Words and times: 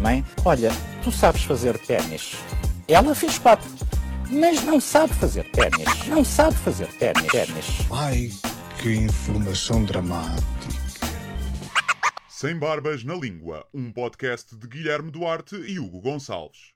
Mãe, 0.00 0.24
olha, 0.44 0.70
tu 1.02 1.10
sabes 1.10 1.42
fazer 1.42 1.76
ténis. 1.78 2.36
Ela 2.86 3.12
fez 3.12 3.38
quatro, 3.40 3.68
mas 4.30 4.62
não 4.62 4.80
sabe 4.80 5.12
fazer 5.14 5.50
ténis. 5.50 6.06
Não 6.06 6.24
sabe 6.24 6.56
fazer 6.58 6.86
ténis. 6.98 7.26
ténis. 7.26 7.66
Ai, 7.90 8.30
que 8.80 8.94
informação 8.94 9.84
dramática. 9.84 10.46
Sem 12.28 12.56
Barbas 12.56 13.02
na 13.02 13.14
Língua, 13.14 13.66
um 13.74 13.90
podcast 13.90 14.56
de 14.56 14.68
Guilherme 14.68 15.10
Duarte 15.10 15.56
e 15.56 15.80
Hugo 15.80 16.00
Gonçalves. 16.00 16.72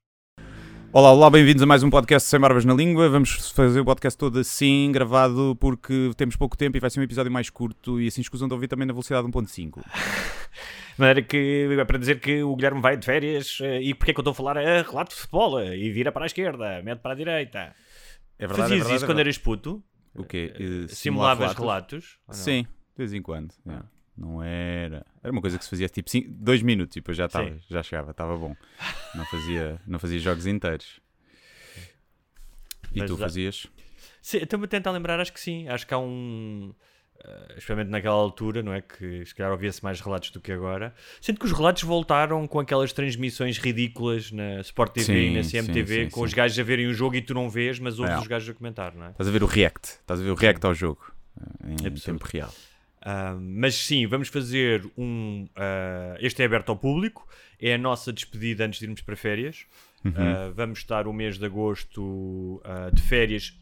Olá, 0.93 1.13
olá, 1.13 1.31
bem-vindos 1.31 1.63
a 1.63 1.67
mais 1.67 1.85
um 1.85 1.91
podcast 1.91 2.29
Sem 2.29 2.41
Barbas 2.41 2.65
na 2.65 2.75
Língua. 2.75 3.09
Vamos 3.09 3.53
fazer 3.53 3.79
o 3.79 3.85
podcast 3.85 4.19
todo 4.19 4.41
assim, 4.41 4.91
gravado, 4.91 5.57
porque 5.61 6.11
temos 6.17 6.35
pouco 6.35 6.57
tempo 6.57 6.77
e 6.77 6.81
vai 6.81 6.91
ser 6.91 6.99
um 6.99 7.05
episódio 7.05 7.31
mais 7.31 7.49
curto 7.49 8.01
e 8.01 8.09
assim 8.09 8.23
escusam 8.23 8.49
de 8.49 8.55
ouvir 8.55 8.67
também 8.67 8.87
na 8.87 8.93
velocidade 8.93 9.29
1.5. 9.29 9.83
De 10.97 11.01
maneira 11.01 11.21
que 11.21 11.69
é 11.79 11.85
para 11.85 11.99
dizer 11.99 12.21
que 12.21 12.43
o 12.43 12.57
Guilherme 12.57 12.81
vai 12.81 12.97
de 12.97 13.05
férias 13.05 13.59
eh, 13.61 13.83
e 13.83 13.95
porque 13.95 14.13
é 14.13 14.15
que 14.15 14.21
eu 14.21 14.23
estou 14.23 14.33
a 14.33 14.35
falar 14.35 14.57
a 14.57 14.81
relato 14.81 15.11
de 15.11 15.17
futebol 15.21 15.61
eh, 15.61 15.77
e 15.77 15.91
vira 15.91 16.11
para 16.11 16.25
a 16.25 16.27
esquerda, 16.27 16.83
mete 16.83 17.01
para 17.01 17.13
a 17.13 17.15
direita. 17.15 17.77
É 18.39 18.47
verdade, 18.47 18.63
Fazias 18.63 18.71
é 18.71 18.77
verdade, 18.77 18.97
isso 18.97 19.05
é 19.05 19.09
quando 19.09 19.19
eras 19.19 19.37
puto? 19.37 19.85
O 20.15 20.25
quê? 20.25 20.55
Eh, 20.59 20.89
Simulavas 20.89 21.53
relatos? 21.53 22.19
Sim, 22.31 22.63
de 22.63 22.97
vez 22.97 23.13
em 23.13 23.21
quando. 23.21 23.53
é. 23.69 23.97
Não 24.17 24.43
era. 24.43 25.05
Era 25.23 25.31
uma 25.31 25.43
coisa 25.43 25.59
que 25.59 25.65
se 25.65 25.69
fazia 25.69 25.91
tipo 25.91 26.09
cinco, 26.09 26.31
dois 26.31 26.63
minutos 26.63 26.97
e 26.97 27.01
depois 27.01 27.19
já 27.19 27.27
estava, 27.27 27.51
Sim. 27.51 27.61
já 27.69 27.83
chegava, 27.83 28.13
estava 28.13 28.35
bom. 28.35 28.57
Não 29.15 29.27
fazia, 29.27 29.79
não 29.87 29.99
fazia 29.99 30.19
jogos 30.19 30.47
inteiros. 30.47 31.01
E 32.95 33.01
Mas 33.01 33.11
tu 33.11 33.19
fazias? 33.19 33.67
Sim, 34.23 34.39
Estou-me 34.39 34.65
a 34.65 34.69
tentar 34.69 34.91
lembrar, 34.91 35.21
acho 35.21 35.33
que 35.33 35.41
sim. 35.41 35.69
Acho 35.69 35.87
que 35.87 35.93
há 35.93 35.99
um. 35.99 36.75
Eh, 37.25 37.47
especialmente 37.51 37.89
naquela 37.91 38.15
altura, 38.17 38.63
não 38.63 38.73
é? 38.73 38.81
Que 38.81 39.25
se 39.25 39.35
calhar 39.35 39.53
ouvia-se 39.53 39.83
mais 39.83 40.01
relatos 40.01 40.31
do 40.31 40.41
que 40.41 40.53
agora. 40.53 40.95
Sinto 41.21 41.41
que 41.41 41.47
os 41.47 41.53
relatos 41.53 41.83
voltaram 41.83 42.47
com 42.47 42.59
aquelas 42.61 42.93
transmissões 42.93 43.59
ridículas 43.59 44.31
na 44.33 44.61
Sport 44.61 44.93
TV 44.95 45.29
e 45.31 45.35
na 45.37 45.43
Sim, 45.43 45.63
CMTV, 45.63 45.95
sim, 45.95 46.05
sim, 46.05 46.11
com 46.11 46.21
sim. 46.21 46.27
os 46.27 46.35
gajos 46.35 46.59
a 46.59 46.63
verem 46.63 46.87
o 46.87 46.95
jogo 46.95 47.17
e 47.17 47.23
tu 47.23 47.35
não 47.35 47.49
vês, 47.51 47.79
mas 47.79 47.99
ouves 47.99 48.15
É. 48.15 48.19
os 48.19 48.27
gajos 48.27 48.49
a 48.49 48.55
comentar, 48.55 48.95
não 48.95 49.07
é? 49.07 49.11
Estás 49.11 49.29
a 49.29 49.33
ver 49.33 49.43
o 49.43 49.47
react. 49.47 49.89
Estás 49.89 50.21
a 50.21 50.23
ver 50.23 50.31
o 50.31 50.35
react 50.35 50.65
ao 50.67 50.75
jogo. 50.75 51.13
eh, 51.41 51.67
Em 51.83 51.87
Absurdo. 51.87 52.19
tempo 52.19 52.25
real. 52.33 52.53
Ah, 53.09 53.37
mas 53.41 53.75
sim, 53.77 54.07
vamos 54.07 54.29
fazer 54.29 54.85
um. 54.99 55.47
ah, 55.55 56.17
este 56.21 56.43
é 56.43 56.45
aberto 56.45 56.71
ao 56.71 56.77
público, 56.77 57.27
é 57.61 57.75
a 57.75 57.79
nossa 57.79 58.13
despedida 58.13 58.65
antes 58.67 58.79
de 58.81 58.85
irmos 58.87 59.01
para 59.01 59.15
férias. 59.17 59.65
Ah, 60.15 60.51
vamos 60.55 60.79
estar 60.81 61.07
o 61.09 61.13
mês 61.13 61.37
de 61.39 61.45
agosto 61.47 62.61
de 62.93 63.03
férias, 63.03 63.59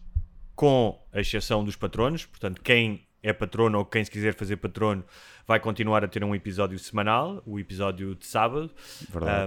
com 0.55 0.99
a 1.13 1.21
exceção 1.21 1.65
dos 1.65 1.75
patronos. 1.77 2.27
Portanto, 2.27 2.61
quem 2.63 3.07
é 3.25 3.33
patrono 3.33 3.79
ou 3.79 3.85
quem 3.87 4.05
se 4.05 4.11
quiser 4.11 4.35
fazer 4.35 4.57
patrono 4.59 5.03
vai 5.47 5.59
continuar 5.59 6.05
a 6.05 6.09
ter 6.09 6.23
um 6.23 6.35
episódio 6.35 6.79
semanal, 6.79 7.43
o 7.47 7.59
episódio 7.59 8.15
de 8.15 8.27
sábado. 8.27 8.71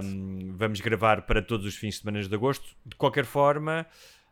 Um, 0.04 0.52
vamos 0.56 0.80
gravar 0.80 1.22
para 1.22 1.40
todos 1.40 1.64
os 1.64 1.76
fins 1.76 1.94
de 1.94 2.00
semana 2.00 2.20
de 2.20 2.34
agosto. 2.34 2.74
De 2.84 2.96
qualquer 2.96 3.24
forma, 3.24 3.86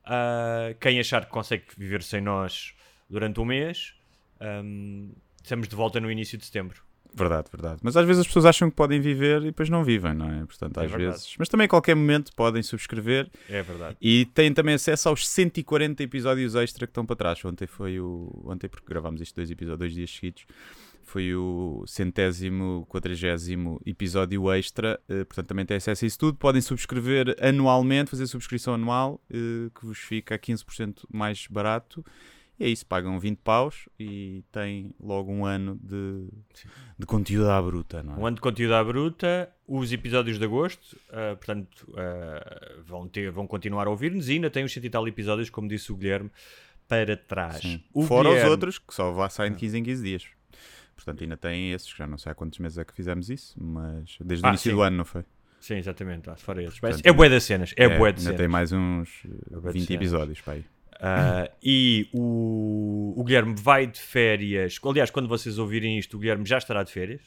ah, 0.05 0.75
quem 0.81 0.99
achar 0.99 1.25
que 1.25 1.31
consegue 1.31 1.65
viver 1.79 2.03
sem 2.03 2.21
nós 2.21 2.75
durante 3.09 3.41
um 3.41 3.45
mês, 3.45 3.95
um, 4.41 5.15
estamos 5.41 5.69
de 5.69 5.77
volta 5.77 6.01
no 6.01 6.11
início 6.11 6.37
de 6.37 6.45
setembro. 6.45 6.86
Verdade, 7.17 7.49
verdade. 7.51 7.81
Mas 7.83 7.97
às 7.97 8.07
vezes 8.07 8.21
as 8.21 8.27
pessoas 8.27 8.45
acham 8.45 8.69
que 8.69 8.77
podem 8.77 9.01
viver 9.01 9.41
e 9.41 9.47
depois 9.47 9.71
não 9.71 9.83
vivem, 9.83 10.13
não 10.15 10.31
é? 10.31 10.45
Portanto, 10.45 10.79
É 10.79 10.85
às 10.85 10.91
verdade. 10.91 11.13
vezes. 11.13 11.35
Mas 11.39 11.49
também 11.49 11.65
a 11.65 11.69
qualquer 11.69 11.97
momento 11.97 12.31
podem 12.37 12.63
subscrever 12.63 13.31
É 13.49 13.63
verdade. 13.63 13.97
e 14.01 14.27
têm 14.27 14.53
também 14.53 14.75
acesso 14.75 15.09
aos 15.09 15.27
140 15.27 16.03
episódios 16.03 16.55
extra 16.55 16.87
que 16.87 16.91
estão 16.91 17.07
para 17.07 17.17
trás. 17.17 17.43
Ontem 17.45 17.67
foi 17.67 17.99
o. 17.99 18.43
Ontem, 18.45 18.69
porque 18.69 18.87
gravámos 18.87 19.21
isto 19.23 19.35
dois, 19.35 19.51
episódios, 19.51 19.79
dois 19.79 19.95
dias 19.95 20.11
seguidos, 20.11 20.45
foi 21.05 21.35
o 21.35 21.85
centésimo, 21.87 22.85
quadragésimo 22.89 23.81
episódio 23.87 24.53
extra. 24.53 25.01
eh, 25.09 25.25
portanto, 25.25 25.47
também 25.47 25.65
têm 25.65 25.77
acesso 25.79 26.05
a 26.05 26.09
isso 26.09 26.19
tudo. 26.19 26.37
Podem 26.37 26.61
subscrever 26.61 27.35
anualmente, 27.41 28.11
fazer 28.11 28.27
subscrição 28.27 28.75
anual, 28.75 29.21
eh, 29.31 29.71
que 29.75 29.87
vos 29.87 29.99
fica 29.99 30.35
a 30.35 30.39
15% 30.39 31.07
mais 31.11 31.47
barato. 31.49 32.05
E 32.59 32.65
é 32.65 32.69
isso, 32.69 32.87
pagam 32.87 33.19
20 33.21 33.39
paus 33.39 33.87
e 34.01 34.43
têm 34.51 34.95
logo 34.99 35.31
um 35.31 35.45
ano 35.45 35.79
de, 35.83 36.27
de 36.99 37.05
conteúdo 37.05 37.51
à 37.51 37.61
bruta, 37.61 38.03
não 38.03 38.15
é? 38.15 38.17
Um 38.19 38.27
ano 38.27 38.37
de 38.37 38.41
conteúdo 38.41 38.75
à 38.75 38.83
bruta, 38.83 39.51
os 39.69 39.93
episódios 39.93 40.39
de 40.39 40.45
agosto, 40.47 40.97
ah, 41.11 41.37
portanto, 41.37 41.87
ah, 41.97 42.73
vão, 42.87 43.07
ter, 43.07 43.31
vão 43.31 43.47
continuar 43.47 43.87
a 43.87 43.91
ouvir-nos 43.91 44.29
e 44.31 44.33
ainda 44.33 44.49
tem 44.49 44.65
os 44.65 44.73
cento 44.73 44.85
e 44.87 44.91
tal 44.91 45.07
episódios, 45.07 45.51
como 45.51 45.69
disse 45.69 45.93
o 45.93 45.97
Guilherme, 45.97 46.31
para 46.89 47.15
trás. 47.17 47.61
O 47.93 48.03
Fora 48.05 48.29
Guilherme- 48.29 48.45
os 48.47 48.51
outros, 48.51 48.79
que 48.79 48.95
só 48.95 49.13
vá 49.13 49.29
saem 49.29 49.53
de 49.53 49.59
15 49.59 49.79
em 49.79 49.83
15 49.85 50.03
dias. 50.03 50.25
Portanto, 50.95 51.23
ainda 51.25 51.37
têm 51.37 51.73
esses, 51.73 51.93
que 51.93 51.99
já 51.99 52.07
não 52.07 52.17
sei 52.17 52.33
há 52.33 52.35
quantos 52.35 52.59
meses 52.59 52.79
é 52.79 52.85
que 52.87 52.95
fizemos 52.95 53.29
isso, 53.29 53.55
mas 53.63 54.17
desde 54.25 54.43
o 54.45 54.47
Ah, 54.47 54.51
início 54.51 54.71
sim. 54.71 54.77
do 54.77 54.83
ano, 54.83 54.97
não 54.97 55.05
foi? 55.05 55.25
Sim, 55.61 55.75
exatamente. 55.75 56.31
Ah, 56.31 56.37
fora 56.37 56.63
esses. 56.63 56.79
Portanto, 56.81 57.05
é 57.05 57.13
bué 57.13 57.29
das 57.29 57.45
cenas. 57.45 57.75
É, 57.77 57.87
bué 57.89 58.13
de 58.13 58.21
ainda 58.21 58.21
cenas. 58.21 58.37
tem 58.39 58.49
mais 58.49 58.73
uns 58.73 59.11
eh, 59.27 59.29
bué 59.61 59.73
de 59.73 59.79
20 59.81 59.87
cenas. 59.89 59.91
episódios 59.91 60.41
para 60.41 60.55
aí. 60.55 60.65
Ah, 61.01 61.51
e 61.63 62.09
o, 62.13 63.15
o 63.17 63.25
Guilherme 63.25 63.55
vai 63.59 63.87
de 63.87 64.01
férias. 64.01 64.79
Aliás, 64.85 65.11
quando 65.11 65.29
vocês 65.29 65.59
ouvirem 65.59 65.99
isto, 65.99 66.17
o 66.17 66.21
Guilherme 66.21 66.45
já 66.47 66.59
estará 66.59 66.83
de 66.83 66.93
férias. 66.93 67.21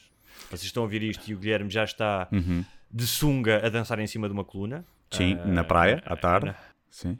Vocês 0.48 0.64
estão 0.64 0.82
a 0.82 0.86
ouvir 0.86 1.02
isto 1.02 1.28
e 1.30 1.34
o 1.34 1.38
Guilherme 1.38 1.70
já 1.70 1.84
está 1.84 2.28
Uhum. 2.32 2.64
de 2.90 3.06
sunga 3.06 3.64
a 3.64 3.68
dançar 3.68 3.98
em 4.00 4.06
cima 4.06 4.26
de 4.28 4.32
uma 4.32 4.44
coluna. 4.44 4.84
Sim, 5.10 5.38
Ah, 5.42 5.46
na 5.46 5.64
praia, 5.64 6.02
à 6.06 6.16
tarde. 6.16 6.46
na- 6.46 6.54
Sim. 6.90 7.18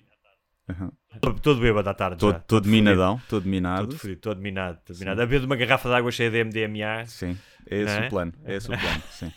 Uhum. 0.68 0.90
Todo, 1.20 1.40
todo 1.40 1.60
bêbado 1.60 1.88
à 1.88 1.94
tarde. 1.94 2.16
Todo, 2.18 2.34
já. 2.34 2.38
todo 2.40 2.68
minadão, 2.68 3.20
todo 3.28 3.48
minado. 3.48 3.88
Todo 3.88 3.98
fudido, 3.98 4.20
todo 4.20 4.40
minado. 4.40 4.78
Todo 4.86 4.96
minado. 4.98 5.20
A 5.20 5.26
beber 5.26 5.40
de 5.40 5.46
uma 5.46 5.56
garrafa 5.56 5.88
de 5.88 5.94
água 5.96 6.10
cheia 6.12 6.30
de 6.30 6.44
MDMA. 6.44 7.04
Sim, 7.06 7.36
é 7.68 7.76
esse 7.82 7.96
é? 7.98 8.06
o 8.06 8.08
plano. 8.08 8.32
É 8.44 8.54
esse 8.56 8.66
o 8.72 8.78
plano, 8.78 9.02
sim. 9.10 9.32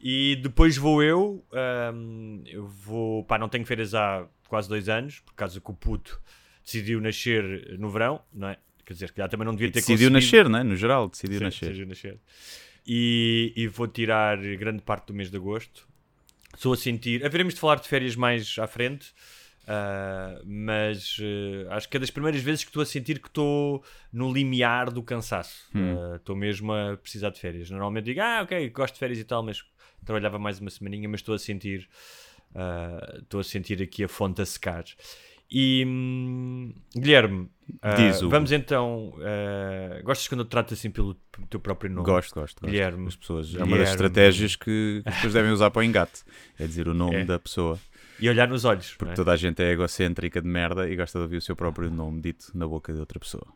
E 0.00 0.36
depois 0.36 0.76
vou 0.76 1.02
eu. 1.02 1.44
ahm, 1.52 2.42
eu 2.46 2.66
vou. 2.66 3.24
Pá, 3.24 3.38
não 3.38 3.48
tenho 3.48 3.64
férias 3.66 3.94
há 3.94 4.26
quase 4.48 4.68
dois 4.68 4.88
anos, 4.88 5.20
por 5.20 5.34
causa 5.34 5.60
que 5.60 5.70
o 5.70 5.74
puto 5.74 6.20
decidiu 6.64 7.00
nascer 7.00 7.76
no 7.78 7.90
verão, 7.90 8.20
não 8.32 8.48
é? 8.48 8.58
Quer 8.84 8.92
dizer, 8.92 9.10
que 9.12 9.18
já 9.18 9.28
também 9.28 9.44
não 9.44 9.52
devia 9.52 9.68
ter 9.68 9.80
Decidiu 9.80 10.08
conseguido- 10.10 10.14
nascer, 10.14 10.48
não 10.48 10.58
é? 10.60 10.62
No 10.64 10.76
geral, 10.76 11.08
decidiu 11.08 11.38
Sim, 11.38 11.44
nascer. 11.44 11.66
decidiu 11.66 11.86
nascer. 11.86 12.18
E, 12.86 13.52
e 13.56 13.66
vou 13.66 13.88
tirar 13.88 14.38
grande 14.56 14.82
parte 14.82 15.08
do 15.08 15.14
mês 15.14 15.30
de 15.30 15.36
agosto. 15.36 15.88
Estou 16.54 16.72
a 16.72 16.76
sentir. 16.76 17.24
Haveremos 17.26 17.54
de 17.54 17.60
falar 17.60 17.76
de 17.76 17.88
férias 17.88 18.14
mais 18.14 18.56
à 18.58 18.66
frente. 18.66 19.12
ah, 19.66 20.40
mas 20.44 21.16
eh, 21.20 21.66
acho 21.70 21.88
que 21.88 21.96
é 21.96 22.00
das 22.00 22.10
primeiras 22.10 22.40
vezes 22.40 22.62
que 22.62 22.70
estou 22.70 22.82
a 22.82 22.86
sentir 22.86 23.18
que 23.18 23.26
estou 23.26 23.82
no 24.12 24.32
limiar 24.32 24.90
do 24.92 25.02
cansaço. 25.02 25.66
Hum. 25.74 25.96
Ah, 26.12 26.16
Estou 26.16 26.36
mesmo 26.36 26.72
a 26.72 26.96
precisar 26.96 27.30
de 27.30 27.40
férias. 27.40 27.68
Normalmente 27.70 28.04
digo, 28.04 28.20
ah, 28.20 28.42
ok, 28.44 28.70
gosto 28.70 28.94
de 28.94 29.00
férias 29.00 29.18
e 29.18 29.24
tal, 29.24 29.42
mas 29.42 29.64
trabalhava 30.04 30.38
mais 30.38 30.60
uma 30.60 30.70
semaninha, 30.70 31.08
mas 31.08 31.18
estou 31.20 31.34
a 31.34 31.38
sentir 31.40 31.88
ah, 32.56 33.18
estou 33.22 33.40
a 33.40 33.44
sentir 33.44 33.82
aqui 33.82 34.02
a 34.04 34.08
fonte 34.08 34.40
a 34.42 34.46
secar. 34.46 34.84
E 35.48 35.84
hum, 35.86 36.74
Guilherme, 36.96 37.48
ah, 37.80 37.94
Diz, 37.94 38.20
Hugo. 38.20 38.30
vamos 38.30 38.50
então. 38.50 39.14
ah, 39.22 40.00
gostas 40.02 40.26
quando 40.26 40.40
eu 40.40 40.44
te 40.44 40.50
trato 40.50 40.74
assim 40.74 40.90
pelo 40.90 41.14
teu 41.48 41.60
próprio 41.60 41.90
nome? 41.90 42.04
Gosto, 42.04 42.34
gosto, 42.34 42.60
gosto. 42.60 42.66
Guilherme. 42.66 43.06
As 43.06 43.14
pessoas, 43.16 43.48
é 43.54 43.58
uma 43.58 43.64
Guilherme. 43.66 43.78
das 43.84 43.90
estratégias 43.90 44.56
que 44.56 45.02
as 45.04 45.14
pessoas 45.14 45.34
devem 45.34 45.52
usar 45.52 45.70
para 45.70 45.80
o 45.80 45.82
engate. 45.84 46.22
É 46.58 46.66
dizer 46.66 46.88
o 46.88 46.94
nome 46.94 47.16
É. 47.16 47.24
da 47.24 47.38
pessoa. 47.38 47.78
E 48.18 48.28
olhar 48.30 48.48
nos 48.48 48.64
olhos. 48.64 48.94
Porque 48.94 49.12
é? 49.12 49.14
toda 49.14 49.30
a 49.32 49.36
gente 49.36 49.62
é 49.62 49.70
egocêntrica 49.72 50.40
de 50.40 50.48
merda 50.48 50.88
e 50.88 50.96
gosta 50.96 51.18
de 51.18 51.22
ouvir 51.24 51.36
o 51.36 51.40
seu 51.42 51.54
próprio 51.54 51.90
nome 51.90 52.20
dito 52.22 52.46
na 52.54 52.66
boca 52.66 52.92
de 52.92 52.98
outra 52.98 53.20
pessoa. 53.20 53.46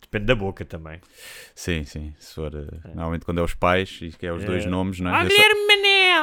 Depende 0.00 0.26
da 0.26 0.34
boca 0.34 0.62
também. 0.64 1.00
Sim, 1.54 1.84
sim. 1.84 2.12
Se 2.18 2.34
for, 2.34 2.52
eh, 2.54 2.88
Normalmente 2.88 3.24
quando 3.24 3.38
é 3.38 3.42
os 3.42 3.54
pais 3.54 3.98
e 4.02 4.10
que 4.10 4.26
é 4.26 4.32
os 4.32 4.42
É. 4.42 4.46
dois 4.46 4.66
nomes, 4.66 5.00
não 5.00 5.10
é? 5.10 5.14
Ah, 5.14 5.22
só, 5.22 5.28
Guilherme 5.28 5.66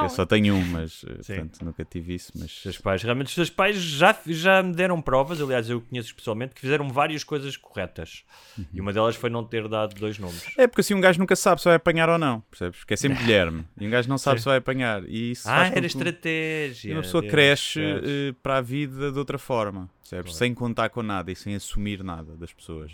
Eu 0.04 0.10
só 0.10 0.26
tenho 0.26 0.56
um, 0.56 0.66
mas 0.66 1.04
eh, 1.08 1.14
portanto, 1.16 1.66
nunca 1.66 1.86
tive 1.86 2.16
isso. 2.16 2.32
Mas 2.36 2.52
Os 2.52 2.62
seus 2.62 2.78
pais, 2.78 3.04
realmente, 3.04 3.28
os 3.28 3.34
seus 3.34 3.50
pais 3.50 3.76
já, 3.78 4.18
já 4.26 4.64
me 4.64 4.74
deram 4.74 5.02
provas, 5.02 5.42
aliás, 5.42 5.70
eu 5.70 5.82
conheço 5.82 6.14
pessoalmente, 6.16 6.54
que 6.56 6.62
fizeram 6.62 6.90
várias 6.90 7.24
coisas 7.24 7.58
corretas. 7.58 8.24
Uhum. 8.58 8.66
E 8.74 8.82
uma 8.82 8.94
delas 8.94 9.16
foi 9.16 9.30
não 9.30 9.44
ter 9.44 9.68
dado 9.68 9.96
dois 9.96 10.18
nomes. 10.20 10.46
É 10.58 10.68
porque 10.68 10.82
assim 10.82 10.94
um 10.94 11.02
gajo 11.02 11.20
nunca 11.20 11.36
sabe 11.36 11.62
se 11.62 11.66
vai 11.66 11.76
apanhar 11.76 12.10
ou 12.10 12.18
não, 12.18 12.42
percebes? 12.42 12.80
Porque 12.80 12.94
é 12.94 12.98
sempre 12.98 13.20
Guilherme 13.24 13.66
e 13.80 13.88
um 13.88 13.90
gajo 13.90 14.10
não 14.10 14.18
sabe 14.18 14.40
Sim. 14.40 14.44
se 14.44 14.50
vai 14.50 14.58
apanhar. 14.58 15.04
E 15.08 15.32
isso 15.32 15.48
ah, 15.50 15.68
era 15.68 15.86
estratégia. 15.86 16.94
uma 16.96 17.02
pessoa 17.02 17.22
Deus, 17.22 17.32
cresce 17.32 17.80
Deus. 17.80 18.02
eh, 18.06 18.36
para 18.42 18.58
a 18.58 18.62
vida 18.62 19.12
de 19.12 19.18
outra 19.20 19.38
forma, 19.38 19.90
percebes? 20.02 20.36
Sem 20.36 20.54
contar 20.54 20.90
com 20.90 21.02
nada 21.04 21.32
e 21.32 21.36
sem 21.36 21.56
assumir 21.56 22.04
nada 22.04 22.36
das 22.36 22.54
pessoas. 22.54 22.92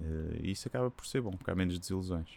Eh, 0.00 0.40
E 0.42 0.50
isso 0.52 0.66
acaba 0.68 0.90
por 0.90 1.06
ser 1.06 1.20
bom, 1.20 1.32
porque 1.32 1.50
há 1.50 1.54
menos 1.54 1.78
desilusões. 1.78 2.28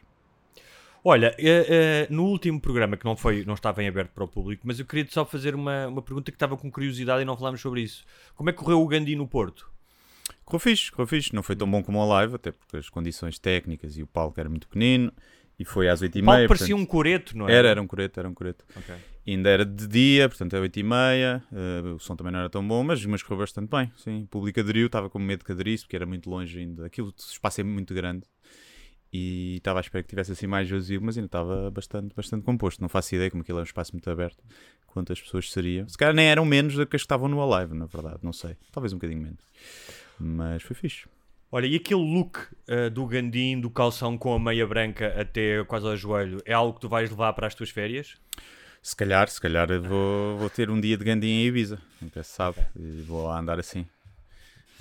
Olha, 1.05 1.35
eh, 1.37 1.65
eh, 1.67 2.07
no 2.09 2.23
último 2.23 2.61
programa, 2.61 2.95
que 2.95 3.03
não, 3.03 3.15
foi, 3.15 3.43
não 3.45 3.55
estava 3.55 3.83
em 3.83 3.87
aberto 3.89 4.11
para 4.11 4.23
o 4.23 4.27
público, 4.27 4.63
mas 4.65 4.79
eu 4.79 4.85
queria 4.85 5.05
só 5.09 5.25
fazer 5.25 5.53
uma, 5.53 5.87
uma 5.87 6.01
pergunta 6.01 6.31
que 6.31 6.35
estava 6.35 6.55
com 6.55 6.71
curiosidade 6.71 7.21
e 7.21 7.25
não 7.25 7.35
falámos 7.35 7.59
sobre 7.59 7.81
isso. 7.81 8.05
Como 8.35 8.49
é 8.49 8.53
que 8.53 8.59
correu 8.59 8.81
o 8.81 8.87
Gandhi 8.87 9.15
no 9.15 9.27
Porto? 9.27 9.69
Correu 10.45 10.59
fixe, 10.59 10.91
correu 10.91 11.07
fixe. 11.07 11.35
Não 11.35 11.43
foi 11.43 11.57
tão 11.57 11.69
bom 11.69 11.83
como 11.83 12.01
a 12.01 12.05
live, 12.05 12.35
até 12.35 12.51
porque 12.51 12.77
as 12.77 12.89
condições 12.89 13.37
técnicas 13.37 13.97
e 13.97 14.03
o 14.03 14.07
palco 14.07 14.39
era 14.39 14.49
muito 14.49 14.67
pequenino. 14.67 15.11
E 15.59 15.65
foi 15.65 15.89
às 15.89 16.01
8h30. 16.01 16.21
O 16.21 16.25
palco 16.25 16.47
parecia 16.47 16.75
um 16.75 16.85
coreto, 16.85 17.37
não 17.37 17.47
é? 17.47 17.53
Era, 17.53 17.67
era 17.69 17.81
um 17.81 17.87
coreto, 17.87 18.19
era 18.19 18.29
um 18.29 18.33
coreto. 18.33 18.65
Ok. 18.75 18.95
Ainda 19.25 19.49
era 19.49 19.65
de 19.65 19.87
dia, 19.87 20.27
portanto 20.27 20.55
é 20.55 20.59
8h30. 20.59 21.41
Uh, 21.51 21.95
o 21.95 21.99
som 21.99 22.15
também 22.15 22.31
não 22.31 22.39
era 22.39 22.49
tão 22.49 22.65
bom, 22.65 22.83
mas, 22.83 23.05
mas 23.05 23.21
correu 23.21 23.39
bastante 23.39 23.69
bem. 23.69 23.91
Sim, 23.97 24.23
o 24.23 24.27
público 24.27 24.59
aderiu, 24.59 24.87
estava 24.87 25.09
com 25.09 25.19
medo 25.19 25.43
que 25.45 25.51
aderisse, 25.51 25.83
porque 25.83 25.95
era 25.95 26.05
muito 26.05 26.29
longe 26.29 26.57
ainda. 26.59 26.85
Aquilo, 26.85 27.09
o 27.09 27.13
espaço 27.17 27.61
é 27.61 27.63
muito 27.63 27.93
grande. 27.93 28.25
E 29.13 29.57
estava 29.57 29.79
à 29.79 29.81
espera 29.81 30.01
que 30.01 30.09
tivesse 30.09 30.31
assim 30.31 30.47
mais 30.47 30.67
vazio, 30.67 30.99
mas 30.99 31.15
ainda 31.15 31.27
estava 31.27 31.69
bastante, 31.69 32.15
bastante 32.15 32.43
composto. 32.43 32.81
Não 32.81 32.89
faço 32.89 33.13
ideia 33.13 33.29
como 33.29 33.43
aquilo 33.43 33.59
é 33.59 33.61
um 33.61 33.65
espaço 33.65 33.91
muito 33.91 34.09
aberto, 34.09 34.43
quantas 34.87 35.21
pessoas 35.21 35.51
seriam. 35.51 35.87
Se 35.87 35.95
calhar 35.95 36.15
nem 36.15 36.25
eram 36.25 36.43
menos 36.45 36.73
do 36.73 36.87
que 36.87 36.95
as 36.95 37.03
que 37.03 37.05
estavam 37.05 37.27
no 37.27 37.39
Alive, 37.39 37.75
na 37.75 37.85
verdade, 37.85 38.19
não 38.23 38.33
sei. 38.33 38.57
Talvez 38.71 38.91
um 38.91 38.97
bocadinho 38.97 39.21
menos. 39.21 39.39
Mas 40.19 40.63
foi 40.63 40.75
fixe. 40.75 41.07
Olha, 41.51 41.67
e 41.67 41.75
aquele 41.75 42.01
look 42.01 42.39
uh, 42.39 42.89
do 42.89 43.05
Gandim, 43.05 43.61
do 43.61 43.69
calção 43.69 44.17
com 44.17 44.33
a 44.33 44.39
meia 44.39 44.65
branca 44.65 45.13
até 45.21 45.63
quase 45.65 45.85
ao 45.85 45.95
joelho, 45.95 46.41
é 46.43 46.53
algo 46.53 46.73
que 46.73 46.81
tu 46.81 46.89
vais 46.89 47.11
levar 47.11 47.33
para 47.33 47.45
as 47.45 47.53
tuas 47.53 47.69
férias? 47.69 48.15
Se 48.81 48.95
calhar, 48.95 49.29
se 49.29 49.39
calhar 49.39 49.67
vou, 49.79 50.39
vou 50.39 50.49
ter 50.49 50.71
um 50.71 50.81
dia 50.81 50.97
de 50.97 51.05
Gandim 51.05 51.27
em 51.27 51.45
Ibiza, 51.45 51.79
nunca 52.01 52.23
se 52.23 52.31
sabe, 52.31 52.57
e 52.75 53.01
vou 53.03 53.29
andar 53.29 53.59
assim. 53.59 53.85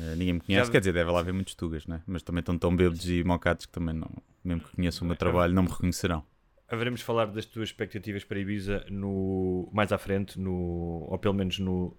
Uh, 0.03 0.17
ninguém 0.17 0.35
me 0.35 0.41
conhece, 0.41 0.67
Já- 0.67 0.73
quer 0.73 0.79
dizer, 0.81 0.93
deve 0.93 1.11
lá 1.11 1.21
haver 1.21 1.33
muitos 1.33 1.55
tugas, 1.55 1.87
né? 1.87 2.03
mas 2.07 2.23
também 2.23 2.41
estão 2.41 2.59
tão 2.59 2.75
bêbados 2.75 3.09
e 3.09 3.23
mocados 3.23 3.67
que 3.67 3.73
também, 3.73 3.95
não, 3.95 4.11
mesmo 4.43 4.63
que 4.63 4.75
conheçam 4.75 5.05
o 5.05 5.07
meu 5.07 5.17
trabalho, 5.17 5.55
não 5.55 5.63
me 5.63 5.69
reconhecerão. 5.69 6.25
Haveremos 6.69 7.01
de 7.01 7.07
falar 7.07 7.27
das 7.27 7.45
tuas 7.45 7.69
expectativas 7.69 8.25
para 8.25 8.39
Ibiza 8.39 8.85
no, 8.91 9.69
mais 9.73 9.93
à 9.93 9.99
frente, 9.99 10.41
no, 10.41 11.07
ou 11.09 11.19
pelo 11.19 11.35
menos 11.35 11.59
no, 11.59 11.95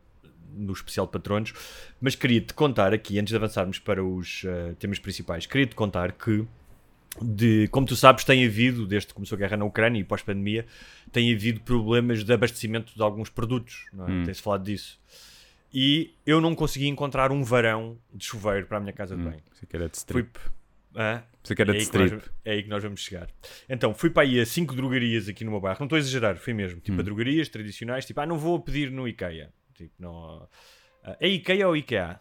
no 0.52 0.74
especial 0.74 1.06
de 1.06 1.12
patronos. 1.12 1.54
Mas 2.02 2.16
queria-te 2.16 2.54
contar 2.54 2.92
aqui, 2.92 3.20
antes 3.20 3.30
de 3.30 3.36
avançarmos 3.36 3.80
para 3.80 4.04
os 4.04 4.44
eh, 4.46 4.74
temas 4.80 4.98
principais, 4.98 5.46
queria-te 5.46 5.76
contar 5.76 6.12
que, 6.14 6.44
de, 7.22 7.68
como 7.68 7.86
tu 7.86 7.96
sabes, 7.96 8.24
tem 8.24 8.44
havido, 8.46 8.88
desde 8.88 9.10
que 9.10 9.14
começou 9.14 9.36
a 9.36 9.40
guerra 9.40 9.58
na 9.58 9.66
Ucrânia 9.66 10.00
e 10.00 10.04
pós-pandemia, 10.04 10.66
tem 11.12 11.32
havido 11.32 11.62
problemas 11.62 12.24
de 12.24 12.34
abastecimento 12.34 12.96
de 12.96 13.02
alguns 13.04 13.30
produtos. 13.30 13.86
Não 13.94 14.08
é? 14.08 14.12
Hum. 14.12 14.24
Tem-se 14.24 14.42
falado 14.42 14.64
disso. 14.64 15.00
E 15.74 16.14
eu 16.26 16.40
não 16.40 16.54
consegui 16.54 16.88
encontrar 16.88 17.32
um 17.32 17.44
varão 17.44 17.98
de 18.14 18.24
chuveiro 18.26 18.68
para 18.68 18.78
a 18.78 18.80
minha 18.82 18.94
casa 18.94 19.16
de 19.16 19.22
Hum, 19.22 19.26
banho. 19.26 19.42
Pensei 19.50 19.68
que 19.68 19.76
era 19.76 19.90
de 19.90 19.98
strip. 19.98 20.38
Hã? 20.96 21.24
Pensei 21.42 21.56
que 21.56 21.62
era 21.64 21.72
é, 21.72 21.74
de 21.78 21.80
aí 21.84 21.90
que 21.90 21.98
nós, 21.98 22.12
strip. 22.12 22.32
é 22.46 22.52
aí 22.52 22.64
que 22.64 22.70
nós 22.70 22.84
vamos 22.84 23.02
chegar. 23.02 23.28
Então, 23.68 23.94
fui 23.94 24.10
para 24.12 24.24
aí 24.24 24.40
a 24.40 24.46
cinco 24.46 24.76
drogarias 24.76 25.28
aqui 25.28 25.44
no 25.44 25.50
meu 25.52 25.60
bairro. 25.60 25.80
Não 25.80 25.86
estou 25.88 25.96
a 25.96 26.00
exagerar, 26.00 26.38
fui 26.38 26.54
mesmo. 26.54 26.80
Tipo, 26.80 26.98
Hum. 26.98 27.00
a 27.00 27.04
drogarias 27.04 27.50
tradicionais. 27.50 28.06
Tipo, 28.06 28.22
ah, 28.22 28.26
não 28.28 28.38
vou 28.38 28.60
pedir 28.60 28.92
no 28.92 29.08
IKEA. 29.08 29.52
Tipo, 29.74 29.94
não... 30.00 30.48
Ah, 31.04 31.18
É 31.20 31.28
IKEA 31.28 31.68
ou 31.68 31.76
IKEA? 31.76 32.20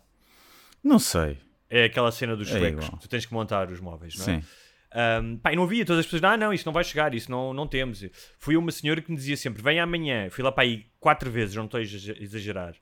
Não 0.83 0.99
sei. 0.99 1.39
É 1.69 1.85
aquela 1.85 2.11
cena 2.11 2.35
dos 2.37 2.51
É 2.51 2.59
suecos. 2.59 2.89
tu 3.01 3.09
tens 3.09 3.27
que 3.27 3.33
montar 3.35 3.71
os 3.71 3.81
móveis, 3.81 4.17
não 4.17 4.25
é? 4.35 4.41
Sim. 4.41 4.47
Um, 4.95 5.39
pá, 5.39 5.53
e 5.53 5.57
não 5.57 5.63
havia, 5.63 5.87
todas 5.87 6.01
as 6.01 6.07
pessoas, 6.07 6.23
ah, 6.25 6.37
não, 6.37 6.53
isso 6.53 6.67
não 6.67 6.73
vai 6.73 6.85
chegar, 6.85 7.15
isso 7.15 7.31
não, 7.31 7.55
não 7.55 7.67
temos. 7.67 8.05
Fui 8.39 8.57
uma 8.59 8.71
senhora 8.71 9.01
que 9.01 9.11
me 9.11 9.17
dizia 9.17 9.37
sempre, 9.39 9.63
vem 9.63 9.81
amanhã. 9.81 10.29
Fui 10.31 10.45
lá 10.45 10.53
para 10.53 10.65
aí 10.65 10.87
quatro 11.01 11.31
vezes, 11.31 11.55
não 11.57 11.65
estou 11.67 11.79
a 11.79 11.83
exager- 11.83 12.17
exagerar. 12.21 12.75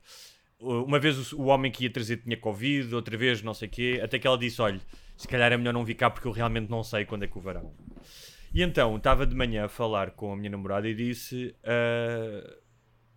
Uh, 0.61 0.83
Uma 0.83 0.99
vez 0.99 1.33
o, 1.33 1.45
homem 1.45 1.71
que 1.71 1.83
ia 1.85 1.89
trazer 1.89 2.17
tinha 2.17 2.37
Covid, 2.37 2.93
outra 2.93 3.17
vez 3.17 3.41
não 3.41 3.53
sei 3.53 3.67
o 3.67 3.71
quê, 3.71 3.99
até 4.03 4.19
que 4.19 4.27
ela 4.27 4.37
disse, 4.37 4.61
olha, 4.61 4.79
se 5.17 5.27
calhar 5.27 5.51
é 5.51 5.57
melhor 5.57 5.73
não 5.73 5.83
vir 5.83 5.95
cá 5.95 6.09
porque 6.09 6.27
eu 6.27 6.31
realmente 6.31 6.69
não 6.69 6.83
sei 6.83 7.03
quando 7.05 7.23
é 7.23 7.27
que 7.27 7.37
o 7.37 7.41
verão. 7.41 7.73
E 8.53 8.61
então, 8.61 8.95
estava 8.97 9.25
de 9.25 9.35
manhã 9.35 9.65
a 9.65 9.69
falar 9.69 10.11
com 10.11 10.31
a 10.33 10.35
minha 10.37 10.49
namorada 10.49 10.87
e 10.87 10.93
disse, 10.93 11.55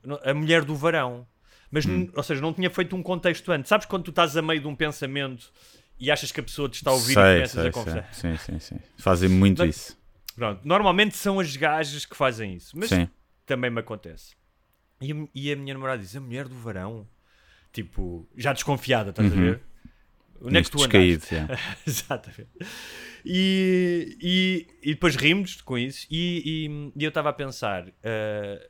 não- 0.02 0.20
a 0.22 0.34
mulher 0.34 0.64
do 0.64 0.74
verão. 0.74 1.26
Mas, 1.70 1.86
n- 1.86 2.10
ou 2.14 2.22
seja, 2.22 2.40
não 2.40 2.52
tinha 2.52 2.70
feito 2.70 2.94
um 2.94 3.02
contexto 3.02 3.50
antes. 3.50 3.68
Sabes 3.68 3.86
quando 3.86 4.04
tu 4.04 4.10
estás 4.10 4.36
a 4.36 4.42
meio 4.42 4.60
de 4.60 4.66
um 4.68 4.76
pensamento 4.76 5.52
e 5.98 6.10
achas 6.10 6.30
que 6.30 6.38
a 6.40 6.42
pessoa 6.42 6.68
te 6.68 6.74
está 6.74 6.90
a 6.90 6.94
ouvir 6.94 7.12
e 7.12 7.14
sei, 7.14 7.34
começas 7.34 7.60
sei, 7.60 7.68
a 7.68 7.72
conversar? 7.72 8.14
Sim, 8.14 8.36
sim, 8.36 8.58
sim. 8.60 8.76
Fazem 8.98 9.28
muito 9.28 9.58
Mas- 9.58 9.76
isso. 9.76 10.04
Pronto, 10.36 10.60
normalmente 10.64 11.16
são 11.16 11.38
as 11.38 11.54
gajas 11.56 12.04
que 12.04 12.16
fazem 12.16 12.54
isso, 12.54 12.76
mas 12.76 12.88
Sim. 12.88 13.08
também 13.46 13.70
me 13.70 13.78
acontece. 13.78 14.34
E 15.00 15.12
a, 15.12 15.16
e 15.32 15.52
a 15.52 15.56
minha 15.56 15.74
namorada 15.74 16.02
diz: 16.02 16.14
a 16.16 16.20
mulher 16.20 16.48
do 16.48 16.56
verão, 16.56 17.06
tipo, 17.74 18.26
já 18.36 18.52
desconfiada, 18.54 19.10
estás 19.10 19.30
a 19.30 19.34
Uhum. 19.34 19.40
ver? 19.42 19.60
Onde 20.40 20.56
é 20.58 20.62
que 20.62 20.70
Tinhas 20.70 20.88
tu 20.88 20.96
andaste? 20.96 21.34
yeah. 21.34 21.58
Exatamente. 21.86 22.48
E, 23.24 24.16
e, 24.20 24.66
e 24.82 24.94
depois 24.94 25.16
rimos 25.16 25.60
com 25.62 25.76
isso. 25.76 26.06
E, 26.10 26.90
e- 26.96 27.02
eu 27.04 27.08
estava 27.08 27.28
a 27.30 27.32
pensar: 27.32 27.86
eh, 28.02 28.68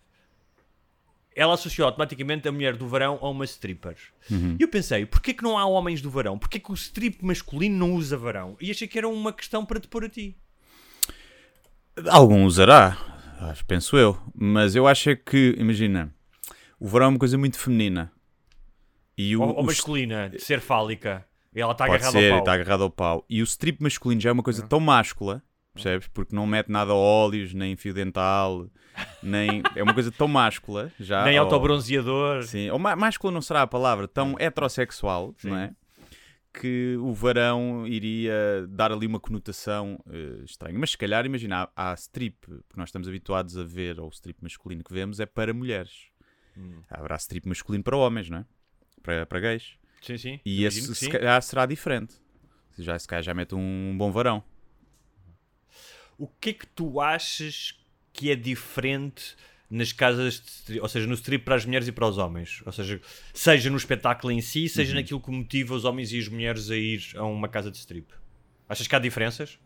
ela 1.35 1.55
associou 1.55 1.87
automaticamente 1.87 2.47
a 2.47 2.53
mulher 2.53 2.77
do 2.77 2.87
verão 2.87 3.19
a 3.21 3.29
uma 3.29 3.45
stripper. 3.45 3.97
Uhum. 4.31 4.57
E 4.59 4.63
eu 4.63 4.69
pensei: 4.69 5.05
porquê 5.07 5.35
que 5.35 5.43
não 5.43 5.59
há 5.59 5.67
homens 5.67 6.01
do 6.01 6.11
verão? 6.11 6.39
Porquê 6.39 6.61
que 6.61 6.71
o 6.71 6.75
strip 6.75 7.25
masculino 7.25 7.77
não 7.77 7.95
usa 7.95 8.17
verão? 8.17 8.57
E 8.61 8.71
achei 8.71 8.87
que 8.87 8.97
era 8.99 9.09
uma 9.09 9.33
questão 9.33 9.65
para 9.67 9.81
te 9.81 9.89
pôr 9.89 10.05
a 10.05 10.09
ti. 10.09 10.37
Algum 12.09 12.45
usará, 12.45 12.97
penso 13.67 13.97
eu. 13.97 14.17
Mas 14.35 14.75
eu 14.77 14.87
acho 14.87 15.11
é 15.11 15.17
que, 15.17 15.55
imagina, 15.59 16.13
o 16.79 16.87
verão 16.89 17.07
é 17.07 17.09
uma 17.11 17.19
coisa 17.19 17.37
muito 17.39 17.59
feminina. 17.59 18.13
E 19.17 19.37
o, 19.37 19.43
ou, 19.43 19.49
ou 19.55 19.61
o 19.63 19.65
masculina, 19.67 20.29
de 20.31 20.41
ser 20.41 20.61
fálica. 20.61 21.25
E 21.55 21.61
ela 21.61 21.73
está 21.73 21.85
agarrada 21.85 22.11
ser, 22.11 22.25
ao 22.27 22.31
pau. 22.31 22.39
está 22.41 22.53
agarrado 22.53 22.83
ao 22.83 22.91
pau. 22.91 23.25
E 23.31 23.41
o 23.41 23.45
strip 23.45 23.81
masculino 23.83 24.21
já 24.21 24.31
é 24.31 24.33
uma 24.33 24.43
coisa 24.43 24.67
tão 24.67 24.81
máscula, 24.81 25.43
percebes? 25.73 26.09
Porque 26.09 26.35
não 26.35 26.47
mete 26.47 26.69
nada 26.69 26.91
a 26.93 26.97
óleos, 26.97 27.55
nem 27.55 27.77
fio 27.77 27.95
dental, 27.95 28.69
nem. 29.23 29.63
É 29.77 29.83
uma 29.83 29.95
coisa 29.95 30.11
tão 30.11 30.27
máscula. 30.27 30.91
Já, 30.99 31.25
Nem 31.25 31.39
ou- 31.39 31.45
autobronzeador. 31.45 32.43
Sim, 32.43 32.71
ou 32.71 32.79
má- 32.79 32.97
máscula 32.97 33.33
não 33.33 33.41
será 33.41 33.63
a 33.63 33.67
palavra, 33.69 34.09
tão 34.09 34.35
heterossexual, 34.39 35.33
não 35.45 35.57
é? 35.57 35.73
Que 36.53 36.97
o 37.01 37.13
varão 37.13 37.85
iria 37.87 38.33
dar 38.69 38.93
ali 38.93 39.07
uma 39.09 39.19
conotação 39.19 39.99
eh, 40.09 40.45
estranha. 40.45 40.79
Mas 40.79 40.91
se 40.93 40.99
calhar, 40.99 41.27
imagina, 41.27 41.69
há, 41.77 41.91
há 41.91 41.95
strip, 41.95 42.37
porque 42.47 42.77
nós 42.77 42.89
estamos 42.91 43.09
habituados 43.09 43.57
a 43.59 43.65
ver, 43.65 43.99
ou 43.99 44.07
o 44.07 44.11
strip 44.11 44.39
masculino 44.41 44.85
que 44.85 44.93
vemos 44.95 45.19
é 45.19 45.27
para 45.27 45.53
mulheres. 45.53 46.09
Hum. 46.57 46.81
Haverá 46.89 47.17
strip 47.17 47.49
masculino 47.49 47.83
para 47.83 47.97
homens, 47.97 48.31
não 48.31 48.39
é? 48.39 48.45
Para, 49.05 49.25
para 49.25 49.39
gays. 49.39 49.75
Sim, 50.03 50.19
sim. 50.19 50.41
E 50.45 50.65
esse 50.65 50.81
se 50.83 50.95
sim. 50.97 51.09
calhar 51.11 51.41
será 51.43 51.65
diferente. 51.67 52.15
Já, 52.77 52.99
se 52.99 53.07
calhar 53.07 53.23
já 53.23 53.33
mete 53.35 53.55
um 53.55 53.95
bom 53.97 54.11
varão. 54.11 54.43
O 56.19 56.27
que 56.27 56.51
é 56.51 56.53
que 56.53 56.67
tu 56.67 57.01
achas 57.01 57.79
que 58.13 58.31
é 58.31 58.37
diferente 58.37 59.37
nas 59.71 59.93
casas 59.93 60.41
de 60.41 60.49
strip, 60.49 60.81
ou 60.81 60.89
seja, 60.89 61.07
no 61.07 61.15
strip 61.15 61.45
para 61.45 61.57
as 61.57 61.65
mulheres 61.65 61.89
e 61.89 61.93
para 61.93 62.07
os 62.07 62.19
homens? 62.19 62.63
Ou 62.65 62.73
seja, 62.73 63.01
seja 63.33 63.71
no 63.71 63.77
espetáculo 63.77 64.33
em 64.33 64.41
si, 64.41 64.69
seja 64.69 64.91
Uhum. 64.93 65.01
naquilo 65.01 65.21
que 65.21 65.31
motiva 65.31 65.75
os 65.75 65.85
homens 65.85 66.13
e 66.13 66.19
as 66.19 66.29
mulheres 66.29 66.71
a 66.71 66.77
ir 66.77 67.03
a 67.17 67.25
uma 67.25 67.49
casa 67.49 67.71
de 67.71 67.77
strip. 67.79 68.13
Achas 68.69 68.87
que 68.87 68.95
há 68.95 68.99
diferenças? 68.99 69.59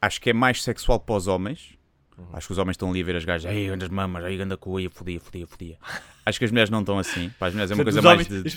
Acho 0.00 0.20
que 0.20 0.30
é 0.30 0.32
mais 0.32 0.62
sexual 0.62 1.00
para 1.00 1.16
os 1.16 1.26
homens. 1.26 1.77
Uhum. 2.18 2.26
Acho 2.32 2.48
que 2.48 2.52
os 2.52 2.58
homens 2.58 2.74
estão 2.74 2.90
ali 2.90 3.00
a 3.00 3.04
ver 3.04 3.16
as 3.16 3.24
gajas, 3.24 3.50
aí 3.50 3.68
anda 3.68 3.84
as 3.86 3.90
mamas, 3.90 4.24
aí 4.24 4.40
anda 4.40 4.56
com 4.56 4.76
a 4.76 4.90
fodia, 4.90 5.20
fodia, 5.20 5.46
fodia. 5.46 5.78
Acho 6.26 6.38
que 6.38 6.44
as 6.44 6.50
mulheres 6.50 6.68
não 6.68 6.80
estão 6.80 6.98
assim. 6.98 7.30
Para 7.38 7.48
as 7.48 7.54
mulheres 7.54 7.70
é 7.70 7.74
uma 7.74 7.84
coisa 7.84 7.98
Os 8.00 8.04
mais 8.04 8.28
homens, 8.28 8.44
de. 8.44 8.50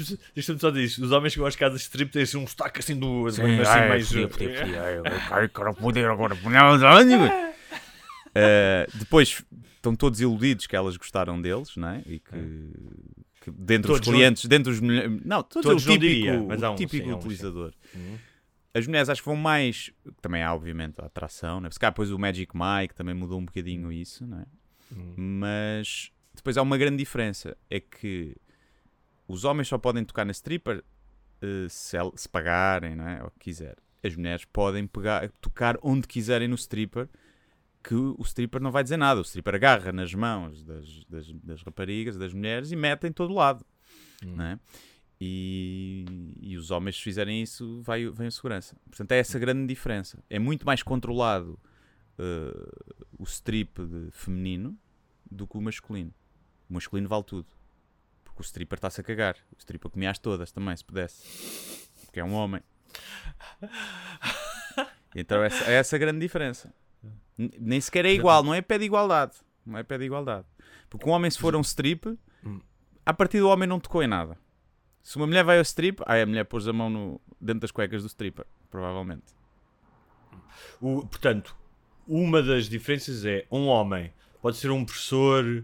só. 0.43 0.69
Os 1.05 1.11
homens 1.11 1.33
que 1.33 1.39
vão 1.39 1.47
às 1.47 1.55
casas 1.55 1.79
de 1.79 1.83
strip 1.85 2.11
têm 2.11 2.23
assim 2.23 2.37
um 2.37 2.47
sotaque 2.47 2.79
assim 2.79 2.97
do. 2.99 3.27
assim, 3.27 3.43
Sim, 3.43 3.59
assim, 3.61 3.71
ai, 3.71 3.89
mais. 3.89 4.07
fodia, 4.07 4.27
fodia, 4.29 4.57
fodia, 4.59 4.81
ai, 5.05 5.13
ai, 5.31 5.47
quero 5.47 5.73
foder 5.75 6.09
agora. 6.09 6.35
Eh, 8.33 8.87
depois 8.93 9.43
estão 9.75 9.93
todos 9.93 10.21
iludidos 10.21 10.65
que 10.65 10.73
elas 10.73 10.95
gostaram 10.95 11.41
deles, 11.41 11.75
não 11.75 11.89
é? 11.89 12.01
E 12.05 12.17
que, 12.19 12.31
que 13.41 13.51
dentro 13.51 13.87
Todos 13.89 13.99
dos 13.99 14.07
não- 14.07 14.13
clientes, 14.15 14.45
dentro 14.45 14.71
dos 14.71 14.79
mulheres. 14.79 15.19
Não, 15.25 15.43
todos, 15.43 15.63
Todos 15.67 15.83
o 15.85 15.87
típico, 15.91 15.99
diria, 16.07 16.41
mas 16.47 16.63
há 16.63 16.69
o 16.69 16.73
um, 16.73 16.75
típico 16.77 17.05
sim, 17.05 17.11
há 17.11 17.15
um, 17.15 17.19
utilizador. 17.19 17.73
Uhum. 17.93 18.17
As 18.73 18.87
mulheres 18.87 19.09
acho 19.09 19.21
que 19.21 19.27
vão 19.27 19.35
mais. 19.35 19.91
Também 20.21 20.41
há, 20.43 20.53
obviamente, 20.53 21.01
a 21.01 21.05
atração, 21.05 21.59
né? 21.59 21.69
Se 21.69 21.79
calhar 21.79 21.91
depois 21.91 22.11
o 22.11 22.17
Magic 22.17 22.53
Mike 22.55 22.95
também 22.95 23.13
mudou 23.13 23.39
um 23.39 23.45
bocadinho 23.45 23.91
isso, 23.91 24.25
não 24.25 24.39
é? 24.39 24.45
Uhum. 24.91 25.13
Mas 25.17 26.11
depois 26.33 26.57
há 26.57 26.61
uma 26.61 26.77
grande 26.77 26.97
diferença: 26.97 27.57
é 27.69 27.79
que 27.79 28.35
os 29.27 29.43
homens 29.43 29.67
só 29.67 29.77
podem 29.77 30.03
tocar 30.05 30.25
na 30.25 30.31
stripper 30.31 30.83
eh, 31.41 31.67
se, 31.69 31.97
se 32.15 32.29
pagarem, 32.29 32.95
não 32.95 33.07
é? 33.07 33.23
Ou 33.23 33.31
quiser. 33.39 33.75
As 34.03 34.15
mulheres 34.15 34.45
podem 34.45 34.87
pegar, 34.87 35.29
tocar 35.41 35.77
onde 35.81 36.07
quiserem 36.07 36.47
no 36.47 36.55
stripper, 36.55 37.07
que 37.83 37.93
o 37.93 38.21
stripper 38.21 38.61
não 38.61 38.71
vai 38.71 38.83
dizer 38.83 38.97
nada. 38.97 39.19
O 39.19 39.23
stripper 39.23 39.55
agarra 39.55 39.91
nas 39.91 40.13
mãos 40.13 40.63
das, 40.63 41.05
das, 41.05 41.31
das 41.33 41.63
raparigas, 41.63 42.17
das 42.17 42.33
mulheres 42.33 42.71
e 42.71 42.75
mete 42.75 43.07
em 43.07 43.11
todo 43.11 43.33
lado, 43.33 43.65
não 44.23 44.45
é? 44.45 44.59
E, 45.23 46.03
e 46.41 46.57
os 46.57 46.71
homens, 46.71 46.95
se 46.95 47.03
fizerem 47.03 47.43
isso, 47.43 47.79
vai, 47.83 48.09
vem 48.09 48.25
a 48.25 48.31
segurança. 48.31 48.75
Portanto, 48.85 49.11
é 49.11 49.19
essa 49.19 49.37
grande 49.37 49.67
diferença. 49.67 50.17
É 50.27 50.39
muito 50.39 50.65
mais 50.65 50.81
controlado 50.81 51.59
eh, 52.17 52.71
o 53.19 53.23
strip 53.23 53.79
feminino 54.11 54.75
do 55.29 55.45
que 55.45 55.55
o 55.55 55.61
masculino. 55.61 56.11
O 56.67 56.73
masculino 56.73 57.07
vale 57.07 57.23
tudo. 57.23 57.45
Porque 58.23 58.41
o 58.41 58.43
stripper 58.43 58.77
está-se 58.77 58.99
a 58.99 59.03
cagar. 59.03 59.35
O 59.55 59.59
stripper 59.59 59.91
comia-as 59.91 60.17
todas 60.17 60.51
também, 60.51 60.75
se 60.75 60.83
pudesse. 60.83 61.87
Porque 62.03 62.19
é 62.19 62.23
um 62.23 62.33
homem. 62.33 62.61
Então 65.13 65.43
essa, 65.43 65.69
é 65.69 65.73
essa 65.73 65.97
a 65.97 65.99
grande 65.99 66.19
diferença. 66.19 66.73
Nem 67.37 67.79
sequer 67.81 68.05
é 68.05 68.11
igual, 68.11 68.43
não 68.43 68.53
é 68.53 68.61
pé 68.61 68.77
de 68.79 68.85
igualdade. 68.85 69.35
Não 69.65 69.77
é 69.77 69.83
pé 69.83 69.97
de 69.97 70.05
igualdade. 70.05 70.47
Porque 70.89 71.07
um 71.07 71.11
homem, 71.11 71.29
se 71.29 71.37
for 71.37 71.55
um 71.55 71.61
strip, 71.61 72.17
a 73.05 73.13
partir 73.13 73.39
do 73.39 73.49
homem 73.49 73.67
não 73.67 73.79
tocou 73.79 74.01
em 74.01 74.07
nada. 74.07 74.37
Se 75.03 75.17
uma 75.17 75.25
mulher 75.27 75.43
vai 75.43 75.57
ao 75.57 75.61
strip, 75.63 76.01
aí 76.05 76.21
a 76.21 76.25
mulher 76.25 76.43
pôs 76.45 76.67
a 76.67 76.73
mão 76.73 76.89
no, 76.89 77.21
dentro 77.39 77.61
das 77.61 77.71
cuecas 77.71 78.03
do 78.03 78.07
stripper, 78.07 78.45
provavelmente. 78.69 79.23
O- 80.79 81.05
portanto, 81.05 81.55
uma 82.07 82.41
das 82.41 82.67
diferenças 82.69 83.25
é 83.25 83.45
um 83.51 83.65
homem 83.67 84.11
pode 84.41 84.57
ser 84.57 84.71
um 84.71 84.83
professor 84.85 85.63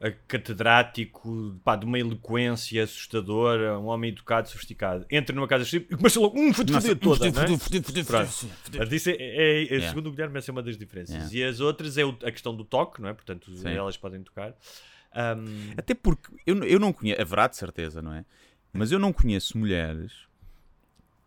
eh, 0.00 0.14
catedrático 0.28 1.58
pá, 1.64 1.74
de 1.76 1.84
uma 1.84 1.98
eloquência 1.98 2.82
assustadora, 2.84 3.78
um 3.78 3.86
homem 3.86 4.10
educado, 4.10 4.48
sofisticado. 4.48 5.04
Entra 5.10 5.34
numa 5.34 5.48
casa 5.48 5.64
de 5.64 5.68
strip 5.68 5.92
e 5.92 5.96
começa 5.96 6.20
logo 6.20 6.38
um 6.38 6.48
Nossa, 6.48 6.64
toda. 6.64 6.80
fudido, 6.80 7.36
não 7.36 7.42
é? 7.42 7.46
fudido, 7.46 7.58
fudido, 7.58 7.86
fudido, 7.86 8.06
isso 8.94 9.10
é, 9.10 9.12
é- 9.14 9.16
é- 9.16 9.62
Yeah. 9.64 9.88
segundo 9.88 10.06
o 10.08 10.10
Guilherme, 10.12 10.38
essa 10.38 10.50
é 10.50 10.52
uma 10.52 10.62
das 10.62 10.76
diferenças. 10.78 11.14
Yeah. 11.32 11.36
E 11.36 11.42
as 11.44 11.60
outras 11.60 11.96
é 11.98 12.04
o- 12.04 12.16
a 12.22 12.30
questão 12.30 12.54
do 12.54 12.64
toque, 12.64 13.00
não 13.02 13.08
é? 13.08 13.14
Portanto, 13.14 13.50
Sim. 13.54 13.68
elas 13.70 13.96
podem 13.96 14.22
tocar. 14.22 14.54
Ahm, 15.14 15.72
Até 15.76 15.94
porque 15.94 16.30
eu, 16.46 16.62
eu 16.64 16.78
não 16.78 16.92
conheço, 16.92 17.20
haverá 17.20 17.46
de 17.48 17.56
certeza, 17.56 18.00
não 18.02 18.12
é? 18.12 18.24
Mas 18.78 18.92
eu 18.92 18.98
não 18.98 19.12
conheço 19.12 19.58
mulheres 19.58 20.12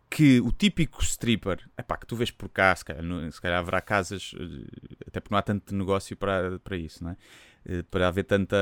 que 0.08 0.40
o 0.40 0.52
típico 0.52 1.02
stripper, 1.02 1.58
epá, 1.78 1.96
que 1.96 2.06
tu 2.06 2.14
vês 2.16 2.30
por 2.30 2.48
cá, 2.48 2.74
se 2.76 2.84
calhar, 2.84 3.02
se 3.32 3.40
calhar 3.40 3.58
haverá 3.58 3.80
casas, 3.80 4.32
eh, 4.38 4.66
até 5.06 5.20
porque 5.20 5.32
não 5.34 5.38
há 5.38 5.42
tanto 5.42 5.74
negócio 5.74 6.16
para, 6.16 6.58
para 6.58 6.76
isso, 6.76 7.02
não 7.02 7.10
é? 7.12 7.16
Eh, 7.66 7.82
Para 7.90 8.08
haver 8.08 8.24
tanta, 8.24 8.56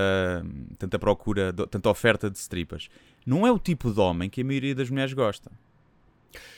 tanta 0.79 0.99
procura, 0.99 1.53
tanta 1.53 1.89
oferta 1.89 2.31
de 2.31 2.39
strippers. 2.39 2.89
Não 3.27 3.47
é 3.47 3.51
o 3.51 3.59
tipo 3.59 3.93
de 3.93 3.99
homem 3.99 4.31
que 4.31 4.43
a 4.43 4.45
maioria 4.45 4.75
das 4.75 4.91
mulheres 4.91 5.13
gosta. 5.13 5.51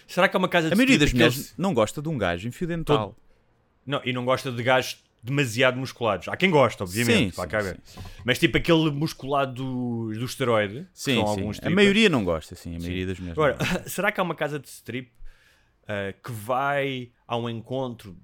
será 0.06 0.28
que 0.28 0.36
é 0.36 0.38
uma 0.38 0.48
casa 0.48 0.68
de 0.68 0.74
A 0.74 0.76
maioria 0.76 0.98
das 0.98 1.12
mulheres 1.12 1.36
eles- 1.36 1.54
não 1.56 1.72
gosta 1.72 2.02
de 2.02 2.08
um 2.10 2.18
gajo 2.18 2.46
em 2.46 2.50
fio 2.50 2.66
dental. 2.68 3.16
Não, 3.86 4.00
e 4.04 4.12
não 4.12 4.24
gosta 4.26 4.52
de 4.52 4.62
gajos 4.62 5.02
demasiado 5.22 5.78
musculados. 5.78 6.28
Há 6.28 6.36
quem 6.36 6.50
gosta, 6.50 6.82
obviamente. 6.82 7.30
Sim, 7.30 7.36
pá, 7.36 7.44
sim, 7.44 7.64
ver. 7.64 7.80
sim, 7.84 8.00
Mas 8.24 8.38
tipo 8.38 8.56
aquele 8.56 8.90
musculado 8.90 9.54
do, 9.54 10.12
do 10.18 10.24
esteroide, 10.24 10.86
Sim, 10.92 11.14
são 11.16 11.26
sim. 11.26 11.40
alguns 11.40 11.60
A 11.62 11.70
maioria 11.70 12.08
não 12.08 12.24
gosta, 12.24 12.54
sim. 12.54 12.76
A 12.76 12.78
maioria 12.80 13.06
das 13.06 13.18
mulheres. 13.18 13.38
Agora, 13.38 13.58
será 13.88 14.10
que 14.10 14.18
há 14.20 14.22
uma 14.22 14.34
casa 14.34 14.58
de 14.58 14.68
strip 14.68 15.12
ah, 15.86 16.12
que 16.22 16.32
vai 16.32 17.10
ao 17.26 17.48
encontro 17.48 18.16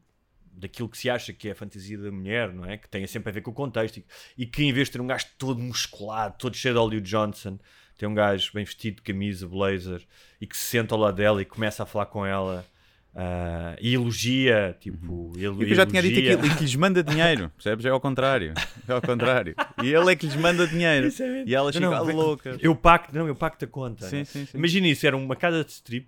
daquilo 0.52 0.88
que 0.88 0.98
se 0.98 1.08
acha 1.08 1.32
que 1.32 1.48
é 1.48 1.52
a 1.52 1.54
fantasia 1.54 1.96
da 1.96 2.10
mulher, 2.10 2.52
não 2.52 2.64
é? 2.64 2.76
Que 2.76 2.88
tem 2.88 3.06
sempre 3.06 3.30
a 3.30 3.32
ver 3.32 3.42
com 3.42 3.50
o 3.52 3.54
contexto 3.54 3.98
e, 3.98 4.04
e 4.36 4.46
que 4.46 4.64
em 4.64 4.72
vez 4.72 4.88
de 4.88 4.92
ter 4.92 5.00
um 5.00 5.06
gajo 5.06 5.26
todo 5.38 5.60
musculado, 5.60 6.34
todo 6.36 6.56
cheio 6.56 6.74
de 6.74 6.80
Hollywood 6.80 7.08
Johnson, 7.08 7.58
tem 7.96 8.08
um 8.08 8.14
gajo 8.14 8.50
bem 8.52 8.64
vestido 8.64 8.96
de 8.96 9.02
camisa, 9.02 9.46
blazer 9.46 10.04
e 10.40 10.46
que 10.46 10.56
se 10.56 10.64
senta 10.64 10.94
ao 10.94 11.00
lado 11.00 11.16
dela 11.16 11.40
e 11.40 11.44
começa 11.44 11.82
a 11.82 11.86
falar 11.86 12.06
com 12.06 12.26
ela 12.26 12.66
ah, 13.14 13.76
e 13.80 13.94
elogia, 13.94 14.76
tipo, 14.80 15.32
ele, 15.36 15.48
Uhum. 15.48 15.62
E 15.62 15.70
eu 15.70 15.74
já 15.74 15.86
tinha 15.86 16.02
dito 16.02 16.18
aquilo, 16.18 16.46
e 16.46 16.54
que 16.56 16.62
lhes 16.62 16.74
manda 16.76 17.02
dinheiro, 17.02 17.50
percebes? 17.56 17.84
É 17.84 17.88
ao 17.88 18.00
contrário. 18.00 18.54
É 18.86 18.92
ao 18.92 19.02
contrário. 19.02 19.54
E 19.82 19.88
ele 19.92 20.12
é 20.12 20.16
que 20.16 20.26
lhes 20.26 20.36
manda 20.36 20.66
dinheiro. 20.66 21.08
É. 21.20 21.44
E 21.46 21.54
elas 21.54 21.74
ficam 21.74 22.04
loucas. 22.04 22.58
Eu 22.60 22.76
pacto, 22.76 23.14
não, 23.16 23.26
eu 23.26 23.34
pacto 23.34 23.64
a 23.64 23.68
conta. 23.68 24.06
Sim, 24.06 24.18
né? 24.18 24.24
sim, 24.24 24.46
sim. 24.46 24.56
Imagina 24.56 24.86
isso, 24.88 25.06
era 25.06 25.16
uma 25.16 25.34
casa 25.34 25.64
de 25.64 25.70
strip, 25.72 26.06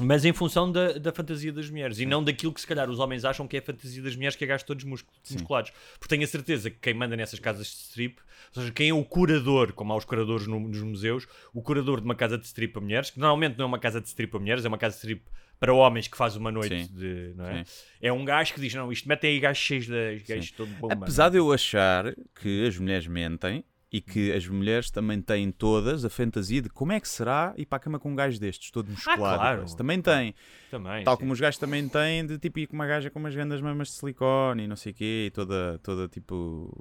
mas 0.00 0.24
em 0.24 0.32
função 0.32 0.70
da, 0.70 0.92
da 0.92 1.12
fantasia 1.12 1.52
das 1.52 1.68
mulheres 1.68 1.98
e 1.98 2.06
não 2.06 2.22
daquilo 2.24 2.54
que 2.54 2.60
se 2.60 2.66
calhar 2.66 2.88
os 2.88 2.98
homens 3.00 3.24
acham 3.24 3.46
que 3.46 3.56
é 3.56 3.58
a 3.58 3.62
fantasia 3.62 4.02
das 4.02 4.14
mulheres, 4.16 4.36
que 4.36 4.44
é 4.44 4.46
gajos 4.46 4.62
todos 4.64 4.84
muscul- 4.84 5.12
musculados. 5.30 5.72
Porque 5.98 6.08
tenho 6.14 6.24
a 6.24 6.28
certeza 6.28 6.70
que 6.70 6.76
quem 6.80 6.94
manda 6.94 7.16
nessas 7.16 7.38
casas 7.38 7.66
de 7.66 7.72
strip, 7.72 8.18
ou 8.54 8.62
seja, 8.62 8.72
quem 8.72 8.88
é 8.90 8.94
o 8.94 9.04
curador, 9.04 9.72
como 9.72 9.92
há 9.92 9.96
os 9.96 10.04
curadores 10.04 10.46
no- 10.46 10.60
nos 10.60 10.80
museus, 10.82 11.26
o 11.52 11.60
curador 11.60 11.98
de 12.00 12.04
uma 12.06 12.14
casa 12.14 12.38
de 12.38 12.46
strip 12.46 12.72
para 12.72 12.80
mulheres, 12.82 13.10
que 13.10 13.18
normalmente 13.18 13.58
não 13.58 13.64
é 13.64 13.68
uma 13.68 13.78
casa 13.78 14.00
de 14.00 14.06
strip 14.06 14.30
para 14.30 14.40
mulheres, 14.40 14.64
é 14.64 14.68
uma 14.68 14.78
casa 14.78 14.94
de 14.94 14.98
strip 15.00 15.22
para 15.60 15.74
homens 15.74 16.08
que 16.08 16.16
faz 16.16 16.34
uma 16.34 16.50
noite 16.50 16.86
Sim. 16.86 16.94
de. 16.94 17.34
Não 17.36 17.46
é? 17.46 17.64
Sim. 17.64 17.82
é 18.00 18.12
um 18.12 18.24
gajo 18.24 18.54
que 18.54 18.60
diz: 18.60 18.74
não, 18.74 18.90
isto 18.90 19.06
metem 19.06 19.32
aí 19.32 19.40
gajos 19.40 19.62
cheios 19.62 19.86
de. 19.86 20.24
gajos 20.26 20.50
todo 20.52 20.70
bom, 20.80 20.88
mano." 20.88 21.02
Apesar 21.02 21.28
de 21.28 21.36
eu 21.36 21.52
achar 21.52 22.12
que 22.34 22.66
as 22.66 22.76
mulheres 22.78 23.06
mentem 23.06 23.62
e 23.92 24.00
que 24.00 24.32
as 24.32 24.46
mulheres 24.46 24.90
também 24.90 25.20
têm 25.20 25.50
todas 25.50 26.04
a 26.04 26.08
fantasia 26.08 26.62
de 26.62 26.68
como 26.70 26.92
é 26.92 27.00
que 27.00 27.08
será 27.08 27.52
ir 27.56 27.66
para 27.66 27.76
a 27.76 27.80
cama 27.80 27.98
com 27.98 28.10
um 28.12 28.14
gajo 28.14 28.40
destes, 28.40 28.70
todo 28.70 28.90
musculado. 28.90 29.20
e 29.20 29.36
claro. 29.36 29.76
Também 29.76 30.00
tem. 30.00 30.34
Também. 30.70 31.04
Tal 31.04 31.14
sim. 31.14 31.20
como 31.20 31.32
os 31.32 31.40
gajos 31.40 31.58
também 31.58 31.86
têm 31.88 32.24
de 32.24 32.38
tipo 32.38 32.58
ir 32.60 32.66
com 32.66 32.74
uma 32.74 32.86
gaja 32.86 33.10
com 33.10 33.18
umas 33.18 33.34
grandes 33.34 33.60
mamas 33.60 33.88
de 33.88 33.94
silicone 33.94 34.64
e 34.64 34.66
não 34.66 34.76
sei 34.76 34.92
o 34.92 34.94
quê, 34.94 35.24
e 35.26 35.30
toda, 35.30 35.78
toda 35.82 36.08
tipo 36.08 36.72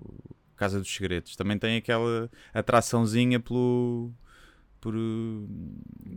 Casa 0.55 0.79
dos 0.79 0.93
Segredos. 0.93 1.35
Também 1.35 1.57
tem 1.57 1.77
aquela 1.77 2.29
atraçãozinha 2.53 3.39
pelo. 3.39 4.13
Por, 4.79 4.93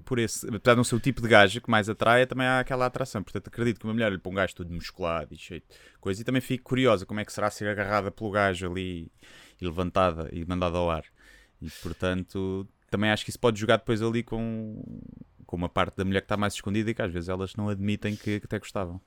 por 0.05 0.19
esse, 0.19 0.47
apesar 0.47 0.75
de 0.75 0.77
não 0.77 0.85
ser 0.85 0.95
o 0.95 1.01
tipo 1.01 1.21
de 1.21 1.29
gajo 1.29 1.61
que 1.61 1.71
mais 1.71 1.89
atrai, 1.89 2.27
também 2.27 2.47
há 2.47 2.61
aquela 2.61 2.87
atração. 2.87 3.23
Portanto, 3.23 3.49
acredito 3.49 3.81
que 3.81 3.87
uma 3.87 3.93
mulher 3.93 4.13
olhe 4.13 4.19
para 4.19 4.31
um 4.31 4.35
gajo 4.35 4.55
todo 4.55 4.73
musculado 4.73 5.35
e 5.35 5.39
cheio 5.39 5.61
de 5.61 5.99
coisa 6.01 6.21
e 6.21 6.25
também 6.25 6.41
fico 6.41 6.65
curiosa 6.65 7.05
como 7.05 7.21
é 7.21 7.25
que 7.25 7.33
será 7.33 7.51
ser 7.51 7.69
agarrada 7.69 8.11
pelo 8.11 8.31
gajo 8.31 8.71
ali 8.71 9.11
e 9.61 9.65
levantada 9.65 10.29
e 10.33 10.45
mandada 10.45 10.79
ao 10.79 10.91
ar. 10.91 11.05
E 11.61 11.71
portanto, 11.83 12.67
também 12.91 13.11
acho 13.11 13.25
que 13.25 13.31
isso 13.31 13.39
pode 13.39 13.59
jogar 13.59 13.79
depois 13.79 14.03
ali 14.03 14.23
com, 14.23 14.83
com 15.47 15.57
uma 15.57 15.69
parte 15.69 15.97
da 15.97 16.05
mulher 16.05 16.21
que 16.21 16.27
está 16.27 16.37
mais 16.37 16.55
escondida 16.55 16.91
e 16.91 16.95
que 16.95 17.03
às 17.03 17.13
vezes 17.13 17.29
elas 17.29 17.55
não 17.57 17.69
admitem 17.69 18.17
que, 18.17 18.41
que 18.41 18.47
até 18.47 18.59
gostavam. 18.59 19.01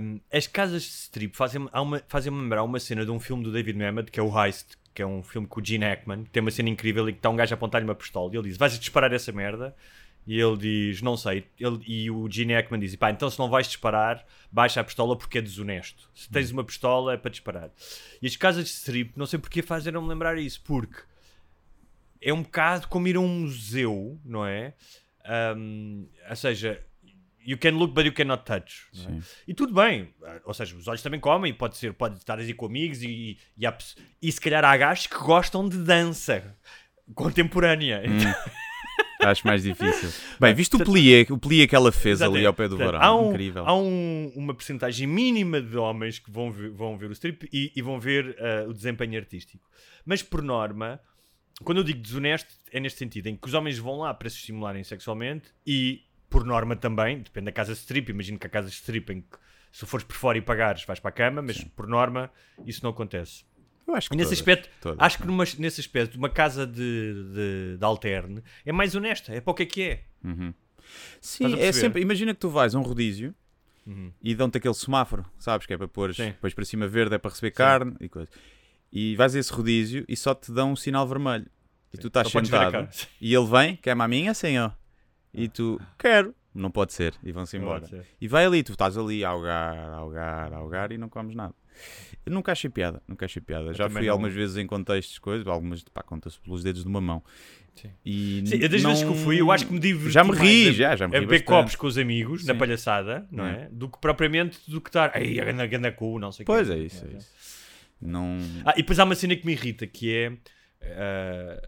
Um, 0.00 0.20
as 0.30 0.46
casas 0.46 0.82
de 0.82 0.88
strip 0.88 1.34
fazem-me 1.34 1.68
fazem-me 2.06 2.38
lembrar 2.38 2.62
uma 2.62 2.78
cena 2.78 3.06
de 3.06 3.10
um 3.10 3.18
filme 3.18 3.42
do 3.42 3.50
David 3.50 3.78
Mamet 3.78 4.10
que 4.10 4.20
é 4.20 4.22
o 4.22 4.28
Heist, 4.38 4.76
que 4.94 5.02
é 5.02 5.06
um 5.06 5.22
filme 5.22 5.46
com 5.46 5.60
o 5.60 5.64
Gene 5.64 5.84
Hackman, 5.84 6.24
tem 6.24 6.40
uma 6.40 6.50
cena 6.50 6.68
incrível 6.68 7.08
e 7.08 7.12
que 7.12 7.18
está 7.18 7.30
um 7.30 7.36
gajo 7.36 7.54
a 7.54 7.56
apontar-lhe 7.56 7.84
uma 7.84 7.94
pistola 7.94 8.30
e 8.32 8.36
ele 8.36 8.48
diz: 8.48 8.56
Vais 8.56 8.78
disparar 8.78 9.12
essa 9.12 9.32
merda? 9.32 9.74
E 10.26 10.38
ele 10.38 10.56
diz: 10.56 11.02
Não 11.02 11.16
sei. 11.16 11.46
Ele, 11.58 11.82
e 11.86 12.10
o 12.10 12.30
Gene 12.30 12.54
Hackman 12.54 12.80
diz: 12.80 12.94
Pá, 12.96 13.10
então 13.10 13.30
se 13.30 13.38
não 13.38 13.48
vais 13.48 13.66
disparar, 13.66 14.24
baixa 14.50 14.80
a 14.80 14.84
pistola 14.84 15.16
porque 15.16 15.38
é 15.38 15.42
desonesto. 15.42 16.10
Se 16.14 16.30
tens 16.30 16.50
uma 16.50 16.64
pistola 16.64 17.14
é 17.14 17.16
para 17.16 17.30
disparar. 17.30 17.70
E 18.20 18.26
as 18.26 18.36
casas 18.36 18.64
de 18.64 18.70
strip, 18.70 19.12
não 19.16 19.26
sei 19.26 19.38
porque 19.38 19.62
fazeram-me 19.62 20.08
lembrar 20.08 20.38
isso, 20.38 20.60
porque 20.62 21.02
é 22.20 22.32
um 22.32 22.42
bocado 22.42 22.88
como 22.88 23.08
ir 23.08 23.16
a 23.16 23.20
um 23.20 23.28
museu, 23.28 24.20
não 24.24 24.46
é? 24.46 24.74
Um, 25.56 26.06
ou 26.28 26.36
seja, 26.36 26.82
you 27.50 27.58
can 27.58 27.70
look 27.76 27.92
but 27.92 28.04
you 28.06 28.12
cannot 28.12 28.44
touch. 28.44 28.86
é? 28.96 29.18
E 29.48 29.54
tudo 29.54 29.74
bem, 29.74 30.14
ou 30.44 30.54
seja, 30.54 30.76
os 30.76 30.86
olhos 30.86 31.02
também 31.02 31.18
comem, 31.18 31.52
pode 31.52 31.76
ser, 31.76 31.92
pode 31.94 32.18
estar 32.18 32.38
aí 32.38 32.54
com 32.54 32.66
amigos 32.66 33.02
e, 33.02 33.38
e, 33.56 33.66
há 33.66 33.76
e 34.22 34.30
se 34.30 34.40
calhar 34.40 34.64
há 34.64 34.76
gajos 34.76 35.06
que 35.06 35.18
gostam 35.18 35.68
de 35.68 35.78
dança 35.78 36.56
contemporânea. 37.14 38.02
Acho 39.22 39.46
mais 39.46 39.62
difícil. 39.62 40.08
Bem, 40.40 40.54
visto 40.54 40.78
o 40.78 40.84
plie, 40.84 41.26
o 41.28 41.36
plie 41.36 41.66
que 41.68 41.76
ela 41.76 41.92
fez 41.92 42.22
ali 42.22 42.40
Exatamente. 42.40 42.46
ao 42.46 42.54
pé 42.54 42.68
do 42.68 42.76
Portanto, 42.78 42.92
varão, 42.98 43.06
há 43.06 43.20
um- 43.20 43.30
incrível. 43.30 43.66
Há 43.66 43.76
um- 43.76 44.32
uma 44.34 44.54
percentagem 44.54 45.06
mínima 45.06 45.60
de 45.60 45.76
homens 45.76 46.18
que 46.18 46.30
vão 46.30 46.50
ver, 46.50 46.70
vão 46.70 46.96
ver 46.96 47.10
o 47.10 47.12
strip 47.12 47.46
e, 47.52 47.70
e 47.76 47.82
vão 47.82 48.00
ver 48.00 48.34
ah, 48.40 48.66
o 48.68 48.72
desempenho 48.72 49.18
artístico. 49.18 49.68
Mas, 50.06 50.22
por 50.22 50.40
norma, 50.42 50.98
quando 51.62 51.78
eu 51.78 51.84
digo 51.84 52.00
desonesto, 52.00 52.48
é 52.72 52.80
neste 52.80 52.98
sentido, 52.98 53.26
em 53.26 53.36
que 53.36 53.46
os 53.46 53.52
homens 53.52 53.76
vão 53.76 53.98
lá 53.98 54.14
para 54.14 54.30
se 54.30 54.36
estimularem 54.36 54.82
sexualmente 54.84 55.50
e, 55.66 56.00
por 56.30 56.44
norma 56.44 56.76
também, 56.76 57.18
depende 57.18 57.46
da 57.46 57.52
casa 57.52 57.72
de 57.74 57.80
strip, 57.80 58.08
imagino 58.10 58.38
que 58.38 58.46
a 58.46 58.50
casa 58.50 58.68
de 58.68 58.74
strip 58.74 59.10
em 59.12 59.20
que 59.20 59.36
se 59.72 59.84
fores 59.84 60.04
por 60.04 60.16
fora 60.16 60.38
e 60.38 60.40
pagares 60.40 60.84
vais 60.84 60.98
para 60.98 61.10
a 61.10 61.12
cama, 61.12 61.42
mas 61.42 61.62
por 61.62 61.86
norma 61.86 62.30
isso 62.64 62.82
não 62.82 62.90
acontece. 62.90 63.44
Eu 63.86 63.94
acho 63.96 64.08
que 64.08 64.16
nesse 64.16 64.28
todas, 64.30 64.38
aspecto, 64.38 64.70
todas, 64.80 64.98
acho 65.00 65.18
que 65.18 65.26
numa, 65.26 65.44
nesse 65.58 65.80
aspecto, 65.80 66.16
uma 66.16 66.30
casa 66.30 66.66
de, 66.66 66.72
de, 67.34 67.76
de 67.76 67.84
alterne 67.84 68.42
é 68.64 68.72
mais 68.72 68.94
honesta, 68.94 69.32
é 69.34 69.40
para 69.40 69.50
o 69.50 69.54
que 69.54 69.62
é 69.64 69.66
que 69.66 69.82
é. 69.82 70.04
Sim, 71.20 71.46
Estás 71.46 71.54
a 71.54 71.66
é 71.66 71.72
sempre. 71.72 72.00
Imagina 72.02 72.32
que 72.32 72.40
tu 72.40 72.48
vais 72.48 72.74
a 72.74 72.78
um 72.78 72.82
rodízio 72.82 73.34
Uhum. 73.86 74.12
e 74.22 74.34
dão-te 74.34 74.58
aquele 74.58 74.74
semáforo, 74.74 75.24
sabes? 75.38 75.66
Que 75.66 75.72
é 75.72 75.76
para 75.76 75.88
pôr 75.88 76.14
Sim. 76.14 76.26
depois 76.26 76.52
para 76.54 76.64
cima 76.64 76.86
verde, 76.86 77.14
é 77.14 77.18
para 77.18 77.30
receber 77.30 77.50
carne 77.50 77.96
e 78.00 78.08
coisa. 78.08 78.30
E 78.92 79.16
vais 79.16 79.34
a 79.34 79.38
esse 79.38 79.52
rodízio 79.52 80.04
e 80.06 80.16
só 80.16 80.34
te 80.34 80.52
dão 80.52 80.72
um 80.72 80.76
sinal 80.76 81.06
vermelho. 81.08 81.46
E 81.92 81.98
tu 81.98 82.08
estás 82.08 82.26
a 82.26 82.30
sentado 82.30 82.88
e 83.20 83.34
ele 83.34 83.46
vem, 83.46 83.76
quer 83.76 83.96
maminha, 83.96 84.34
senhor? 84.34 84.76
E 85.32 85.48
tu, 85.48 85.80
quero. 85.98 86.34
Não 86.54 86.70
pode 86.70 86.92
ser. 86.92 87.14
E 87.22 87.30
vão-se 87.30 87.56
embora. 87.56 87.86
E 88.20 88.26
vai 88.26 88.44
ali, 88.44 88.62
tu 88.64 88.72
estás 88.72 88.98
ali 88.98 89.24
a 89.24 89.28
algar, 89.28 89.76
a 89.76 89.94
algar, 89.96 90.52
a 90.52 90.56
algar 90.56 90.90
e 90.92 90.98
não 90.98 91.08
comes 91.08 91.34
nada. 91.36 91.54
Eu 92.26 92.32
nunca 92.32 92.50
achei 92.52 92.68
piada, 92.68 93.00
nunca 93.06 93.24
achei 93.24 93.40
piada. 93.40 93.72
Já 93.72 93.84
também 93.84 94.00
fui 94.00 94.06
não. 94.08 94.12
algumas 94.14 94.34
vezes 94.34 94.56
em 94.56 94.66
contextos, 94.66 95.18
coisas, 95.20 95.46
algumas, 95.46 95.82
pá, 95.84 96.02
conta-se 96.02 96.38
pelos 96.40 96.62
dedos 96.64 96.82
de 96.82 96.88
uma 96.88 97.00
mão. 97.00 97.22
Sim. 97.76 97.90
E 98.04 98.42
Sim, 98.46 98.58
das 98.58 98.82
não- 98.82 98.90
vezes 98.90 99.04
que 99.04 99.10
eu 99.10 99.14
fui, 99.14 99.40
eu 99.40 99.50
acho 99.52 99.64
que 99.66 99.72
me 99.72 99.78
diverti 99.78 100.10
Já 100.12 100.24
me 100.24 100.30
mais 100.30 100.40
ri, 100.40 100.68
a- 100.68 100.72
já, 100.72 100.96
já 100.96 101.08
me 101.08 101.16
a 101.16 101.20
ri 101.20 101.24
beber 101.26 101.38
bastante. 101.38 101.56
copos 101.56 101.76
com 101.76 101.86
os 101.86 101.96
amigos, 101.96 102.44
na 102.44 102.52
Sim. 102.52 102.58
palhaçada, 102.58 103.26
não 103.30 103.46
é? 103.46 103.68
Do 103.70 103.88
que 103.88 103.98
propriamente 104.00 104.58
do 104.68 104.80
que 104.80 104.88
estar, 104.90 105.16
ei, 105.22 105.40
a 105.40 105.44
ganda, 105.44 105.66
ganda 105.66 105.92
cu, 105.92 106.18
não 106.18 106.32
sei 106.32 106.42
o 106.42 106.46
Pois 106.46 106.66
quê. 106.68 106.74
é 106.74 106.78
isso, 106.78 107.06
é 107.06 107.16
isso. 107.16 107.30
Não... 108.02 108.36
Ah, 108.66 108.72
e 108.74 108.78
depois 108.82 108.98
há 108.98 109.04
uma 109.04 109.14
cena 109.14 109.36
que 109.36 109.46
me 109.46 109.52
irrita, 109.52 109.86
que 109.86 110.12
é 110.12 110.32
ah, 110.82 111.60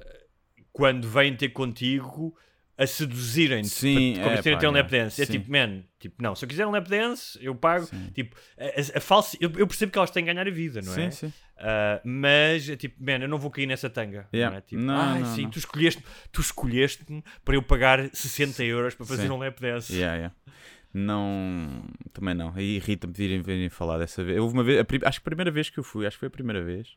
quando 0.72 1.08
vêm 1.08 1.34
ter 1.36 1.50
contigo 1.50 2.36
a 2.78 2.86
seduzirem-te 2.86 3.68
Sim, 3.68 4.14
para 4.14 4.22
te 4.22 4.28
convencerem 4.28 4.52
é, 4.54 4.56
um 4.68 4.72
pá, 4.72 4.78
lap 4.78 4.92
é. 4.92 4.98
dance. 5.04 5.22
É 5.22 5.26
Sim. 5.26 5.32
tipo, 5.32 5.52
man, 5.52 5.82
tipo, 6.00 6.22
não, 6.22 6.34
se 6.34 6.44
eu 6.44 6.48
quiser 6.48 6.66
um 6.66 6.70
lap 6.70 6.88
dance, 6.88 7.38
eu 7.40 7.54
pago. 7.54 7.88
Tipo, 8.14 8.36
a, 8.58 8.98
a- 8.98 9.00
falsa, 9.00 9.36
eu, 9.40 9.50
eu 9.56 9.66
percebo 9.66 9.92
que 9.92 9.98
elas 9.98 10.10
têm 10.10 10.24
que 10.24 10.32
ganhar 10.32 10.46
a 10.46 10.50
vida, 10.50 10.80
não 10.82 10.92
é? 10.94 11.10
Sim, 11.10 11.28
sim. 11.28 11.32
Ah, 11.58 12.00
mas 12.04 12.68
é 12.68 12.74
tipo, 12.76 12.96
man, 13.04 13.18
eu 13.20 13.28
não 13.28 13.38
vou 13.38 13.50
cair 13.50 13.66
nessa 13.66 13.88
tanga. 13.88 14.26
Yeah. 14.34 14.50
Não 14.50 14.58
é? 14.58 14.60
Tipo, 14.62 14.82
Não, 14.82 14.94
ai, 14.96 15.20
não, 15.20 15.34
sim, 15.34 15.42
não. 15.42 15.50
tu 15.50 15.58
escolheste 15.58 16.02
tu 16.32 16.40
escolheste 16.40 17.04
para 17.44 17.54
eu 17.54 17.62
pagar 17.62 18.10
60 18.12 18.64
euros 18.64 18.94
para 18.94 19.06
fazer 19.06 19.22
Sim. 19.26 19.30
um 19.30 19.38
lap 19.38 19.60
dance. 19.60 19.92
Yeah, 19.94 20.16
yeah. 20.16 20.34
Não. 20.92 21.84
Também 22.12 22.34
não. 22.34 22.52
Aí 22.54 22.76
irrita-me 22.76 23.12
virem, 23.12 23.42
virem 23.42 23.68
falar 23.68 23.98
dessa 23.98 24.22
vez. 24.22 24.38
Houve 24.38 24.54
uma 24.54 24.64
vez, 24.64 24.78
a 24.80 25.08
acho 25.08 25.20
que 25.20 25.22
a 25.22 25.30
primeira 25.30 25.50
vez 25.50 25.70
que 25.70 25.78
eu 25.78 25.84
fui, 25.84 26.06
acho 26.06 26.16
que 26.16 26.20
foi 26.20 26.28
a 26.28 26.30
primeira 26.30 26.62
vez. 26.62 26.96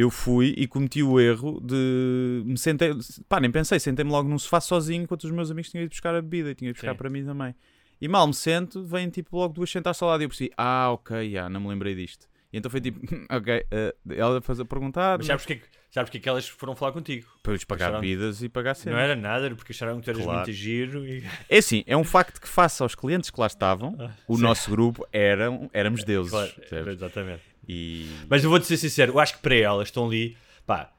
Eu 0.00 0.08
fui 0.10 0.54
e 0.56 0.66
cometi 0.66 1.02
o 1.02 1.20
erro 1.20 1.60
de 1.60 2.42
me 2.46 2.56
sentei, 2.56 2.90
pá, 3.28 3.38
nem 3.38 3.50
pensei, 3.50 3.78
sentei-me 3.78 4.10
logo 4.10 4.26
num 4.28 4.38
sofá 4.38 4.58
sozinho 4.60 5.02
enquanto 5.02 5.24
os 5.24 5.30
meus 5.30 5.50
amigos 5.50 5.70
tinham 5.70 5.82
ido 5.84 5.90
buscar 5.90 6.14
a 6.14 6.22
bebida 6.22 6.50
e 6.50 6.54
tinham 6.54 6.70
ido 6.70 6.76
buscar 6.76 6.92
Sim. 6.92 6.96
para 6.96 7.10
mim 7.10 7.22
também. 7.24 7.54
E 8.00 8.08
mal 8.08 8.26
me 8.26 8.32
sento, 8.32 8.82
vêm 8.82 9.10
tipo 9.10 9.36
logo 9.36 9.52
duas 9.52 9.70
sentadas 9.70 10.00
ao 10.00 10.08
lado 10.08 10.22
e 10.22 10.24
eu 10.24 10.28
percebi, 10.30 10.50
ah, 10.56 10.90
ok, 10.92 11.30
já, 11.30 11.50
não 11.50 11.60
me 11.60 11.68
lembrei 11.68 11.94
disto. 11.94 12.26
E 12.50 12.56
então 12.56 12.70
foi 12.70 12.80
tipo, 12.80 12.98
ok, 13.30 13.66
eh, 13.70 13.94
ela 14.16 14.40
faz 14.40 14.58
a 14.58 14.64
perguntar, 14.64 15.18
Mas 15.18 15.26
sabes 15.26 15.42
porque, 15.42 15.52
é 15.52 15.56
que- 15.56 15.66
sabes 15.90 16.08
porque 16.08 16.16
é 16.16 16.20
que 16.22 16.28
elas 16.30 16.48
foram 16.48 16.74
falar 16.74 16.92
contigo? 16.92 17.26
para 17.42 17.52
lhes 17.52 17.64
pagar 17.64 17.86
acharam- 17.88 18.00
bebidas 18.00 18.42
e 18.42 18.48
pagar 18.48 18.74
cenas. 18.74 18.96
Não 18.98 19.04
era 19.04 19.14
nada, 19.14 19.44
era 19.44 19.54
porque 19.54 19.72
acharam 19.72 19.98
que 19.98 20.04
tu 20.04 20.10
eras 20.12 20.22
Claro. 20.22 20.38
muito 20.38 20.52
giro 20.52 21.06
e. 21.06 21.22
É 21.48 21.58
assim, 21.58 21.84
é 21.86 21.94
um 21.96 22.04
facto 22.04 22.40
que 22.40 22.48
face 22.48 22.82
aos 22.82 22.94
clientes 22.94 23.28
que 23.28 23.38
lá 23.38 23.46
estavam, 23.46 23.92
o 23.92 24.02
Ah, 24.02 24.14
sim. 24.36 24.42
nosso 24.42 24.70
grupo 24.70 25.06
eram, 25.12 25.68
éramos 25.74 26.02
deuses. 26.04 26.30
Claro, 26.30 26.90
exatamente. 26.90 27.42
E 27.72 28.06
Mas 28.28 28.42
eu 28.42 28.50
vou-te 28.50 28.66
ser 28.66 28.76
sincero, 28.76 29.12
eu 29.12 29.18
acho 29.20 29.34
que 29.36 29.40
para 29.42 29.54
elas 29.54 29.88
estão 29.88 30.06
ali, 30.06 30.36
pá, 30.66 30.92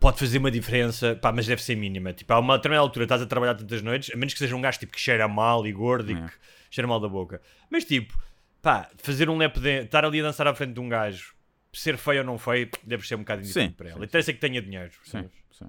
pode 0.00 0.18
fazer 0.18 0.38
uma 0.38 0.50
diferença, 0.50 1.14
pá, 1.14 1.30
mas 1.30 1.46
deve 1.46 1.62
ser 1.62 1.76
mínima. 1.76 2.12
Tipo, 2.12 2.32
a 2.32 2.38
uma 2.40 2.56
determinada 2.56 2.82
altura 2.82 3.04
estás 3.04 3.22
a 3.22 3.26
trabalhar 3.26 3.54
tantas 3.54 3.80
noites, 3.82 4.10
a 4.12 4.16
menos 4.16 4.32
que 4.32 4.38
seja 4.40 4.56
um 4.56 4.60
gajo 4.60 4.78
tipo, 4.80 4.92
que 4.92 5.00
cheira 5.00 5.28
mal 5.28 5.64
e 5.66 5.72
gordo 5.72 6.10
e 6.10 6.14
É. 6.16 6.26
que 6.26 6.32
cheira 6.70 6.88
mal 6.88 6.98
da 6.98 7.08
boca. 7.08 7.40
Mas 7.70 7.84
tipo, 7.84 8.18
pá, 8.60 8.90
fazer 8.98 9.28
um 9.30 9.36
lap 9.36 9.54
dance, 9.60 9.84
estar 9.84 10.04
ali 10.04 10.20
a 10.20 10.24
dançar 10.24 10.46
à 10.48 10.54
frente 10.54 10.72
de 10.74 10.80
um 10.80 10.88
gajo, 10.88 11.34
ser 11.72 11.96
feio 11.96 12.20
ou 12.20 12.24
não 12.26 12.38
feio, 12.38 12.68
deve 12.82 13.06
ser 13.06 13.14
um 13.14 13.18
bocado 13.18 13.42
indiferente 13.42 13.70
Sim, 13.70 13.76
para 13.76 13.88
ela. 13.90 13.98
sim, 14.00 14.04
Interessa 14.06 14.32
que 14.32 14.40
tenha 14.40 14.60
dinheiro. 14.60 14.90
sim, 15.04 15.28
sim. 15.52 15.66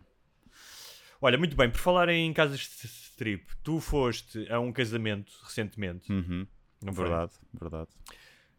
Olha, 1.22 1.38
muito 1.38 1.56
bem, 1.56 1.70
por 1.70 1.78
falar 1.80 2.10
em 2.10 2.34
casas 2.34 2.60
de 2.62 2.88
strip, 2.88 3.46
tu 3.64 3.80
foste 3.80 4.52
a 4.52 4.60
um 4.60 4.72
casamento 4.72 5.32
recentemente, 5.44 6.12
Uhum. 6.12 6.48
não 6.82 6.92
foi? 6.94 7.04
Verdade, 7.06 7.34
verdade. 7.62 7.90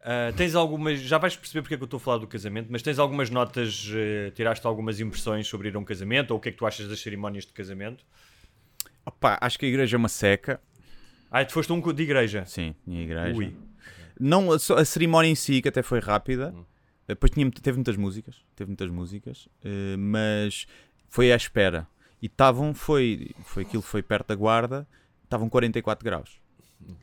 Uh, 0.03 0.33
tens 0.37 0.55
algumas. 0.57 1.01
Já 1.01 1.17
vais 1.17 1.37
perceber 1.37 1.63
porque 1.63 1.75
é 1.75 1.77
que 1.77 1.83
eu 1.83 1.87
estou 1.87 1.99
a 1.99 2.01
falar 2.01 2.19
do 2.19 2.27
casamento, 2.27 2.67
mas 2.71 2.83
tens 2.83 2.99
algumas 2.99 3.31
notas, 3.31 3.89
uh, 3.89 4.31
tiraste 4.33 4.67
algumas 4.67 4.99
impressões 4.99 5.47
sobre 5.47 5.69
ir 5.69 5.77
a 5.77 5.79
um 5.79 5.85
casamento 5.85 6.33
ou 6.33 6.39
o 6.39 6.41
que 6.41 6.49
é 6.49 6.53
que 6.53 6.59
tu 6.59 6.67
achas 6.67 6.89
das 6.89 7.01
cerimónias 7.01 7.47
de 7.47 7.53
casamento? 7.53 8.05
Opa, 9.07 9.39
acho 9.41 9.59
que 9.59 9.67
a 9.67 9.69
igreja 9.69 9.97
é 9.97 9.99
uma 9.99 10.09
seca. 10.09 10.61
Ah, 11.31 11.45
tu 11.45 11.53
foste 11.53 11.73
um 11.73 11.81
de 11.81 12.03
igreja. 12.03 12.45
Sim, 12.45 12.75
minha 12.87 13.03
igreja. 13.03 13.37
Ui. 13.37 13.57
Não, 14.19 14.53
a, 14.53 14.57
a 14.57 14.85
cerimónia 14.85 15.31
em 15.31 15.35
si, 15.35 15.63
que 15.63 15.69
até 15.69 15.83
foi 15.83 15.99
rápida. 16.01 16.53
Hum. 16.55 16.65
Depois 17.07 17.31
tinha, 17.31 17.51
teve 17.51 17.77
muitas 17.77 17.97
músicas. 17.97 18.37
Teve 18.55 18.69
muitas 18.69 18.91
músicas. 18.91 19.49
eh, 19.65 19.97
mas 19.97 20.67
foi 21.09 21.33
à 21.33 21.37
espera. 21.37 21.87
E 22.21 22.27
estavam, 22.27 22.75
foi, 22.75 23.31
foi 23.45 23.63
aquilo 23.63 23.83
foi 23.83 24.03
perto 24.03 24.29
da 24.29 24.35
guarda. 24.35 24.87
Estavam 25.25 25.49
44 25.49 26.05
graus. 26.05 26.41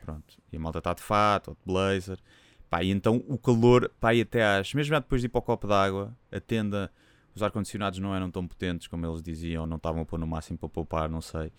Pronto. 0.03 0.37
E 0.51 0.57
a 0.57 0.59
malta 0.59 0.77
está 0.79 0.93
de 0.93 1.01
fato, 1.01 1.49
ou 1.49 1.53
de 1.55 1.61
blazer. 1.65 2.19
Pá, 2.69 2.83
e 2.83 2.91
então 2.91 3.23
o 3.27 3.37
calor, 3.37 3.91
pá, 3.99 4.13
e 4.13 4.21
até 4.21 4.43
às. 4.43 4.73
Mesmo 4.73 4.89
já 4.93 4.99
depois 4.99 5.21
de 5.21 5.25
ir 5.25 5.29
para 5.29 5.39
o 5.39 5.41
copo 5.41 5.67
d'água, 5.67 6.15
a 6.31 6.39
tenda, 6.39 6.91
os 7.33 7.41
ar-condicionados 7.41 7.97
não 7.99 8.15
eram 8.15 8.29
tão 8.29 8.45
potentes 8.47 8.87
como 8.87 9.05
eles 9.05 9.23
diziam, 9.23 9.65
não 9.65 9.77
estavam 9.77 10.01
a 10.01 10.05
pôr 10.05 10.19
no 10.19 10.27
máximo 10.27 10.57
para 10.57 10.69
poupar, 10.69 11.09
não 11.09 11.21
sei. 11.21 11.51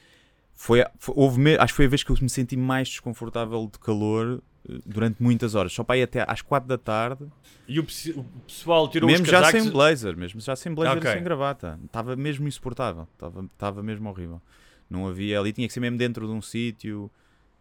Foi, 0.54 0.84
foi- 0.98 1.14
houve 1.16 1.56
acho 1.56 1.72
que 1.72 1.76
foi 1.76 1.86
a 1.86 1.88
vez 1.88 2.02
que 2.04 2.10
eu 2.12 2.16
me 2.20 2.28
senti 2.28 2.56
mais 2.56 2.88
desconfortável 2.88 3.68
de 3.72 3.78
calor 3.78 4.42
eh, 4.68 4.78
durante 4.86 5.20
muitas 5.22 5.54
horas. 5.54 5.72
Só 5.72 5.82
para 5.82 5.96
ir 5.96 6.02
até 6.02 6.24
às 6.28 6.42
4 6.42 6.68
da 6.68 6.76
tarde, 6.78 7.24
E 7.66 7.80
o, 7.80 7.82
o 7.82 8.24
pessoal 8.46 8.86
tirou 8.88 9.08
mesmo 9.10 9.24
os 9.24 9.30
já 9.30 9.40
casacos. 9.40 9.62
sem 9.62 9.70
blazer, 9.72 10.16
mesmo 10.16 10.40
já 10.40 10.54
sem 10.54 10.72
blazer 10.74 10.98
Ok. 10.98 11.10
e 11.10 11.14
sem 11.14 11.24
gravata. 11.24 11.80
Estava 11.86 12.14
mesmo 12.14 12.46
insuportável, 12.46 13.08
estava, 13.14 13.42
estava 13.44 13.82
mesmo 13.82 14.08
horrível. 14.08 14.40
Não 14.88 15.08
havia 15.08 15.40
ali, 15.40 15.52
tinha 15.52 15.66
que 15.66 15.72
ser 15.72 15.80
mesmo 15.80 15.96
dentro 15.96 16.26
de 16.26 16.32
um 16.32 16.42
sítio 16.42 17.10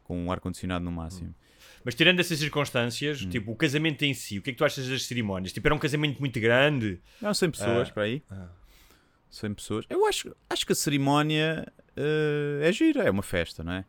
com 0.04 0.26
um 0.26 0.32
ar-condicionado 0.32 0.84
no 0.84 0.92
máximo. 0.92 1.34
Mas 1.84 1.96
tirando 1.96 2.20
essas 2.20 2.40
circunstâncias, 2.40 3.22
Hum. 3.24 3.30
tipo, 3.30 3.52
o 3.52 3.56
casamento 3.56 4.04
em 4.04 4.14
si, 4.14 4.38
o 4.40 4.42
que 4.42 4.50
é 4.50 4.54
que 4.54 4.58
tu 4.58 4.66
achas 4.66 4.88
das 4.88 5.04
cerimónias? 5.06 5.54
Tipo, 5.54 5.68
era 5.68 5.76
um 5.76 5.80
casamento 5.80 6.20
muito 6.20 6.40
grande. 6.40 7.02
Não, 7.22 7.34
100 7.34 7.52
pessoas 7.52 7.90
Ah. 7.90 7.92
para 7.94 8.04
aí. 8.04 8.22
Ah. 8.30 8.50
100 9.30 9.54
pessoas. 9.54 9.86
Eu 9.90 10.06
acho, 10.06 10.36
acho 10.50 10.66
que 10.66 10.72
a 10.72 10.76
cerimónia 10.76 11.72
eh, 11.96 12.62
é 12.64 12.72
gira, 12.72 13.04
é 13.04 13.12
uma 13.12 13.22
festa, 13.24 13.64
não 13.64 13.74
é? 13.74 13.86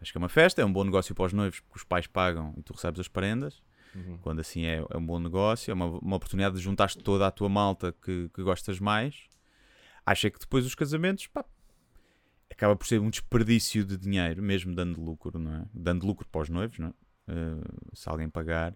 Acho 0.00 0.12
que 0.12 0.18
é 0.18 0.20
uma 0.20 0.28
festa, 0.28 0.62
é 0.62 0.64
um 0.64 0.72
bom 0.72 0.82
negócio 0.84 1.14
para 1.14 1.26
os 1.26 1.32
noivos 1.32 1.60
porque 1.60 1.76
os 1.78 1.84
pais 1.84 2.06
pagam 2.06 2.54
e 2.56 2.62
tu 2.62 2.72
recebes 2.72 3.00
as 3.00 3.08
prendas. 3.08 3.62
Uhum. 3.94 4.18
Quando 4.18 4.40
assim 4.40 4.64
é, 4.64 4.84
é 4.88 4.96
um 4.96 5.04
bom 5.04 5.18
negócio, 5.18 5.70
é 5.70 5.74
uma, 5.74 5.86
uma 5.86 6.16
oportunidade 6.16 6.54
de 6.56 6.60
juntar 6.62 6.90
toda 6.94 7.26
a 7.26 7.30
tua 7.30 7.48
malta 7.48 7.92
que, 8.02 8.30
que 8.32 8.42
gostas 8.42 8.78
mais. 8.80 9.16
Acho 10.06 10.26
é 10.28 10.30
que 10.30 10.38
depois 10.38 10.64
os 10.64 10.74
casamentos, 10.74 11.26
pá, 11.26 11.44
acaba 12.50 12.74
por 12.76 12.86
ser 12.86 13.00
um 13.00 13.10
desperdício 13.10 13.84
de 13.84 13.96
dinheiro, 13.96 14.42
mesmo 14.42 14.74
dando 14.74 15.00
lucro, 15.02 15.38
não 15.38 15.54
é? 15.56 15.64
Dando 15.74 16.06
lucro 16.06 16.26
para 16.28 16.40
os 16.42 16.48
noivos, 16.48 16.78
não 16.78 16.88
é? 16.88 16.92
Eh, 17.30 17.60
se 17.94 18.08
alguém 18.08 18.28
pagar. 18.28 18.74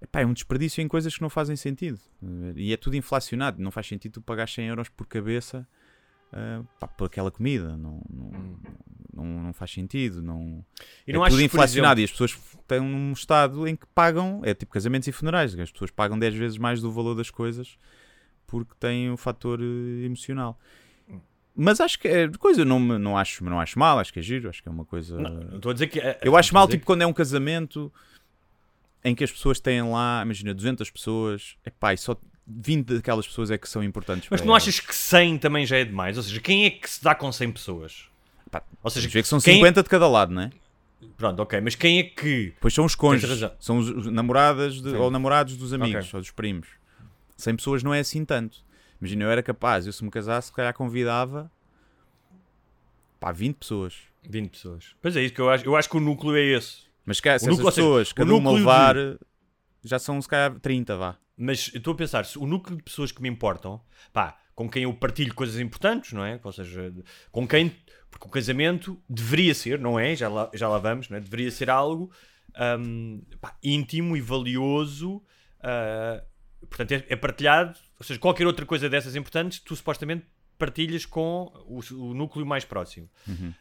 Epá, 0.00 0.20
é 0.20 0.26
um 0.26 0.32
desperdício 0.32 0.80
em 0.80 0.86
coisas 0.86 1.14
que 1.14 1.22
não 1.22 1.28
fazem 1.28 1.56
sentido. 1.56 1.98
Eh, 2.22 2.52
E 2.56 2.72
é 2.72 2.76
tudo 2.76 2.96
inflacionado. 2.96 3.60
Não 3.60 3.70
faz 3.70 3.86
sentido 3.86 4.14
tu 4.14 4.22
pagar 4.22 4.48
100 4.48 4.68
euros 4.68 4.88
por 4.88 5.06
cabeça 5.06 5.66
eh, 6.32 6.62
pá, 6.78 6.86
por 6.86 7.06
aquela 7.06 7.30
comida. 7.30 7.76
Não, 7.76 8.00
não, 8.08 8.32
não, 9.12 9.42
não 9.42 9.52
faz 9.52 9.72
sentido. 9.72 10.22
Não... 10.22 10.40
Hum. 10.40 10.64
E 11.06 11.10
é 11.10 11.14
não 11.14 11.20
tudo 11.20 11.26
achas, 11.26 11.38
por 11.38 11.44
inflacionado. 11.44 12.00
E 12.00 12.04
as 12.04 12.10
pessoas 12.10 12.38
têm 12.66 12.80
um 12.80 13.12
estado 13.12 13.66
em 13.66 13.74
que 13.74 13.86
pagam. 13.94 14.40
É 14.44 14.54
tipo 14.54 14.72
casamentos 14.72 15.08
e 15.08 15.12
funerais. 15.12 15.58
As 15.58 15.72
pessoas 15.72 15.90
pagam 15.90 16.18
10 16.18 16.34
vezes 16.34 16.58
mais 16.58 16.80
do 16.80 16.92
valor 16.92 17.14
das 17.14 17.30
coisas 17.30 17.76
porque 18.46 18.72
têm 18.80 19.10
o 19.10 19.16
fator 19.16 19.60
eh, 19.60 20.04
emocional. 20.04 20.58
Mas 21.60 21.80
acho 21.80 21.98
que 21.98 22.06
é 22.06 22.28
coisa, 22.38 22.64
não, 22.64 22.78
não, 22.78 23.18
acho, 23.18 23.42
não 23.42 23.58
acho 23.58 23.76
mal, 23.78 23.98
acho 23.98 24.12
que 24.12 24.20
é 24.20 24.22
giro, 24.22 24.48
acho 24.48 24.62
que 24.62 24.68
é 24.68 24.72
uma 24.72 24.84
coisa. 24.84 25.18
Não, 25.18 25.56
estou 25.56 25.70
a 25.70 25.72
dizer 25.72 25.88
que. 25.88 25.98
é- 25.98 26.16
Eu 26.22 26.36
acho 26.36 26.54
mal, 26.54 26.68
tipo, 26.68 26.86
quando 26.86 27.02
é 27.02 27.06
um 27.06 27.12
casamento 27.12 27.92
em 29.04 29.12
que 29.14 29.24
as 29.24 29.32
pessoas 29.32 29.58
têm 29.58 29.82
lá, 29.82 30.20
imagina, 30.24 30.54
200 30.54 30.88
pessoas, 30.88 31.56
epá, 31.66 31.92
e 31.92 31.98
só 31.98 32.16
20 32.46 32.94
daquelas 32.94 33.26
pessoas 33.26 33.50
é 33.50 33.58
que 33.58 33.68
são 33.68 33.82
importantes 33.82 34.28
Mas 34.30 34.40
para 34.40 34.46
não 34.46 34.54
elas. 34.54 34.62
achas 34.62 34.78
que 34.80 34.94
100 34.94 35.38
também 35.38 35.66
já 35.66 35.76
é 35.78 35.84
demais? 35.84 36.16
Ou 36.16 36.22
seja, 36.22 36.40
quem 36.40 36.64
é 36.64 36.70
que 36.70 36.88
se 36.88 37.02
dá 37.02 37.14
com 37.14 37.30
100 37.32 37.50
pessoas? 37.52 38.04
Pá, 38.50 38.62
Ou 38.82 38.90
seja, 38.90 39.08
que 39.08 39.22
são 39.24 39.40
quem- 39.40 39.56
50 39.56 39.82
de 39.82 39.88
cada 39.88 40.06
lado, 40.08 40.32
não 40.32 40.42
é? 40.42 40.50
Pronto, 41.16 41.40
ok, 41.42 41.60
mas 41.60 41.74
quem 41.74 41.98
é 41.98 42.02
que. 42.04 42.46
Depois 42.54 42.72
são 42.72 42.84
os 42.84 42.94
cônjuges, 42.94 43.50
são 43.60 43.78
os, 43.78 44.06
namoradas 44.06 44.80
de- 44.80 44.94
ou 44.94 45.10
namorados 45.10 45.56
dos 45.56 45.72
amigos, 45.72 46.06
Ok. 46.06 46.10
ou 46.14 46.20
dos 46.20 46.30
primos. 46.30 46.68
100 47.36 47.56
pessoas 47.56 47.82
não 47.82 47.92
é 47.92 48.00
assim 48.00 48.24
tanto. 48.24 48.58
Imagina, 49.00 49.24
eu 49.24 49.30
era 49.30 49.42
capaz, 49.42 49.86
eu 49.86 49.92
se 49.92 50.02
me 50.04 50.10
casasse, 50.10 50.48
se 50.48 50.52
calhar 50.52 50.74
convidava 50.74 51.50
pá, 53.20 53.32
20 53.32 53.56
pessoas. 53.56 53.94
20 54.28 54.50
pessoas. 54.50 54.94
Pois 55.00 55.16
é 55.16 55.22
isso 55.22 55.34
que 55.34 55.40
eu 55.40 55.48
acho. 55.50 55.64
Eu 55.64 55.76
acho 55.76 55.88
que 55.88 55.96
o 55.96 56.00
núcleo 56.00 56.36
é 56.36 56.40
esse. 56.42 56.82
Mas 57.04 57.16
se 57.18 57.22
calhar, 57.22 57.38
se 57.38 57.46
essas 57.46 57.56
núcleo- 57.58 57.72
seja, 57.72 57.86
pessoas, 57.86 58.10
o 58.10 58.14
cada 58.14 58.30
uma 58.34 58.40
núcleo 58.40 58.54
de- 58.56 58.60
levar, 58.60 58.96
já 59.84 59.98
são 59.98 60.20
se 60.20 60.28
calhar 60.28 60.58
30, 60.60 60.96
vá. 60.96 61.16
Mas 61.36 61.70
eu 61.72 61.78
estou 61.78 61.94
a 61.94 61.96
pensar, 61.96 62.24
se 62.26 62.38
o 62.38 62.46
núcleo 62.46 62.76
de 62.76 62.82
pessoas 62.82 63.12
que 63.12 63.22
me 63.22 63.28
importam, 63.28 63.80
pá, 64.12 64.36
com 64.54 64.68
quem 64.68 64.82
eu 64.82 64.92
partilho 64.92 65.32
coisas 65.34 65.58
importantes, 65.60 66.12
não 66.12 66.24
é? 66.24 66.38
Ou 66.42 66.52
seja, 66.52 66.92
com 67.30 67.46
quem. 67.46 67.74
Porque 68.10 68.26
o 68.26 68.30
casamento 68.30 69.00
deveria 69.08 69.54
ser, 69.54 69.78
não 69.78 69.98
é? 69.98 70.16
Já 70.16 70.28
lá, 70.28 70.50
já 70.54 70.68
lá 70.68 70.78
vamos, 70.78 71.08
não 71.08 71.16
é? 71.16 71.20
Deveria 71.20 71.50
ser 71.50 71.70
algo 71.70 72.10
hum, 72.80 73.22
pá, 73.40 73.56
íntimo 73.62 74.16
e 74.16 74.20
valioso. 74.20 75.22
ah, 75.60 76.22
portanto, 76.68 76.92
é, 76.92 77.04
é 77.08 77.16
partilhado. 77.16 77.78
Ou 77.98 78.04
seja, 78.04 78.18
qualquer 78.18 78.46
outra 78.46 78.64
coisa 78.64 78.88
dessas 78.88 79.14
importantes, 79.16 79.58
tu 79.60 79.74
supostamente 79.76 80.24
partilhas 80.56 81.06
com 81.06 81.52
o, 81.66 81.80
o 81.94 82.14
núcleo 82.14 82.44
mais 82.44 82.64
próximo. 82.64 83.08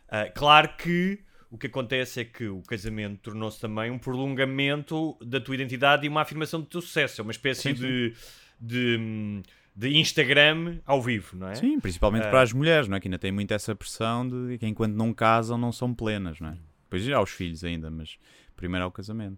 Ah, 0.09 0.29
claro 0.33 0.69
que 0.77 1.19
o 1.49 1.57
que 1.57 1.67
acontece 1.67 2.19
é 2.21 2.25
que 2.25 2.47
o 2.47 2.61
casamento 2.63 3.19
tornou-se 3.21 3.59
também 3.59 3.89
um 3.91 3.97
prolongamento 3.99 5.17
da 5.23 5.39
tua 5.39 5.55
identidade 5.55 6.05
e 6.05 6.09
uma 6.09 6.21
afirmação 6.21 6.59
do 6.59 6.65
teu 6.65 6.81
sucesso. 6.81 7.21
É 7.21 7.23
uma 7.23 7.31
espécie 7.31 7.61
Sim, 7.69 7.75
sim. 7.75 7.81
De, 7.81 8.13
de, 8.59 9.41
de 9.75 9.97
Instagram 9.97 10.79
ao 10.85 11.01
vivo, 11.01 11.37
não 11.37 11.49
é? 11.49 11.55
Sim, 11.55 11.79
principalmente 11.79 12.25
Ah. 12.25 12.29
para 12.29 12.41
as 12.41 12.51
mulheres, 12.51 12.87
não 12.87 12.97
é? 12.97 12.99
Que 12.99 13.07
ainda 13.07 13.19
têm 13.19 13.31
muito 13.31 13.53
essa 13.53 13.75
pressão 13.75 14.27
de 14.27 14.57
que 14.57 14.65
enquanto 14.65 14.93
não 14.95 15.13
casam 15.13 15.57
não 15.57 15.71
são 15.71 15.93
plenas, 15.93 16.39
não 16.39 16.49
é? 16.49 16.57
Depois 16.83 17.03
já 17.03 17.17
há 17.17 17.21
os 17.21 17.29
filhos 17.31 17.63
ainda, 17.63 17.89
mas 17.91 18.17
primeiro 18.55 18.83
é 18.83 18.87
o 18.87 18.91
casamento. 18.91 19.37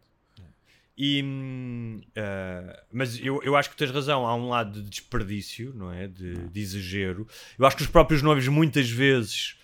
E, 1.01 1.23
ah, 2.17 2.83
mas 2.91 3.17
eu, 3.23 3.41
eu 3.43 3.55
acho 3.55 3.69
que 3.69 3.77
tens 3.77 3.89
razão. 3.89 4.27
Há 4.27 4.35
um 4.35 4.49
lado 4.49 4.81
de 4.83 4.89
desperdício, 4.89 5.73
não 5.73 5.91
é? 5.93 6.07
De, 6.07 6.33
de 6.49 6.59
exagero. 6.59 7.25
Eu 7.57 7.65
acho 7.65 7.77
que 7.77 7.83
os 7.83 7.87
próprios 7.89 8.21
noivos 8.21 8.45
muitas 8.49 8.89
vezes 8.89 9.55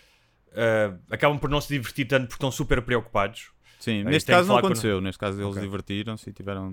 ah, 0.55 0.95
acabam 1.11 1.37
por 1.37 1.49
não 1.49 1.59
se 1.59 1.67
divertir 1.73 2.05
tanto 2.07 2.27
porque 2.27 2.35
estão 2.37 2.51
super 2.51 2.81
preocupados. 2.81 3.53
Sim, 3.77 4.01
Ah, 4.01 4.09
neste 4.09 4.31
caso 4.31 4.47
não 4.47 4.57
aconteceu. 4.57 5.01
Neste 5.01 5.19
caso 5.19 5.37
eles 5.39 5.51
Ok. 5.51 5.61
divertiram-se 5.61 6.29
e 6.29 6.33
tiveram. 6.33 6.71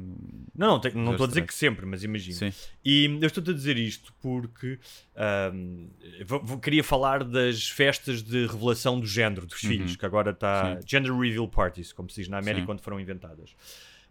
Não, 0.57 0.68
não, 0.68 0.81
te- 0.81 0.96
não 0.96 1.11
estou 1.12 1.25
a 1.25 1.29
dizer 1.29 1.44
que 1.44 1.53
sempre, 1.53 1.85
mas 1.85 2.05
imagino. 2.05 2.37
Sim. 2.37 2.53
E 2.85 3.05
eu 3.20 3.27
estou-te 3.27 3.51
a 3.51 3.53
dizer 3.53 3.77
isto 3.77 4.14
porque 4.22 4.79
ahm, 5.16 5.88
vou- 6.25 6.59
queria 6.59 6.85
falar 6.85 7.25
das 7.25 7.68
festas 7.68 8.22
de 8.22 8.46
revelação 8.46 8.98
do 9.01 9.07
género 9.07 9.44
dos 9.44 9.59
filhos, 9.59 9.96
que 9.96 10.07
agora 10.07 10.31
está. 10.31 10.75
Uhum. 10.75 10.81
Gender 10.87 11.12
Reveal 11.12 11.48
Parties, 11.48 11.92
como 11.92 12.09
se 12.09 12.20
diz 12.20 12.29
na 12.29 12.38
América, 12.38 12.61
Sim. 12.61 12.66
quando 12.66 12.81
foram 12.81 13.01
inventadas. 13.01 13.51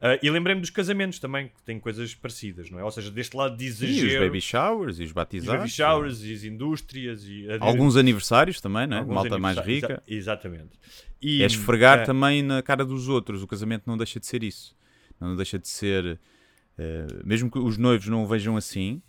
Ah, 0.01 0.17
e 0.21 0.29
lembrei-me 0.31 0.59
dos 0.61 0.71
casamentos 0.71 1.19
também, 1.19 1.49
que 1.49 1.61
têm 1.63 1.79
coisas 1.79 2.15
parecidas, 2.15 2.71
não 2.71 2.79
é? 2.79 2.83
Ou 2.83 2.89
seja, 2.89 3.11
deste 3.11 3.37
lado 3.37 3.55
de 3.55 3.65
E 3.65 3.69
os 3.69 3.81
exagero. 3.81 4.25
baby 4.25 4.41
showers 4.41 4.97
e 4.99 5.03
os 5.03 5.07
os 5.09 5.11
batizados. 5.13 5.59
baby 5.59 5.69
showers 5.69 6.23
e 6.23 6.33
as 6.33 6.43
indústrias. 6.43 7.23
E 7.25 7.47
a- 7.51 7.57
Alguns 7.63 7.95
aniversários 7.95 8.59
também, 8.59 8.87
não 8.87 8.97
é? 8.97 8.99
alguns 9.01 9.13
Malta 9.15 9.37
mais 9.37 9.57
rica. 9.59 9.93
Exa- 9.93 10.03
exatamente. 10.07 10.71
E, 11.21 11.43
É 11.43 11.45
esfregar 11.45 11.99
ah, 11.99 12.03
também 12.03 12.41
na 12.41 12.63
cara 12.63 12.83
dos 12.83 13.07
outros. 13.07 13.43
O 13.43 13.47
casamento 13.47 13.83
não 13.85 13.95
deixa 13.95 14.19
de 14.19 14.25
ser 14.25 14.43
isso. 14.43 14.75
Não 15.19 15.35
deixa 15.35 15.59
de 15.59 15.67
ser. 15.67 16.19
eh, 16.79 17.05
mesmo 17.23 17.51
que 17.51 17.59
os 17.59 17.77
noivos 17.77 18.07
não 18.07 18.23
o 18.23 18.27
vejam 18.27 18.57
assim 18.57 19.01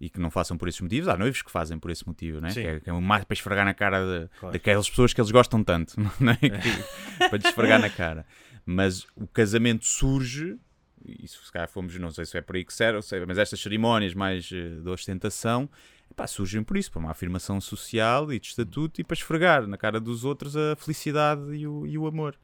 e 0.00 0.10
que 0.10 0.18
não 0.18 0.30
façam 0.32 0.58
por 0.58 0.66
esses 0.68 0.80
motivos, 0.80 1.06
há 1.08 1.16
noivos 1.16 1.42
que 1.42 1.50
fazem 1.50 1.78
por 1.78 1.90
esse 1.92 2.04
motivo, 2.04 2.40
não 2.40 2.48
é? 2.48 2.52
Que 2.52 2.60
é, 2.60 2.80
que 2.80 2.90
é 2.90 2.92
mais 2.92 3.22
para 3.24 3.34
esfregar 3.34 3.64
na 3.64 3.72
cara 3.72 4.00
de- 4.00 4.28
Claro. 4.40 4.52
daquelas 4.52 4.90
pessoas 4.90 5.12
que 5.12 5.20
eles 5.20 5.30
gostam 5.30 5.62
tanto, 5.62 5.94
não 6.20 6.32
é? 6.32 6.36
Que- 6.36 7.28
para 7.28 7.36
lhes 7.38 7.44
esfregar 7.46 7.80
na 7.80 7.88
cara. 7.88 8.26
Mas 8.66 9.06
o 9.14 9.26
casamento 9.26 9.84
surge, 9.84 10.56
e 11.04 11.28
se 11.28 11.52
calhar 11.52 11.68
fomos, 11.68 11.98
não 11.98 12.10
sei 12.10 12.24
se 12.24 12.36
é 12.38 12.40
por 12.40 12.56
aí 12.56 12.64
que 12.64 12.72
serve, 12.72 13.00
mas 13.26 13.38
estas 13.38 13.60
cerimónias 13.60 14.14
mais 14.14 14.50
eh, 14.52 14.80
de 14.80 14.88
ostentação 14.88 15.68
epá, 16.10 16.26
surgem 16.26 16.62
por 16.62 16.76
isso, 16.76 16.90
para 16.90 17.00
uma 17.00 17.10
afirmação 17.10 17.60
social 17.60 18.32
e 18.32 18.38
de 18.38 18.46
estatuto 18.48 19.00
e 19.00 19.04
para 19.04 19.14
esfregar 19.14 19.66
na 19.66 19.76
cara 19.76 20.00
dos 20.00 20.24
outros 20.24 20.56
a 20.56 20.76
felicidade 20.76 21.42
e 21.54 21.66
o, 21.66 21.86
e 21.86 21.98
o 21.98 22.06
amor. 22.06 22.38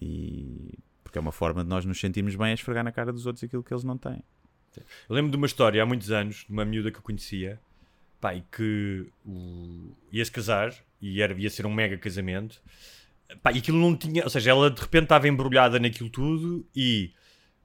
E 0.00 0.78
porque 1.02 1.18
é 1.18 1.20
uma 1.20 1.32
forma 1.32 1.62
de 1.62 1.68
nós 1.70 1.84
nos 1.84 2.00
sentirmos 2.00 2.34
bem 2.34 2.48
a 2.50 2.54
esfregar 2.54 2.82
na 2.82 2.90
cara 2.90 3.12
dos 3.12 3.26
outros 3.26 3.44
aquilo 3.44 3.62
que 3.62 3.72
eles 3.72 3.84
não 3.84 3.96
têm. 3.96 4.24
Eu 5.08 5.14
lembro 5.14 5.30
de 5.30 5.36
uma 5.36 5.46
história 5.46 5.80
há 5.82 5.86
muitos 5.86 6.10
anos, 6.10 6.44
de 6.46 6.52
uma 6.52 6.64
miúda 6.64 6.90
que 6.90 6.98
eu 6.98 7.02
conhecia, 7.02 7.60
pá, 8.20 8.34
e 8.34 8.42
que 8.50 9.06
o- 9.24 9.92
ia-se 10.10 10.32
casar, 10.32 10.74
e 11.00 11.20
era, 11.20 11.32
ia 11.34 11.48
ser 11.50 11.64
um 11.66 11.72
mega 11.72 11.96
casamento, 11.96 12.60
pá, 13.42 13.52
e 13.52 13.58
aquilo 13.58 13.78
não 13.78 13.96
tinha, 13.96 14.24
ou 14.24 14.30
seja, 14.30 14.50
ela 14.50 14.70
de 14.70 14.80
repente 14.80 15.04
estava 15.04 15.28
embrulhada 15.28 15.78
naquilo 15.78 16.10
tudo 16.10 16.66
e 16.74 17.12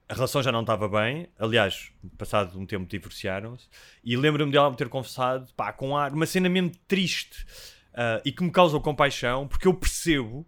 a 0.08 0.14
relação 0.14 0.42
já 0.42 0.50
não 0.50 0.62
estava 0.62 0.88
bem. 0.88 1.28
Aliás, 1.38 1.92
passado 2.18 2.58
um 2.58 2.66
tempo 2.66 2.86
divorciaram-se, 2.88 3.68
e 4.02 4.16
lembro-me 4.16 4.50
dela 4.52 4.70
me 4.70 4.76
ter 4.76 4.88
confessado, 4.88 5.52
pá, 5.54 5.72
com 5.72 5.96
ar, 5.96 6.12
uma 6.12 6.26
cena 6.26 6.48
mesmo 6.48 6.72
triste 6.88 7.44
ah, 7.94 8.20
e 8.24 8.32
que 8.32 8.42
me 8.42 8.50
causou 8.50 8.80
compaixão, 8.80 9.46
porque 9.46 9.68
eu 9.68 9.74
percebo 9.74 10.46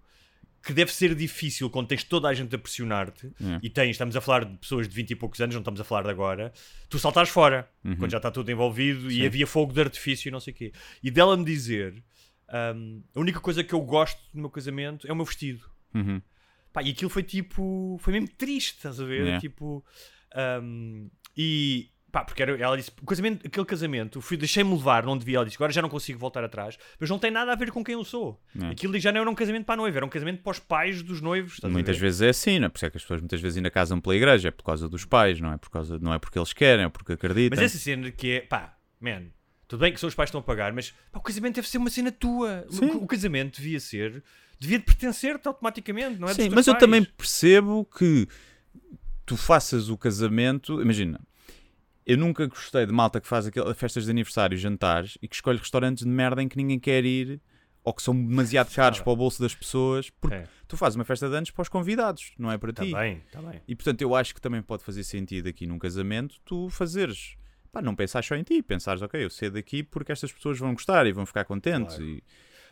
que 0.64 0.72
deve 0.72 0.92
ser 0.94 1.12
difícil 1.16 1.68
quando 1.68 1.88
tens 1.88 2.05
toda 2.05 2.29
a 2.29 2.35
gente 2.35 2.55
a 2.55 2.59
pressionar-te 2.59 3.27
É. 3.40 3.59
e 3.64 3.68
tens, 3.68 3.90
estamos 3.90 4.14
a 4.14 4.20
falar 4.20 4.44
de 4.44 4.57
pessoas 4.59 4.88
de 4.88 4.94
20 4.94 5.11
e 5.11 5.16
poucos 5.16 5.40
anos, 5.40 5.57
não 5.57 5.61
estamos 5.61 5.81
a 5.81 5.85
falar 5.85 6.03
de 6.05 6.11
agora, 6.11 6.53
tu 6.88 7.01
saltares 7.01 7.31
fora 7.31 7.68
quando 7.98 8.12
já 8.12 8.18
está 8.18 8.31
tudo 8.31 8.48
envolvido 8.48 9.11
e 9.11 9.16
Sim. 9.16 9.27
havia 9.27 9.44
fogo 9.44 9.72
de 9.72 9.81
artifício 9.81 10.29
e 10.29 10.31
não 10.31 10.38
sei 10.38 10.53
o 10.53 10.57
quê. 10.57 10.72
E 11.03 11.11
dela 11.11 11.37
me 11.37 11.44
dizer: 11.44 12.01
hum, 12.74 13.02
a 13.14 13.20
única 13.20 13.40
coisa 13.40 13.64
que 13.64 13.74
eu 13.74 13.80
gosto 13.80 14.20
no 14.32 14.42
meu 14.42 14.50
casamento 14.50 15.06
é 15.06 15.12
o 15.12 15.16
meu 15.16 15.24
vestido. 15.24 15.70
Uhum. 15.94 16.20
Pá, 16.72 16.82
e 16.82 16.90
aquilo 16.90 17.10
foi 17.10 17.22
tipo, 17.22 17.98
foi 18.00 18.14
mesmo 18.14 18.28
triste, 18.28 18.76
estás 18.76 18.98
a 19.00 19.04
ver? 19.04 19.26
É. 19.26 19.38
Tipo, 19.38 19.84
hum, 20.62 21.10
e 21.36 21.90
pá, 22.12 22.24
porque 22.24 22.42
era, 22.42 22.56
ela 22.56 22.76
disse: 22.76 22.92
o 23.00 23.06
casamento, 23.06 23.46
aquele 23.46 23.66
casamento, 23.66 24.20
fui, 24.20 24.36
deixei-me 24.36 24.70
levar, 24.70 25.04
não 25.04 25.16
devia. 25.16 25.38
Ela 25.38 25.44
disse: 25.46 25.56
agora 25.56 25.72
já 25.72 25.82
não 25.82 25.88
consigo 25.88 26.18
voltar 26.18 26.44
atrás, 26.44 26.78
mas 27.00 27.08
não 27.10 27.18
tem 27.18 27.30
nada 27.30 27.52
a 27.52 27.54
ver 27.54 27.72
com 27.72 27.82
quem 27.82 27.94
eu 27.94 28.04
sou. 28.04 28.40
É. 28.60 28.68
Aquilo 28.68 28.98
já 28.98 29.10
não 29.10 29.20
era 29.22 29.30
um 29.30 29.34
casamento 29.34 29.64
para 29.64 29.74
a 29.74 29.76
noiva, 29.78 29.98
era 29.98 30.06
um 30.06 30.10
casamento 30.10 30.42
para 30.42 30.50
os 30.50 30.58
pais 30.58 31.02
dos 31.02 31.20
noivos. 31.20 31.58
Muitas 31.64 31.98
vezes 31.98 32.20
é 32.20 32.28
assim, 32.28 32.58
não 32.58 32.66
é? 32.66 32.68
Por 32.68 32.76
isso 32.76 32.86
é 32.86 32.90
que 32.90 32.96
as 32.98 33.02
pessoas 33.02 33.20
muitas 33.20 33.40
vezes 33.40 33.56
ainda 33.56 33.70
casam 33.70 34.00
pela 34.00 34.14
igreja, 34.14 34.48
é 34.48 34.50
por 34.50 34.62
causa 34.62 34.88
dos 34.88 35.04
pais, 35.04 35.40
não 35.40 35.52
é? 35.52 35.56
Por 35.56 35.70
causa, 35.70 35.98
não 35.98 36.12
é 36.12 36.18
porque 36.18 36.38
eles 36.38 36.52
querem, 36.52 36.84
é 36.84 36.88
porque 36.88 37.12
acreditam. 37.12 37.56
Mas 37.56 37.64
essa 37.64 37.78
cena 37.78 38.10
que 38.10 38.30
é, 38.32 38.40
pá, 38.40 38.76
man, 39.00 39.24
tudo 39.72 39.80
bem 39.80 39.92
que 39.94 39.98
são 39.98 40.06
os 40.06 40.14
pais 40.14 40.26
que 40.28 40.37
estão 40.37 40.40
a 40.40 40.44
pagar, 40.44 40.70
mas 40.70 40.90
pá, 41.11 41.18
o 41.18 41.22
casamento 41.22 41.54
deve 41.54 41.66
ser 41.66 41.78
uma 41.78 41.88
cena 41.88 42.12
tua. 42.12 42.66
Sim. 42.68 42.90
O, 42.90 43.06
casamento 43.06 43.56
devia 43.56 43.80
ser, 43.80 44.22
devia 44.61 44.78
pertencer-te 44.78 45.48
automaticamente, 45.48 46.18
não 46.20 46.28
é? 46.28 46.35
Sim, 46.35 46.50
mas 46.50 46.66
eu 46.66 46.74
pais. 46.74 46.80
também 46.85 47.02
percebo 47.04 47.82
que 47.87 48.28
tu 49.24 49.35
faças 49.35 49.88
o 49.88 49.96
casamento. 49.96 50.78
Imagina, 50.82 51.18
eu 52.04 52.18
nunca 52.18 52.46
gostei 52.46 52.85
de 52.85 52.92
malta 52.92 53.18
que 53.18 53.26
faz 53.26 53.46
aquelas 53.46 53.74
festas 53.78 54.04
de 54.04 54.11
aniversário, 54.11 54.58
jantares 54.58 55.16
e 55.22 55.26
que 55.26 55.35
escolhe 55.37 55.58
restaurantes 55.58 56.04
de 56.04 56.11
merda 56.11 56.42
em 56.42 56.48
que 56.48 56.56
ninguém 56.58 56.78
quer 56.78 57.02
ir 57.06 57.40
ou 57.82 57.94
que 57.94 58.02
são 58.02 58.14
demasiado 58.14 58.72
caros 58.74 59.00
para 59.00 59.11
o 59.11 59.16
bolso 59.16 59.40
das 59.40 59.54
pessoas, 59.54 60.11
porque 60.20 60.37
É. 60.37 60.44
tu 60.68 60.76
fazes 60.76 60.96
uma 60.96 61.04
festa 61.04 61.28
de 61.30 61.35
anos 61.35 61.50
para 61.50 61.62
os 61.62 61.68
convidados, 61.70 62.32
não 62.38 62.52
é 62.52 62.58
para 62.58 62.74
Tá 62.74 62.85
ti. 62.85 62.92
bem, 62.92 63.22
tá 63.32 63.40
bem. 63.40 63.61
E 63.66 63.74
portanto, 63.74 64.02
eu 64.02 64.14
acho 64.14 64.35
que 64.35 64.40
também 64.40 64.61
pode 64.61 64.85
fazer 64.85 65.02
sentido 65.02 65.48
aqui 65.48 65.66
num 65.66 65.78
casamento 65.78 66.37
tu 66.44 66.68
fazeres. 66.68 67.37
Pá, 67.72 67.80
não 67.80 67.94
pensares 67.96 68.28
só 68.28 68.35
em 68.37 68.42
ti, 68.42 68.62
pensares, 68.62 69.00
ok, 69.00 69.24
eu 69.24 69.30
sei 69.30 69.48
daqui 69.48 69.82
porque 69.82 70.12
estas 70.12 70.30
pessoas 70.30 70.58
vão 70.58 70.74
gostar 70.74 71.06
e 71.06 71.12
vão 71.12 71.24
ficar 71.24 71.44
contentes. 71.46 71.96
Claro. 71.96 72.11
E, 72.11 72.16
e, 72.18 72.22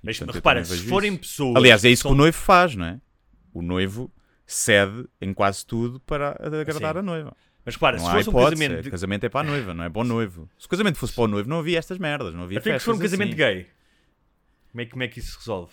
Mas 0.03 0.19
portanto, 0.19 0.35
repara, 0.35 0.63
se 0.63 0.77
forem 0.87 1.13
isso. 1.13 1.21
pessoas. 1.21 1.57
Aliás, 1.57 1.83
é 1.87 1.89
isso 1.89 2.03
que 2.03 2.09
são- 2.09 2.13
o 2.13 2.15
noivo 2.15 2.37
faz, 2.37 2.77
não 2.77 2.85
é? 2.85 3.01
O 3.55 3.63
noivo 3.63 4.13
cede 4.47 5.09
em 5.19 5.33
quase 5.33 5.65
tudo 5.65 5.99
para 6.01 6.33
agradar 6.39 6.99
a 6.99 7.03
noiva. 7.03 7.35
Mas 7.65 7.75
repara, 7.77 7.97
não 7.97 8.05
se 8.05 8.11
fosse 8.13 8.29
um 8.29 8.33
hipótese, 8.33 8.51
casamento. 8.61 8.79
é, 8.79 8.83
De... 8.83 8.91
casamento 8.91 9.25
é 9.25 9.29
para 9.31 9.41
a 9.41 9.51
noiva, 9.51 9.73
não 9.75 9.85
é 9.85 9.89
para 9.91 10.01
o 10.01 10.05
noivo. 10.05 10.51
Se 10.59 10.67
o 10.67 10.69
casamento 10.69 10.99
fosse 10.99 11.15
para 11.15 11.25
o 11.25 11.29
noivo, 11.29 11.49
não 11.49 11.61
havia 11.61 11.79
estas 11.79 11.97
merdas, 11.99 12.35
não 12.35 12.43
havia 12.43 12.59
Até 12.59 12.73
que 12.75 12.79
se 12.79 12.85
for 12.85 12.91
um 12.95 12.99
festas 12.99 13.19
casamento 13.19 13.41
assim. 13.43 13.55
gay, 13.55 13.67
como 14.71 14.81
é, 14.81 14.85
que- 14.85 14.91
como 14.91 15.03
é 15.03 15.09
que 15.09 15.19
isso 15.19 15.33
se 15.33 15.39
resolve? 15.39 15.73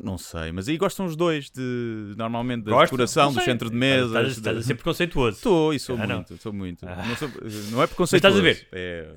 Não 0.00 0.16
sei, 0.16 0.52
mas 0.52 0.68
aí 0.68 0.76
gostam 0.78 1.04
os 1.06 1.14
dois 1.16 1.50
de 1.50 2.14
normalmente 2.16 2.64
da 2.64 2.82
decoração, 2.82 3.26
Não 3.26 3.34
do 3.34 3.40
centro 3.42 3.68
de 3.70 3.76
mesas. 3.76 4.08
Estás, 4.10 4.36
estás, 4.38 4.56
a 4.58 4.62
ser 4.62 4.74
preconceituoso. 4.74 5.36
Estou, 5.36 5.74
e 5.74 5.78
sou 5.78 5.96
Ah, 5.96 6.06
não. 6.06 6.16
muito, 6.16 6.38
sou 6.42 6.52
muito. 6.52 6.86
Ah. 6.88 7.04
Não, 7.06 7.16
sou- 7.16 7.28
não 7.70 7.82
é 7.82 7.86
preconceituoso. 7.88 8.16
estás 8.16 8.36
a 8.36 8.40
ver? 8.40 8.68
É, 8.72 9.14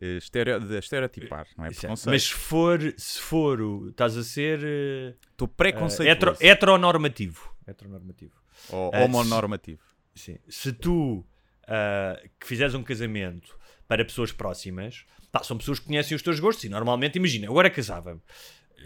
é 0.00 0.16
estereo- 0.16 0.60
de 0.60 0.76
estereotipar, 0.78 1.46
não 1.56 1.64
é 1.66 1.68
Isso 1.70 1.78
é. 1.78 1.80
preconceito. 1.82 2.10
Mas 2.12 2.22
se 2.24 2.32
for, 2.34 2.94
se 2.96 3.20
for, 3.20 3.60
o- 3.60 3.88
estás 3.90 4.16
a 4.16 4.24
ser 4.24 4.60
eh, 4.64 5.14
Estou 5.30 5.46
eh, 5.46 5.50
preconceituoso. 5.56 6.08
hetero- 6.10 6.36
heteronormativo. 6.40 7.54
Heteronormativo. 7.66 8.32
Ou 8.70 8.90
Eh, 8.92 9.04
homonormativo. 9.04 9.82
Sim. 10.14 10.38
Se 10.48 10.72
tu 10.72 11.24
ah, 11.68 12.18
que 12.40 12.46
fizeres 12.46 12.74
um 12.74 12.82
casamento 12.82 13.56
para 13.86 14.04
pessoas 14.04 14.32
próximas, 14.32 15.04
pá, 15.30 15.42
são 15.42 15.56
pessoas 15.58 15.78
que 15.78 15.86
conhecem 15.86 16.14
os 16.16 16.22
teus 16.22 16.40
gostos 16.40 16.64
e 16.64 16.68
normalmente, 16.68 17.16
imagina, 17.16 17.44
eu 17.46 17.50
agora 17.52 17.68
casava-me, 17.70 18.20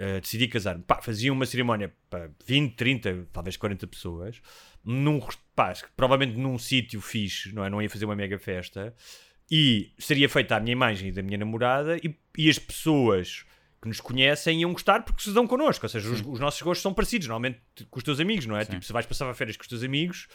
ah, 0.00 0.20
decidi 0.20 0.48
casar-me, 0.48 0.82
pá, 0.82 1.00
fazia 1.02 1.32
uma 1.32 1.46
cerimónia 1.46 1.92
para 2.08 2.30
20, 2.46 2.74
30, 2.74 3.28
talvez 3.32 3.56
40 3.56 3.86
pessoas, 3.86 4.40
num, 4.84 5.20
pá, 5.54 5.72
provavelmente 5.96 6.38
num 6.38 6.58
sítio 6.58 7.00
fixe, 7.00 7.52
não 7.54 7.64
é? 7.64 7.70
Não 7.70 7.80
ia 7.80 7.90
fazer 7.90 8.04
uma 8.04 8.16
mega 8.16 8.38
festa 8.38 8.94
e 9.50 9.92
seria 9.98 10.28
feita 10.28 10.56
à 10.56 10.60
minha 10.60 10.72
imagem 10.72 11.08
e 11.08 11.12
da 11.12 11.22
minha 11.22 11.38
namorada 11.38 11.96
e, 11.96 12.14
e 12.38 12.48
as 12.48 12.58
pessoas 12.58 13.44
que 13.80 13.88
nos 13.88 14.00
conhecem 14.00 14.60
iam 14.60 14.72
gostar 14.72 15.02
porque 15.02 15.22
se 15.22 15.32
dão 15.32 15.46
connosco, 15.46 15.84
ou 15.84 15.90
seja, 15.90 16.08
os, 16.08 16.20
os 16.24 16.38
nossos 16.38 16.62
gostos 16.62 16.82
são 16.82 16.94
parecidos, 16.94 17.26
normalmente 17.26 17.60
com 17.90 17.98
os 17.98 18.04
teus 18.04 18.20
amigos, 18.20 18.46
não 18.46 18.56
é? 18.56 18.64
Tipo, 18.64 18.84
se 18.84 18.92
vais 18.92 19.04
passar 19.04 19.32
férias 19.34 19.56
com 19.56 19.62
os 19.62 19.68
teus 19.68 19.82
amigos, 19.82 20.28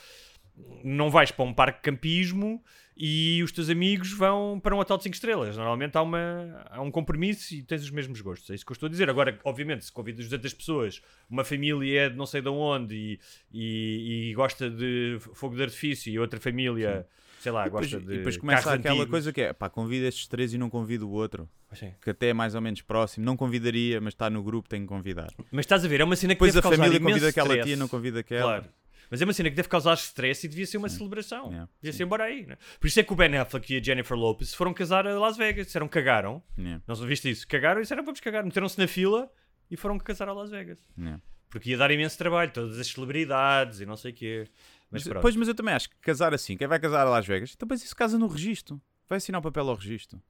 não 0.84 1.10
vais 1.10 1.32
para 1.32 1.46
um 1.46 1.54
parque 1.54 1.80
de 1.80 1.84
campismo 1.84 2.64
e 3.00 3.44
os 3.44 3.52
teus 3.52 3.70
amigos 3.70 4.12
vão 4.12 4.60
para 4.60 4.76
um 4.76 4.80
hotel 4.80 4.98
de 4.98 5.04
5 5.04 5.14
estrelas. 5.14 5.56
Normalmente 5.56 5.96
há, 5.96 6.02
uma, 6.02 6.66
há 6.70 6.82
um 6.82 6.90
compromisso 6.90 7.54
e 7.54 7.62
tens 7.62 7.84
os 7.84 7.92
mesmos 7.92 8.22
gostos. 8.22 8.50
É 8.50 8.56
isso 8.56 8.66
que 8.66 8.72
eu 8.72 8.74
estou 8.74 8.88
a 8.88 8.90
dizer. 8.90 9.08
Agora, 9.10 9.40
obviamente, 9.44 9.86
se 9.86 9.92
convidas 9.92 10.26
200 10.26 10.54
pessoas, 10.56 11.02
uma 11.30 11.44
família 11.44 12.02
é 12.04 12.10
de 12.10 12.16
não 12.16 12.26
sei 12.26 12.42
de 12.42 12.50
onde 12.50 12.96
e, 12.96 13.20
e, 13.54 14.30
e 14.32 14.34
gosta 14.34 14.70
de 14.70 15.18
fogo 15.34 15.56
de 15.56 15.62
artifício 15.64 16.12
e 16.12 16.18
outra 16.18 16.40
família, 16.40 17.06
sei 17.40 17.52
lá, 17.52 17.62
E 17.62 17.66
depois, 17.66 17.92
gosta 17.92 18.08
de. 18.08 18.14
e 18.14 18.18
depois 18.18 18.38
começa 18.38 18.74
aquela 18.74 18.94
antigos. 18.96 19.12
coisa 19.12 19.32
que 19.32 19.42
é, 19.42 19.54
pá, 19.54 19.70
convida 19.70 20.08
estes 20.08 20.26
três 20.28 20.52
e 20.54 20.58
não 20.58 20.70
convida 20.70 21.06
o 21.06 21.12
outro. 21.12 21.48
Sim. 21.74 21.94
Que 22.02 22.10
até 22.10 22.30
é 22.30 22.34
mais 22.34 22.56
ou 22.56 22.62
menos 22.62 22.82
próximo. 22.82 23.24
Não 23.26 23.38
convidaria, 23.38 24.02
mas 24.02 24.14
está 24.16 24.28
no 24.28 24.42
grupo, 24.42 24.68
tem 24.68 24.82
que 24.82 24.88
convidar. 24.88 25.28
Mas 25.52 25.66
estás 25.66 25.86
a 25.86 25.88
ver, 25.88 26.02
é 26.02 26.04
uma 26.04 26.16
cena 26.16 26.34
que 26.34 26.40
Depois 26.44 26.58
a 26.58 26.62
família 26.64 27.00
convida 27.00 27.28
aquela 27.30 27.48
stress. 27.50 27.68
tia, 27.68 27.78
não 27.78 27.88
convida 27.88 28.22
aquela. 28.22 28.42
Claro. 28.62 28.66
Mas 29.10 29.22
é 29.22 29.26
uma 29.26 29.34
cena 29.34 29.50
que 29.50 29.56
deve 29.56 29.70
causar 29.70 29.94
stress 29.96 30.46
e 30.46 30.50
devia 30.50 30.66
ser 30.66 30.78
uma 30.78 30.90
celebração. 30.90 31.48
Yeah. 31.48 31.70
Devia 31.82 31.94
ser 31.94 32.04
embora 32.04 32.26
aí. 32.26 32.46
Né? 32.46 32.58
Por 32.80 32.88
isso 32.88 33.00
é 33.00 33.04
que 33.04 33.14
o 33.14 33.16
Ben 33.16 33.36
Affleck 33.38 33.74
e 33.74 33.78
a 33.78 33.84
Jennifer 33.84 34.18
Lopez 34.18 34.54
foram 34.54 34.74
casar 34.74 35.08
a 35.08 35.18
Las 35.18 35.38
Vegas. 35.38 35.68
Disseram 35.68 35.88
cagaram. 35.88 36.44
Yeah, 36.58 36.82
Não 36.88 36.96
viste 36.96 37.30
isso? 37.30 37.48
Cagaram 37.48 37.80
e 37.80 37.84
disseram 37.84 38.04
vamos 38.04 38.20
cagar. 38.20 38.44
Meteram-se 38.44 38.78
na 38.80 38.88
fila 38.88 39.32
e 39.72 39.78
foram 39.78 39.98
casar 39.98 40.28
a 40.30 40.34
Las 40.34 40.50
Vegas. 40.50 40.80
yeah. 40.98 41.22
Porque 41.50 41.70
ia 41.72 41.78
dar 41.78 41.90
imenso 41.92 42.18
trabalho. 42.18 42.52
Todas 42.52 42.78
as 42.78 42.88
celebridades 42.88 43.80
e 43.80 43.86
não 43.86 43.96
sei 43.96 44.12
o 44.12 44.14
quê. 44.16 44.48
Mas, 44.92 45.06
Mas, 45.06 45.22
pois, 45.22 45.36
mas 45.36 45.48
eu 45.48 45.56
também 45.56 45.74
acho 45.74 45.90
que 45.90 45.96
casar 45.98 46.34
assim, 46.34 46.56
quem 46.58 46.68
vai 46.68 46.80
casar 46.80 47.06
a 47.06 47.10
Las 47.10 47.26
Vegas, 47.26 47.52
então 47.54 47.66
depois 47.68 47.84
isso 47.84 47.96
casa 47.96 48.18
no 48.18 48.28
registro. 48.28 48.82
Vai 49.08 49.18
assinar 49.18 49.40
o 49.40 49.44
papel 49.44 49.70
ao 49.70 49.76
registro. 49.76 50.22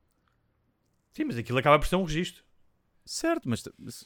Sim, 1.14 1.26
mas 1.26 1.38
aquilo 1.38 1.58
acaba 1.58 1.80
por 1.80 1.88
ser 1.88 1.96
um 1.96 2.04
registro. 2.04 2.44
Certo, 3.06 3.48
mas 3.48 3.64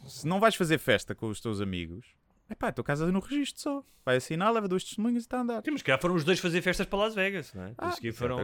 se 0.07 0.27
não 0.27 0.39
vais 0.39 0.55
fazer 0.55 0.77
festa 0.77 1.15
com 1.15 1.27
os 1.27 1.41
teus 1.41 1.59
amigos, 1.59 2.05
é 2.51 2.55
pá, 2.55 2.71
tu 2.71 2.83
casas 2.83 3.11
no 3.11 3.19
registro 3.19 3.61
só. 3.61 3.83
Vai 4.03 4.17
assinar, 4.17 4.51
leva 4.51 4.67
duas 4.67 4.83
testemunhas 4.83 5.23
e 5.23 5.25
está 5.25 5.37
a 5.37 5.41
andar. 5.41 5.63
Mas 5.71 5.81
cá 5.81 5.97
foram 5.97 6.15
os 6.15 6.23
dois 6.23 6.39
fazer 6.39 6.61
festas 6.61 6.85
para 6.87 6.99
Las 6.99 7.13
Vegas. 7.15 7.53
Não 7.53 7.63
é? 7.63 7.73
Ah, 7.77 7.89
a 7.89 7.91
seguir 7.91 8.09
é 8.09 8.11
foram. 8.11 8.37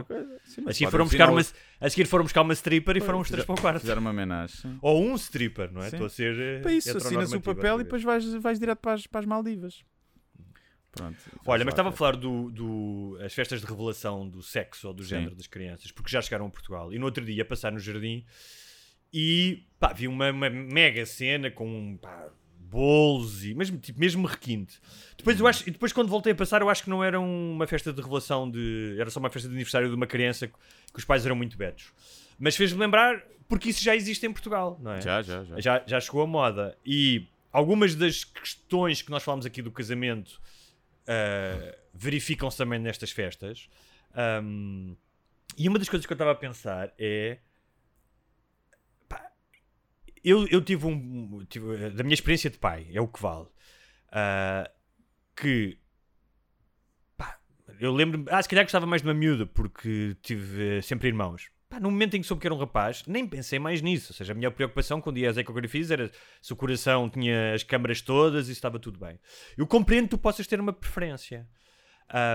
Sim, 0.44 0.64
a 0.66 0.72
seguir 0.72 0.84
podem 0.86 0.90
foram 0.90 1.04
buscar 1.06 1.30
uma, 1.30 1.40
a 1.80 1.90
seguir 1.90 2.06
foram 2.06 2.24
buscar 2.24 2.42
uma 2.42 2.52
stripper 2.52 2.96
e 2.96 3.00
foram 3.00 3.20
os 3.20 3.28
três 3.28 3.44
para 3.44 3.54
o 3.54 3.60
quarto. 3.60 3.80
Fizeram 3.80 4.00
uma 4.00 4.10
homenagem. 4.10 4.78
Ou 4.80 5.02
um 5.02 5.14
stripper, 5.16 5.72
não 5.72 5.82
é? 5.82 5.88
Estou 5.88 6.06
a 6.06 6.10
ser. 6.10 6.38
eh, 6.38 6.60
Para 6.60 6.72
isso, 6.72 6.96
assinas 6.96 7.32
o 7.32 7.40
papel 7.40 7.80
e 7.80 7.84
depois 7.84 8.02
vais, 8.02 8.24
vais 8.34 8.58
direto 8.58 8.78
para 8.78 8.92
as, 8.92 9.06
para 9.06 9.20
as 9.20 9.26
Maldivas. 9.26 9.82
Pronto. 10.90 11.18
Olha, 11.46 11.64
mas 11.64 11.72
estava 11.74 11.90
a 11.90 11.92
falar 11.92 12.16
do, 12.16 12.50
do- 12.50 13.18
as 13.22 13.32
festas 13.34 13.60
de 13.60 13.66
revelação 13.66 14.28
do 14.28 14.42
sexo 14.42 14.88
ou 14.88 14.94
do 14.94 15.02
Sim. 15.02 15.10
género 15.10 15.34
das 15.36 15.46
crianças, 15.46 15.92
porque 15.92 16.10
já 16.10 16.20
chegaram 16.22 16.46
a 16.46 16.50
Portugal. 16.50 16.92
E 16.92 16.98
no 16.98 17.04
outro 17.04 17.24
dia 17.24 17.36
ia 17.36 17.44
passar 17.44 17.70
no 17.70 17.78
jardim 17.78 18.24
e 19.12 19.64
pá, 19.78 19.92
vi 19.92 20.08
uma, 20.08 20.30
uma 20.30 20.50
mega 20.50 21.04
cena 21.06 21.50
com 21.50 21.96
pá, 22.00 22.30
bolos 22.70 23.44
e 23.44 23.54
mesmo, 23.54 23.78
tipo, 23.78 23.98
mesmo 23.98 24.26
requinte. 24.26 24.78
Depois, 25.16 25.38
eu 25.40 25.46
acho, 25.46 25.68
e 25.68 25.72
depois, 25.72 25.92
quando 25.92 26.08
voltei 26.08 26.32
a 26.32 26.34
passar, 26.34 26.60
eu 26.60 26.68
acho 26.68 26.84
que 26.84 26.90
não 26.90 27.02
era 27.02 27.18
uma 27.18 27.66
festa 27.66 27.92
de 27.92 28.00
revelação 28.00 28.50
de. 28.50 28.96
Era 28.98 29.10
só 29.10 29.18
uma 29.18 29.30
festa 29.30 29.48
de 29.48 29.54
aniversário 29.54 29.88
de 29.88 29.94
uma 29.94 30.06
criança 30.06 30.46
que, 30.46 30.54
os 30.94 31.04
pais 31.04 31.24
eram 31.24 31.36
muito 31.36 31.56
betos. 31.56 31.92
Mas 32.38 32.56
fez-me 32.56 32.78
lembrar, 32.78 33.22
porque 33.48 33.70
isso 33.70 33.82
já 33.82 33.96
existe 33.96 34.26
em 34.26 34.32
Portugal, 34.32 34.78
não 34.80 34.92
é? 34.92 35.00
Já, 35.00 35.22
já, 35.22 35.44
já. 35.44 35.60
Já, 35.60 35.82
já 35.86 36.00
chegou 36.00 36.22
a 36.22 36.26
moda. 36.26 36.76
E 36.84 37.26
algumas 37.52 37.94
das 37.94 38.24
questões 38.24 39.02
que 39.02 39.10
nós 39.10 39.22
falamos 39.22 39.46
aqui 39.46 39.62
do 39.62 39.70
casamento 39.70 40.40
uh, 41.04 41.76
verificam-se 41.92 42.56
também 42.56 42.78
nestas 42.78 43.10
festas. 43.10 43.68
Um, 44.42 44.96
e 45.56 45.68
uma 45.68 45.78
das 45.78 45.88
coisas 45.88 46.06
que 46.06 46.12
eu 46.12 46.16
estava 46.16 46.32
a 46.32 46.36
pensar 46.36 46.92
é. 46.98 47.38
Eu, 50.24 50.46
eu 50.48 50.60
tive 50.60 50.86
um. 50.86 51.44
Tive, 51.48 51.90
da 51.90 52.02
minha 52.02 52.14
experiência 52.14 52.50
de 52.50 52.58
pai, 52.58 52.86
é 52.92 53.00
o 53.00 53.08
que 53.08 53.20
vale. 53.20 53.46
Uh, 54.08 54.68
que. 55.36 55.78
pá, 57.16 57.38
eu 57.80 57.92
lembro-me. 57.92 58.26
Ah, 58.30 58.42
se 58.42 58.48
calhar 58.48 58.64
gostava 58.64 58.86
mais 58.86 59.02
de 59.02 59.08
uma 59.08 59.14
miúda, 59.14 59.46
porque 59.46 60.16
tive 60.22 60.78
eh, 60.78 60.82
sempre 60.82 61.08
irmãos. 61.08 61.50
Pá, 61.68 61.78
no 61.78 61.90
momento 61.90 62.16
em 62.16 62.20
que 62.20 62.26
soube 62.26 62.40
que 62.40 62.46
era 62.46 62.54
um 62.54 62.58
rapaz, 62.58 63.04
nem 63.06 63.26
pensei 63.26 63.58
mais 63.58 63.82
nisso. 63.82 64.12
Ou 64.12 64.16
seja, 64.16 64.32
a 64.32 64.34
minha 64.34 64.50
preocupação 64.50 65.00
quando 65.00 65.18
ia 65.18 65.28
às 65.28 65.36
ecografias 65.36 65.90
era 65.90 66.10
se 66.40 66.52
o 66.52 66.56
coração 66.56 67.10
tinha 67.10 67.52
as 67.54 67.62
câmaras 67.62 68.00
todas 68.00 68.48
e 68.48 68.52
estava 68.52 68.78
tudo 68.78 68.98
bem. 68.98 69.20
Eu 69.56 69.66
compreendo 69.66 70.04
que 70.04 70.10
tu 70.10 70.18
possas 70.18 70.46
ter 70.46 70.58
uma 70.58 70.72
preferência. 70.72 71.46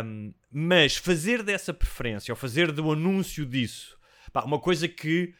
Um, 0.06 0.32
mas 0.52 0.98
fazer 0.98 1.42
dessa 1.42 1.74
preferência, 1.74 2.32
ou 2.32 2.36
fazer 2.36 2.72
do 2.72 2.92
anúncio 2.92 3.44
disso, 3.44 3.98
pá, 4.32 4.44
uma 4.44 4.60
coisa 4.60 4.88
que 4.88 5.34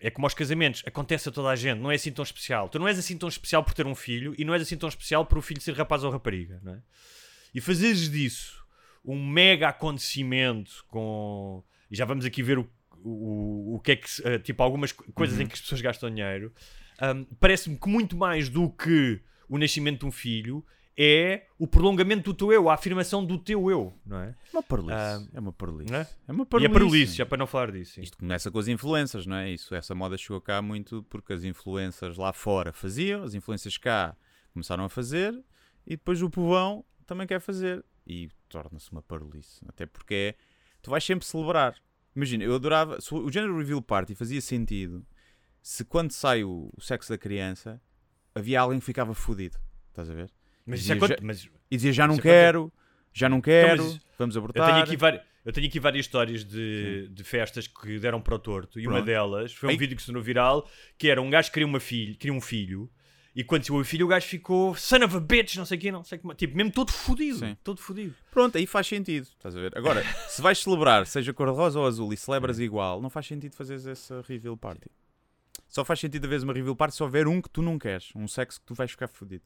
é 0.00 0.10
como 0.10 0.26
aos 0.26 0.34
casamentos, 0.34 0.82
acontece 0.86 1.28
a 1.28 1.32
toda 1.32 1.48
a 1.50 1.56
gente, 1.56 1.78
não 1.78 1.90
é 1.90 1.94
assim 1.94 2.10
tão 2.10 2.22
especial. 2.22 2.68
Tu 2.68 2.78
não 2.78 2.88
és 2.88 2.98
assim 2.98 3.16
tão 3.18 3.28
especial 3.28 3.62
por 3.62 3.74
ter 3.74 3.86
um 3.86 3.94
filho 3.94 4.34
e 4.38 4.44
não 4.44 4.54
és 4.54 4.62
assim 4.62 4.76
tão 4.76 4.88
especial 4.88 5.26
por 5.26 5.38
o 5.38 5.42
filho 5.42 5.60
ser 5.60 5.74
rapaz 5.74 6.02
ou 6.04 6.10
rapariga, 6.10 6.58
não 6.62 6.74
é? 6.74 6.78
E 7.54 7.60
fazeres 7.60 8.10
disso 8.10 8.64
um 9.04 9.22
mega 9.28 9.68
acontecimento 9.68 10.84
com. 10.88 11.62
E 11.90 11.96
já 11.96 12.04
vamos 12.04 12.24
aqui 12.24 12.42
ver 12.42 12.58
o, 12.58 12.70
o, 13.04 13.74
o 13.76 13.80
que 13.80 13.92
é 13.92 13.96
que. 13.96 14.06
Uh, 14.22 14.38
tipo, 14.38 14.62
algumas 14.62 14.92
coisas 14.92 15.36
Uhum. 15.36 15.44
em 15.44 15.46
que 15.46 15.54
as 15.54 15.60
pessoas 15.60 15.80
gastam 15.80 16.10
dinheiro. 16.10 16.52
Um, 17.02 17.24
Parece-me 17.38 17.76
que 17.78 17.88
muito 17.88 18.16
mais 18.16 18.48
do 18.48 18.70
que 18.70 19.20
o 19.48 19.58
nascimento 19.58 20.00
de 20.00 20.06
um 20.06 20.12
filho 20.12 20.64
é 20.96 21.46
o 21.58 21.66
prolongamento 21.66 22.24
do 22.24 22.34
teu 22.34 22.52
eu, 22.52 22.68
a 22.68 22.74
afirmação 22.74 23.24
do 23.24 23.38
teu 23.38 23.70
eu, 23.70 23.94
não 24.04 24.18
é? 24.18 24.34
Uma 24.52 24.62
parolice. 24.62 24.94
Ah, 24.94 25.22
é 25.32 25.40
uma 25.40 25.52
parolice. 25.52 25.94
é? 25.94 26.06
É 26.28 26.32
uma 26.32 26.42
E 26.42 26.46
parolice. 26.46 26.70
é 26.70 26.72
parolice, 26.72 27.14
já 27.16 27.26
para 27.26 27.38
não 27.38 27.46
falar 27.46 27.70
disso. 27.72 27.94
sim. 27.94 28.02
Isto 28.02 28.18
começa 28.18 28.50
com 28.50 28.58
as 28.58 28.68
influências, 28.68 29.26
não 29.26 29.36
é? 29.36 29.50
Isso, 29.50 29.74
essa 29.74 29.94
moda 29.94 30.18
chegou 30.18 30.40
cá 30.40 30.60
muito 30.60 31.02
porque 31.04 31.32
as 31.32 31.44
influências 31.44 32.16
lá 32.18 32.32
fora 32.32 32.72
faziam, 32.72 33.22
as 33.22 33.34
influências 33.34 33.76
cá 33.78 34.16
começaram 34.52 34.84
a 34.84 34.88
fazer 34.88 35.32
e 35.86 35.90
depois 35.90 36.20
o 36.22 36.28
povão 36.28 36.84
também 37.06 37.26
quer 37.26 37.40
fazer. 37.40 37.84
E 38.06 38.28
torna-se 38.48 38.90
uma 38.90 39.02
parolice. 39.02 39.60
Até 39.68 39.86
porque 39.86 40.14
é, 40.14 40.34
tu 40.82 40.90
vais 40.90 41.04
sempre 41.04 41.24
celebrar. 41.26 41.76
Imagina, 42.14 42.42
eu 42.44 42.54
adorava. 42.54 42.98
O 43.12 43.30
Gender 43.30 43.54
Reveal 43.56 43.80
Party 43.80 44.14
fazia 44.16 44.40
sentido 44.40 45.06
se 45.62 45.84
quando 45.84 46.10
sai 46.10 46.42
o, 46.42 46.70
o 46.76 46.80
sexo 46.80 47.10
da 47.10 47.16
criança 47.18 47.80
havia 48.34 48.60
alguém 48.60 48.80
que 48.80 48.84
ficava 48.84 49.14
fodido. 49.14 49.58
Estás 49.90 50.10
a 50.10 50.14
ver? 50.14 50.30
Mas, 50.66 50.80
isso 50.80 50.88
Dizia, 50.88 50.96
aconte- 50.96 51.20
já- 51.20 51.26
mas 51.26 51.48
E 51.70 51.76
dizia 51.76 51.92
já 51.92 52.06
não 52.06 52.14
Isso 52.14 52.22
quero, 52.22 52.72
já 53.12 53.28
não 53.28 53.40
quero, 53.40 53.82
mas 53.84 54.00
vamos 54.18 54.34
eu 54.36 54.40
abortar. 54.40 54.66
tenho, 54.66 54.78
aqui 54.98 55.20
eu 55.44 55.52
tenho 55.52 55.66
aqui 55.66 55.80
várias 55.80 56.04
histórias 56.06 56.44
de, 56.44 57.08
de 57.08 57.24
festas 57.24 57.66
que 57.66 57.98
deram 57.98 58.20
para 58.20 58.34
o 58.34 58.38
torto 58.38 58.78
e 58.78 58.86
uma 58.86 58.96
Pronto. 58.96 59.06
delas 59.06 59.52
foi 59.54 59.68
um 59.70 59.72
Ei. 59.72 59.78
vídeo 59.78 59.96
que 59.96 60.02
se 60.02 60.06
tornou 60.06 60.22
viral 60.22 60.68
que 60.98 61.08
era 61.08 61.20
um 61.20 61.30
gajo 61.30 61.48
que 61.48 61.54
queria, 61.54 61.66
uma 61.66 61.80
filha, 61.80 62.14
queria 62.14 62.34
um 62.34 62.40
filho 62.40 62.90
e 63.34 63.42
quando 63.42 63.64
saiu 63.64 63.80
o 63.80 63.84
filho 63.84 64.04
o 64.04 64.08
gajo 64.08 64.26
ficou 64.26 64.74
son 64.74 65.02
of 65.04 65.16
a 65.16 65.20
bitch, 65.20 65.56
não 65.56 65.64
sei 65.64 65.78
o 65.78 65.80
quê, 65.80 65.90
não 65.92 66.04
sei 66.04 66.18
como, 66.18 66.34
tipo, 66.34 66.54
mesmo 66.56 66.70
todo 66.72 66.90
fodido, 66.92 67.38
Sim. 67.38 67.56
todo 67.64 67.80
fodido. 67.80 68.14
Pronto, 68.30 68.58
aí 68.58 68.66
faz 68.66 68.86
sentido. 68.88 69.22
Estás 69.24 69.56
a 69.56 69.60
ver? 69.60 69.72
Agora, 69.78 70.02
se 70.28 70.42
vais 70.42 70.58
celebrar, 70.58 71.06
seja 71.06 71.32
cor-de-rosa 71.32 71.78
ou 71.78 71.86
azul, 71.86 72.12
e 72.12 72.16
celebras 72.16 72.58
igual, 72.58 73.00
não 73.00 73.08
faz 73.08 73.26
sentido 73.26 73.54
fazeres 73.54 73.86
essa 73.86 74.20
reveal 74.28 74.56
party. 74.56 74.90
Só 75.68 75.84
faz 75.84 76.00
sentido 76.00 76.24
haveres 76.26 76.42
uma 76.42 76.52
reveal 76.52 76.74
party 76.74 76.96
se 76.96 77.02
houver 77.04 77.28
um 77.28 77.40
que 77.40 77.48
tu 77.48 77.62
não 77.62 77.78
queres, 77.78 78.10
um 78.16 78.26
sexo 78.26 78.58
que 78.60 78.66
tu 78.66 78.74
vais 78.74 78.90
ficar 78.90 79.06
fodido. 79.08 79.44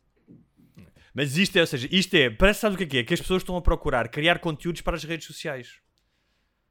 Mas 1.15 1.37
isto 1.39 1.57
é, 1.57 1.61
ou 1.61 1.67
seja, 1.67 1.89
isto 1.93 2.13
é, 2.15 2.29
parece 2.29 2.61
sabe 2.61 2.75
o 2.75 2.79
que 2.79 2.85
é 2.85 2.87
que 2.87 2.99
é? 2.99 3.05
Que 3.05 3.15
as 3.15 3.21
pessoas 3.21 3.43
estão 3.43 3.57
a 3.57 3.63
procurar 3.63 4.09
criar 4.09 4.41
conteúdos 4.41 4.81
para 4.83 4.97
as 4.97 5.05
redes 5.05 5.27
sociais. 5.27 5.79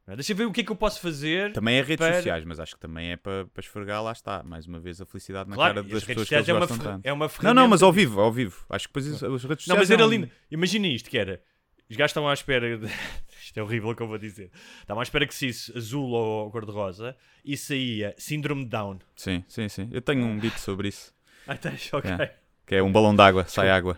Não 0.05 0.13
é? 0.13 0.17
Deixa 0.17 0.33
eu 0.33 0.35
ver 0.35 0.45
o 0.45 0.51
que 0.51 0.59
é 0.59 0.63
que 0.65 0.71
eu 0.71 0.75
posso 0.75 0.99
fazer. 0.99 1.53
Também 1.53 1.77
é 1.77 1.81
redes 1.81 1.95
para- 2.05 2.15
sociais, 2.17 2.43
mas 2.43 2.59
acho 2.59 2.73
que 2.75 2.79
também 2.81 3.11
é 3.11 3.15
para, 3.15 3.45
para 3.45 3.61
esfregar, 3.61 4.03
lá 4.03 4.11
está. 4.11 4.43
Mais 4.43 4.67
uma 4.67 4.79
vez 4.81 4.99
a 4.99 5.05
felicidade 5.05 5.49
na 5.49 5.55
Claro, 5.55 5.75
cara 5.75 5.87
das 5.87 6.03
pessoas 6.03 6.27
que 6.27 6.35
eles 6.35 6.49
é 6.49 6.53
uma, 6.53 6.67
tanto. 6.67 6.99
é 7.03 7.13
uma 7.13 7.25
Não, 7.25 7.29
ferramenta. 7.29 7.53
não, 7.61 7.67
mas 7.69 7.81
ao 7.81 7.93
vivo, 7.93 8.19
ao 8.19 8.31
vivo. 8.33 8.65
Acho 8.69 8.87
que 8.87 8.93
depois 8.93 9.05
isso- 9.05 9.25
as 9.25 9.43
redes 9.45 9.63
sociais. 9.63 9.67
Não, 9.67 9.77
mas 9.77 9.89
era 9.89 10.01
é 10.01 10.05
um- 10.05 10.09
lindo. 10.09 10.29
Imagina 10.51 10.87
isto 10.87 11.09
que 11.09 11.17
era. 11.17 11.41
Os 11.89 11.95
gajos 11.95 12.09
estavam 12.11 12.29
à 12.29 12.33
espera. 12.33 12.77
De... 12.77 12.87
Isto 13.43 13.57
é 13.59 13.63
horrível 13.63 13.89
o 13.89 13.95
que 13.95 14.01
eu 14.01 14.07
vou 14.07 14.17
dizer. 14.17 14.51
Estavam 14.81 14.99
à 15.01 15.03
espera 15.03 15.27
que 15.27 15.35
saísse 15.35 15.77
azul 15.77 16.09
ou 16.11 16.49
cor-de-rosa 16.49 17.15
e 17.43 17.55
saía 17.57 18.15
Síndrome 18.17 18.65
Down. 18.65 18.99
Sim, 19.17 19.43
sim, 19.49 19.67
sim. 19.69 19.89
Eu 19.91 20.01
tenho 20.01 20.25
um 20.25 20.39
beat 20.39 20.57
sobre 20.57 20.87
isso. 20.87 21.13
Ah, 21.45 21.55
tens, 21.57 21.93
ok. 21.93 22.09
É. 22.09 22.35
Que 22.65 22.75
é 22.75 22.83
um 22.83 22.91
balão 22.91 23.15
d'água, 23.15 23.45
sai 23.45 23.69
água. 23.69 23.97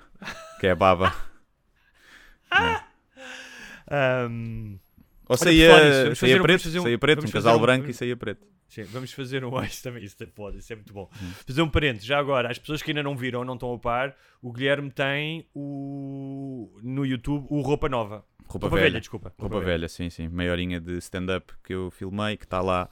Que 0.59 0.67
é 0.67 0.75
baba. 0.75 1.13
Ahm, 3.89 4.79
Ou 5.27 5.29
Olha, 5.29 5.37
saía, 5.37 6.09
nisso, 6.09 6.15
saía 6.21 6.41
preto, 6.41 6.67
um- 6.67 6.81
saía 6.83 6.97
preto, 6.99 7.25
um 7.25 7.29
casal 7.31 7.57
um- 7.57 7.61
branco 7.61 7.89
e 7.89 7.93
saía 7.93 8.15
preto. 8.15 8.45
sim, 8.67 8.83
vamos 8.83 9.11
fazer 9.11 9.43
um. 9.45 9.61
Isso 9.63 9.83
também, 9.83 10.03
isso 10.03 10.15
é 10.23 10.25
foda, 10.27 10.57
isso 10.57 10.71
é 10.71 10.75
muito 10.75 10.93
bom. 10.93 11.09
Hum. 11.21 11.31
Fazer 11.45 11.61
um 11.61 11.69
parente. 11.69 12.05
Já 12.05 12.19
agora, 12.19 12.49
as 12.49 12.57
pessoas 12.59 12.81
que 12.81 12.91
ainda 12.91 13.03
não 13.03 13.15
viram 13.15 13.39
ou 13.39 13.45
não 13.45 13.53
estão 13.55 13.73
a 13.73 13.79
par, 13.79 14.15
o 14.41 14.51
Guilherme 14.51 14.89
tem 14.91 15.47
o 15.53 16.79
no 16.83 17.05
YouTube 17.05 17.45
o 17.49 17.61
Roupa 17.61 17.87
Nova. 17.89 18.23
Roupa, 18.47 18.69
velha. 18.69 18.81
velha. 18.83 18.99
desculpa. 18.99 19.33
Roupa 19.39 19.59
velha, 19.59 19.87
sim, 19.87 20.09
sim. 20.09 20.27
Meia 20.27 20.51
horinha 20.51 20.79
de 20.79 20.97
stand-up 20.99 21.51
que 21.63 21.73
eu 21.73 21.89
filmei, 21.91 22.37
que 22.37 22.43
está 22.45 22.61
lá 22.61 22.87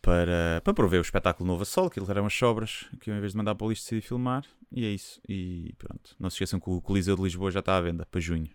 para, 0.00 0.60
para 0.64 0.74
prover 0.74 0.98
o 1.00 1.02
espetáculo 1.02 1.46
Novo 1.46 1.62
a 1.62 1.66
Sol, 1.66 1.88
que 1.88 2.00
eram 2.00 2.26
as 2.26 2.34
sobras, 2.34 2.86
que 3.00 3.10
eu 3.10 3.14
em 3.16 3.20
vez 3.20 3.32
de 3.32 3.38
mandar 3.38 3.54
para 3.54 3.66
o 3.66 3.70
lixo 3.70 3.82
decidi 3.84 4.00
filmar. 4.00 4.44
E 4.70 4.84
é 4.84 4.88
isso. 4.90 5.20
E 5.28 5.74
pronto. 5.78 6.16
Não 6.18 6.30
se 6.30 6.34
esqueçam 6.36 6.58
que 6.58 6.70
o 6.70 6.80
Coliseu 6.80 7.14
de 7.16 7.22
Lisboa 7.22 7.50
já 7.50 7.60
está 7.60 7.76
à 7.76 7.80
venda 7.80 8.06
para 8.06 8.20
junho. 8.20 8.48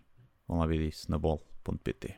Vão 0.46 0.58
lá 0.58 0.66
ver 0.66 0.80
isso, 0.80 1.10
na 1.10 1.18
bol.pt. 1.18 2.14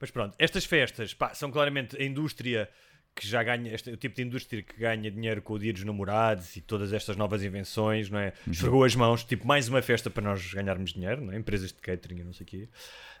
Mas 0.00 0.10
pronto, 0.10 0.34
estas 0.38 0.64
festas 0.64 1.12
pá, 1.14 1.34
são 1.34 1.50
claramente 1.50 2.00
a 2.00 2.04
indústria 2.04 2.68
que 3.16 3.26
já 3.26 3.42
ganha, 3.42 3.74
este, 3.74 3.90
o 3.90 3.96
tipo 3.96 4.14
de 4.14 4.22
indústria 4.22 4.62
que 4.62 4.78
ganha 4.78 5.10
dinheiro 5.10 5.42
com 5.42 5.54
o 5.54 5.58
dia 5.58 5.72
dos 5.72 5.82
namorados 5.82 6.54
e 6.54 6.60
todas 6.60 6.92
estas 6.92 7.16
novas 7.16 7.42
invenções, 7.42 8.08
não 8.08 8.18
é? 8.20 8.32
Uhum. 8.46 8.52
Esfregou 8.52 8.84
as 8.84 8.94
mãos, 8.94 9.24
tipo, 9.24 9.44
mais 9.44 9.68
uma 9.68 9.82
festa 9.82 10.08
para 10.08 10.22
nós 10.22 10.54
ganharmos 10.54 10.92
dinheiro, 10.92 11.20
não 11.22 11.32
é? 11.32 11.36
Empresas 11.36 11.72
de 11.72 11.80
catering 11.80 12.20
e 12.20 12.24
não 12.24 12.32
sei 12.32 12.44
o 12.44 12.46
quê. 12.46 12.68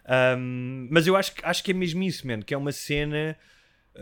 Ahm, 0.06 0.86
mas 0.90 1.06
eu 1.08 1.16
acho, 1.16 1.34
que- 1.34 1.44
acho 1.44 1.64
que 1.64 1.72
é 1.72 1.74
mesmo 1.74 2.00
isso, 2.04 2.24
man, 2.26 2.40
que 2.42 2.54
é 2.54 2.56
uma 2.56 2.70
cena 2.70 3.36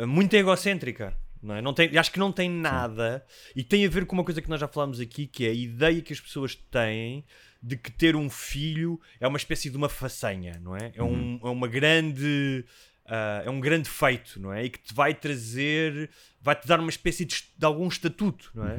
muito 0.04 0.34
egocêntrica. 0.34 1.16
Não 1.42 1.54
é? 1.54 1.62
não 1.62 1.72
tem, 1.72 1.96
acho 1.96 2.10
que 2.10 2.18
não 2.18 2.32
tem 2.32 2.50
nada 2.50 3.24
e 3.54 3.62
tem 3.62 3.86
a 3.86 3.88
ver 3.88 4.04
com 4.06 4.16
uma 4.16 4.24
coisa 4.24 4.42
que 4.42 4.48
nós 4.48 4.58
já 4.58 4.66
falámos 4.66 4.98
aqui, 4.98 5.26
que 5.28 5.46
é 5.46 5.50
a 5.50 5.54
ideia 5.54 6.00
que 6.02 6.12
as 6.12 6.18
pessoas 6.18 6.56
têm 6.56 7.24
de 7.62 7.76
que 7.76 7.92
ter 7.92 8.16
um 8.16 8.28
filho 8.28 8.98
é 9.20 9.28
uma 9.28 9.36
espécie 9.36 9.70
de 9.70 9.76
uma 9.76 9.88
façanha, 9.88 10.58
não 10.60 10.74
é? 10.76 10.90
É, 10.94 11.02
um, 11.02 11.38
é 11.44 11.48
uma 11.48 11.68
grande. 11.68 12.64
ah, 13.04 13.42
é 13.44 13.50
um 13.50 13.60
grande 13.60 13.88
feito, 13.88 14.40
não 14.40 14.52
é? 14.52 14.64
E 14.64 14.70
que 14.70 14.78
te 14.80 14.94
vai 14.94 15.14
trazer, 15.14 16.10
vai-te 16.40 16.66
dar 16.66 16.80
uma 16.80 16.90
espécie 16.90 17.24
de, 17.24 17.44
de 17.56 17.64
algum 17.64 17.86
estatuto, 17.86 18.50
não 18.54 18.66
é? 18.66 18.76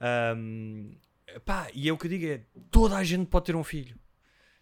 Ahm, 0.00 0.90
pá, 1.44 1.68
e 1.72 1.88
é 1.88 1.92
o 1.92 1.96
que 1.96 2.06
eu 2.06 2.10
digo: 2.10 2.26
é 2.26 2.40
toda 2.70 2.96
a 2.96 3.04
gente 3.04 3.26
pode 3.26 3.46
ter 3.46 3.56
um 3.56 3.64
filho, 3.64 3.96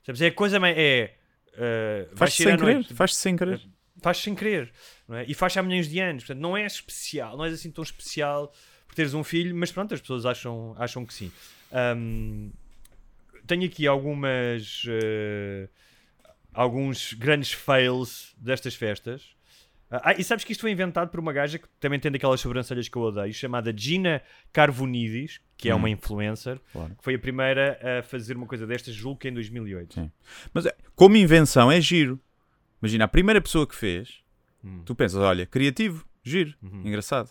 sabes? 0.05 0.21
É 0.21 0.27
a 0.27 0.33
coisa, 0.33 0.61
mais- 0.61 0.77
é. 0.79 1.15
ah, 1.55 2.05
vais 2.13 2.19
Faz-se 2.19 2.43
sem 2.45 2.57
querer, 2.57 2.75
noite, 2.75 2.95
faz-se 2.95 3.17
sem 3.21 3.37
querer. 3.37 3.61
Faz 4.01 4.19
sem 4.19 4.35
querer, 4.35 4.73
é? 5.11 5.25
E 5.29 5.35
faz 5.35 5.57
há 5.57 5.63
milhões 5.63 5.89
de 5.89 5.99
anos, 6.01 6.25
portanto, 6.25 6.41
não 6.43 6.57
é 6.57 6.65
especial, 6.67 7.37
não 7.37 7.45
és 7.45 7.55
assim 7.55 7.71
tão 7.71 7.83
especial 7.83 8.53
por 8.87 8.95
teres 8.95 9.15
um 9.15 9.23
filho, 9.25 9.55
mas 9.55 9.71
pronto, 9.73 9.93
as 9.95 10.01
pessoas 10.01 10.25
acham, 10.27 10.75
acham 10.79 11.05
que 11.05 11.13
sim. 11.15 11.31
Ahm, 11.73 12.51
tenho 13.47 13.65
aqui 13.65 13.87
algumas 13.87 14.85
eh, 14.89 15.69
alguns 16.53 17.13
grandes 17.15 17.53
fails 17.53 18.35
destas 18.39 18.75
festas. 18.75 19.23
Ah, 19.91 20.13
e 20.19 20.23
sabes 20.23 20.45
que 20.45 20.53
isto 20.53 20.61
foi 20.61 20.71
inventado 20.71 21.09
por 21.09 21.19
uma 21.19 21.33
gaja 21.33 21.59
que 21.59 21.67
também 21.81 21.99
tem 21.99 22.13
daquelas 22.13 22.41
sobrancelhas 22.43 22.89
que 22.91 22.97
eu 22.99 23.03
odeio, 23.03 23.33
chamada 23.33 23.73
Gina 23.75 24.21
Carvonidis, 24.53 25.41
que 25.57 25.71
é 25.71 25.75
uma 25.75 25.89
influencer, 25.89 26.61
Claro. 26.73 26.95
que 26.95 27.03
foi 27.03 27.15
a 27.15 27.19
primeira 27.19 27.79
a 27.99 28.03
fazer 28.03 28.37
uma 28.37 28.47
coisa 28.47 28.67
destas, 28.67 28.95
julgo 28.95 29.19
que 29.19 29.29
em 29.29 29.33
2008. 29.33 29.95
Sim. 29.95 30.11
Mas 30.53 30.67
é, 30.67 30.77
como 30.95 31.17
invenção 31.17 31.73
é 31.73 31.81
giro. 31.81 32.21
Imagina, 32.83 33.05
a 33.05 33.09
primeira 33.09 33.41
pessoa 33.41 33.67
que 33.67 33.75
fez, 33.75 34.23
Hum. 34.65 34.83
tu 34.85 34.95
pensas, 34.95 35.21
olha, 35.21 35.47
criativo, 35.47 36.07
giro, 36.23 36.55
Uhum. 36.63 36.83
engraçado. 36.87 37.31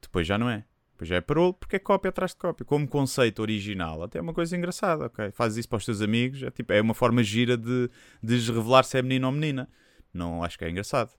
Depois 0.00 0.26
já 0.26 0.36
não 0.38 0.48
é. 0.48 0.64
Depois 0.92 1.08
já 1.08 1.16
é 1.16 1.20
parou 1.20 1.52
porque 1.52 1.76
é 1.76 1.78
cópia 1.78 2.08
atrás 2.08 2.30
de 2.32 2.38
cópia. 2.38 2.64
Como 2.64 2.88
conceito 2.88 3.40
original, 3.40 4.02
até 4.02 4.18
é 4.18 4.22
uma 4.22 4.32
coisa 4.32 4.56
engraçada, 4.56 5.06
ok? 5.06 5.30
Fazes 5.32 5.58
isso 5.58 5.68
para 5.68 5.76
os 5.76 5.84
teus 5.84 6.00
amigos, 6.00 6.42
é, 6.42 6.50
tipo, 6.50 6.72
é 6.72 6.80
uma 6.80 6.94
forma 6.94 7.22
gira 7.22 7.56
de, 7.56 7.90
de 8.22 8.36
revelar 8.50 8.82
se 8.84 8.96
é 8.98 9.02
menino 9.02 9.26
ou 9.26 9.32
menina. 9.32 9.68
Não 10.12 10.42
acho 10.42 10.58
que 10.58 10.64
é 10.64 10.70
engraçado. 10.70 11.10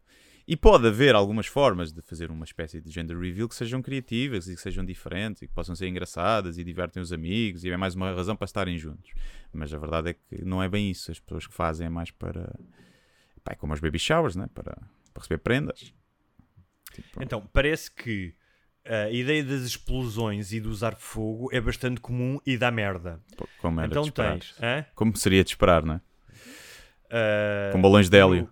E 0.48 0.56
pode 0.56 0.88
haver 0.88 1.14
algumas 1.14 1.46
formas 1.46 1.92
de 1.92 2.02
fazer 2.02 2.32
uma 2.32 2.46
espécie 2.46 2.80
de 2.82 2.90
gender 2.90 3.20
reveal 3.20 3.50
que 3.50 3.54
sejam 3.56 3.82
criativas 3.82 4.48
e 4.48 4.56
que 4.56 4.62
sejam 4.62 4.84
diferentes 4.84 5.42
e 5.44 5.48
que 5.48 5.54
possam 5.54 5.76
ser 5.76 5.88
engraçadas 5.90 6.58
e 6.58 6.64
divertem 6.64 7.04
os 7.04 7.12
amigos 7.12 7.64
e 7.66 7.70
é 7.70 7.76
mais 7.78 7.94
uma 7.96 8.12
razão 8.14 8.36
para 8.36 8.46
estarem 8.46 8.78
juntos. 8.78 9.12
Mas 9.54 9.72
a 9.74 9.78
verdade 9.78 10.10
é 10.12 10.14
que 10.14 10.44
não 10.46 10.64
é 10.64 10.70
bem 10.70 10.90
isso. 10.90 11.12
As 11.12 11.20
pessoas 11.20 11.46
que 11.46 11.54
fazem 11.54 11.86
é 11.86 11.90
mais 11.90 12.10
para. 12.12 12.58
Pá, 13.48 13.54
é 13.54 13.56
como 13.56 13.74
os 13.74 13.80
baby 13.80 13.98
showers, 14.00 14.36
né? 14.36 14.48
para, 14.54 14.74
para 15.14 15.22
receber 15.22 15.38
prendas. 15.38 15.94
Tipo, 16.94 17.24
Então, 17.24 17.48
parece 17.54 17.90
que 17.90 18.34
a 18.86 19.10
ideia 19.10 19.44
das 19.44 19.62
explosões 19.62 20.52
e 20.52 20.60
de 20.60 20.68
usar 20.68 20.96
fogo 20.96 21.50
é 21.54 21.60
bastante 21.62 22.00
comum 22.02 22.40
e 22.46 22.58
dá 22.58 22.70
merda. 22.72 23.22
como 23.60 23.80
era 23.80 23.88
então 23.90 24.04
de 24.04 24.10
esperar. 24.10 24.32
tens. 24.40 24.56
hã? 24.62 24.86
Como 24.96 25.16
seria 25.16 25.44
de 25.44 25.50
esperar, 25.52 25.84
não 25.84 25.96
é? 25.96 26.02
Ah, 27.10 27.70
Com 27.72 27.82
balões 27.82 28.10
de 28.10 28.18
hélio. 28.18 28.50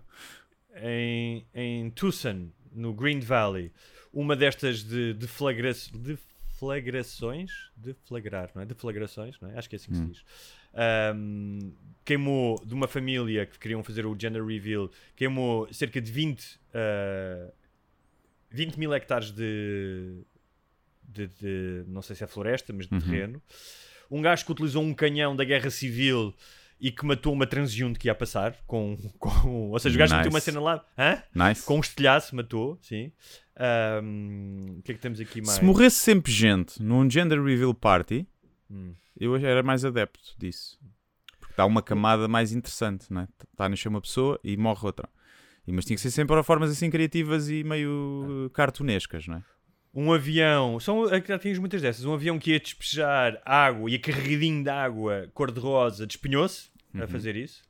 em, 0.76 1.46
em 1.54 1.90
Tucson, 1.90 2.50
no 2.72 2.94
Green 2.94 3.20
Valley, 3.20 3.72
uma 4.12 4.34
destas 4.36 4.82
de 4.82 5.12
deflagra 5.14 5.72
deflagrações, 5.94 7.50
deflagrar, 7.76 8.50
não 8.54 8.62
é? 8.62 8.66
Deflagrações, 8.66 9.38
não 9.40 9.50
é? 9.50 9.58
Acho 9.58 9.68
que 9.68 9.76
é 9.76 9.78
assim 9.78 9.90
que 9.90 9.96
se 9.98 10.04
diz. 10.06 10.24
Ahm, 10.76 11.72
queimou 12.04 12.62
de 12.64 12.74
uma 12.74 12.86
família 12.86 13.46
que 13.46 13.58
queriam 13.58 13.82
fazer 13.82 14.06
o 14.06 14.14
gender 14.18 14.44
reveal, 14.44 14.90
queimou 15.16 15.66
cerca 15.72 16.00
de 16.00 16.12
20, 16.12 16.60
ah, 16.74 17.50
20 18.50 18.76
mil 18.78 18.92
hectares 18.94 19.30
de, 19.32 20.22
de, 21.02 21.26
de- 21.28 21.84
não 21.88 22.02
sei 22.02 22.14
se 22.14 22.22
é 22.22 22.26
floresta, 22.26 22.72
mas 22.72 22.86
de 22.86 22.94
Uhum. 22.94 23.00
terreno. 23.00 23.42
Um 24.10 24.22
gajo 24.22 24.44
que 24.44 24.52
utilizou 24.52 24.82
um 24.82 24.94
canhão 24.94 25.34
da 25.34 25.44
guerra 25.44 25.68
civil 25.70 26.32
e 26.78 26.92
que 26.92 27.04
matou 27.06 27.32
uma 27.32 27.46
transeunte 27.46 27.98
que 27.98 28.06
ia 28.06 28.14
passar 28.14 28.54
com, 28.66 28.96
com 29.18 29.70
ou 29.70 29.78
seja, 29.80 29.96
o 29.96 29.98
gajo 29.98 30.12
Nice. 30.12 30.18
meteu 30.18 30.30
uma 30.30 30.40
cena 30.40 30.60
lá, 30.60 30.84
hã? 30.96 31.22
Nice. 31.34 31.64
com 31.64 31.76
um 31.78 31.80
estilhaço, 31.80 32.36
matou, 32.36 32.78
sim. 32.82 33.10
Ahm, 33.58 34.78
o 34.78 34.82
que 34.82 34.92
é 34.92 34.94
que 34.94 35.00
temos 35.00 35.18
aqui 35.18 35.40
mais? 35.40 35.58
Se 35.58 35.64
morresse 35.64 35.96
sempre 35.96 36.30
gente 36.30 36.80
num 36.82 37.10
gender 37.10 37.42
reveal 37.42 37.74
party, 37.74 38.26
Hum. 38.70 38.94
eu 39.18 39.36
era 39.36 39.62
mais 39.62 39.84
adepto 39.84 40.34
disso. 40.38 40.78
Porque 41.38 41.54
dá 41.56 41.64
uma 41.64 41.82
camada 41.82 42.26
mais 42.26 42.52
interessante, 42.52 43.12
não 43.12 43.22
é? 43.22 43.28
Está 43.52 43.66
a 43.66 43.68
nascer 43.68 43.88
uma 43.88 44.00
pessoa 44.00 44.40
e 44.42 44.56
morre 44.56 44.84
outra. 44.84 45.08
E, 45.66 45.72
mas 45.72 45.84
tinha 45.84 45.96
que 45.96 46.02
ser 46.02 46.10
sempre 46.10 46.40
formas 46.42 46.70
assim 46.70 46.90
criativas 46.90 47.48
e 47.48 47.64
meio 47.64 48.50
cartunescas, 48.52 49.26
não 49.26 49.36
é? 49.36 49.42
Um 49.94 50.12
avião, 50.12 50.78
são, 50.78 51.08
já 51.08 51.38
tínhamos 51.38 51.58
muitas 51.58 51.80
dessas. 51.80 52.04
Um 52.04 52.12
avião 52.12 52.38
que 52.38 52.50
ia 52.50 52.60
despejar 52.60 53.40
água, 53.44 53.90
ia 53.90 53.98
carregadinho 53.98 54.62
de 54.62 54.68
água 54.68 55.30
cor-de-rosa, 55.32 56.06
despenhou-se 56.06 56.68
a 56.94 57.06
fazer 57.06 57.34
isso. 57.34 57.62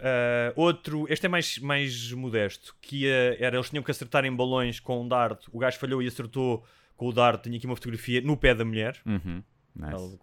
Ah, 0.00 0.52
outro, 0.56 1.06
este 1.08 1.26
é 1.26 1.28
mais, 1.28 1.58
mais 1.58 2.12
modesto, 2.12 2.74
que 2.80 3.04
ia, 3.04 3.36
era, 3.38 3.56
eles 3.56 3.68
tinham 3.70 3.82
que 3.82 3.90
acertar 3.90 4.24
em 4.24 4.34
balões 4.34 4.80
com 4.80 5.02
um 5.02 5.08
dardo. 5.08 5.40
O 5.52 5.58
gajo 5.58 5.78
falhou 5.78 6.02
e 6.02 6.06
acertou 6.06 6.64
com 6.96 7.08
o 7.08 7.12
dardo. 7.12 7.42
Tinha 7.42 7.56
aqui 7.56 7.66
uma 7.66 7.76
fotografia 7.76 8.20
no 8.20 8.36
pé 8.36 8.54
da 8.54 8.64
mulher. 8.64 9.00
Uhum. 9.04 9.42
Nice. 9.78 10.18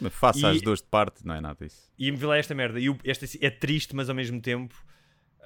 Mas 0.00 0.12
faça 0.14 0.38
E- 0.38 0.56
as 0.56 0.62
duas 0.62 0.80
de 0.80 0.86
parte, 0.86 1.26
não 1.26 1.34
é 1.34 1.40
nada 1.40 1.64
disso. 1.64 1.90
E 1.98 2.10
me 2.10 2.16
vi 2.16 2.24
lá 2.26 2.36
esta 2.38 2.54
merda. 2.54 2.78
E 2.78 2.86
esta 3.04 3.26
é 3.40 3.50
triste, 3.50 3.94
mas 3.96 4.08
ao 4.08 4.14
mesmo 4.14 4.40
tempo 4.40 4.74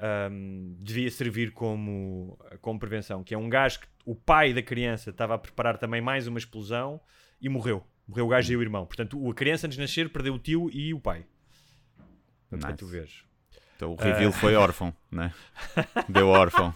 ahm, 0.01 0.75
devia 0.79 1.11
servir 1.11 1.53
como, 1.53 2.39
como 2.61 2.79
prevenção. 2.79 3.25
Que 3.25 3.35
é 3.35 3.39
um 3.39 3.49
gajo 3.49 3.81
que 3.81 3.87
o 4.05 4.15
pai 4.15 4.53
da 4.53 4.63
criança 4.63 5.11
estava 5.11 5.35
a 5.35 5.39
preparar 5.39 5.79
também 5.79 6.01
mais 6.01 6.27
uma 6.27 6.39
explosão 6.39 7.01
e 7.41 7.49
morreu. 7.49 7.83
Morreu 8.07 8.27
o 8.27 8.29
gajo 8.29 8.53
e 8.53 8.57
o 8.57 8.63
irmão. 8.63 8.85
Portanto, 8.87 9.31
a 9.31 9.35
criança 9.35 9.67
antes 9.67 9.77
de 9.77 9.83
nascer 9.83 10.11
perdeu 10.11 10.35
o 10.35 10.39
tio 10.39 10.69
e 10.73 10.93
o 10.93 11.01
pai. 11.01 11.25
Para 12.51 12.59
Nice. 12.59 12.77
tu 12.79 12.87
veres. 12.87 13.25
Então 13.77 13.93
o 13.93 13.95
reveal 13.97 14.33
foi 14.33 14.55
órfão, 14.55 14.93
né? 15.11 15.33
Deu 16.09 16.29
órfão. 16.29 16.75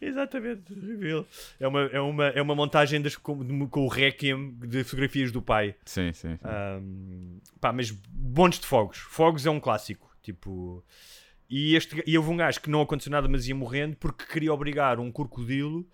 Exatamente, 0.00 0.74
reveal. 0.74 1.26
É 1.58 1.66
uma, 1.66 1.80
é 1.82 2.00
uma, 2.00 2.26
é 2.28 2.42
uma 2.42 2.54
montagem 2.54 3.00
das, 3.00 3.16
com, 3.16 3.68
com 3.68 3.80
o 3.80 3.88
requiem 3.88 4.54
de 4.58 4.84
fotografias 4.84 5.32
do 5.32 5.40
pai. 5.40 5.74
Sim, 5.84 6.12
sim. 6.12 6.36
sim. 6.36 6.48
Um, 6.48 7.40
pá, 7.60 7.72
mas 7.72 7.90
bons 7.90 8.58
de 8.58 8.66
fogos. 8.66 8.98
Fogos 8.98 9.46
é 9.46 9.50
um 9.50 9.60
clássico. 9.60 10.10
Tipo. 10.22 10.84
E, 11.48 11.76
este, 11.76 12.02
e 12.06 12.18
houve 12.18 12.30
um 12.30 12.36
gajo 12.36 12.60
que 12.60 12.68
não 12.68 12.82
aconteceu 12.82 13.10
nada, 13.12 13.28
mas 13.28 13.46
ia 13.46 13.54
morrendo 13.54 13.96
porque 13.96 14.26
queria 14.26 14.52
obrigar 14.52 14.98
um 14.98 15.12
crocodilo 15.12 15.88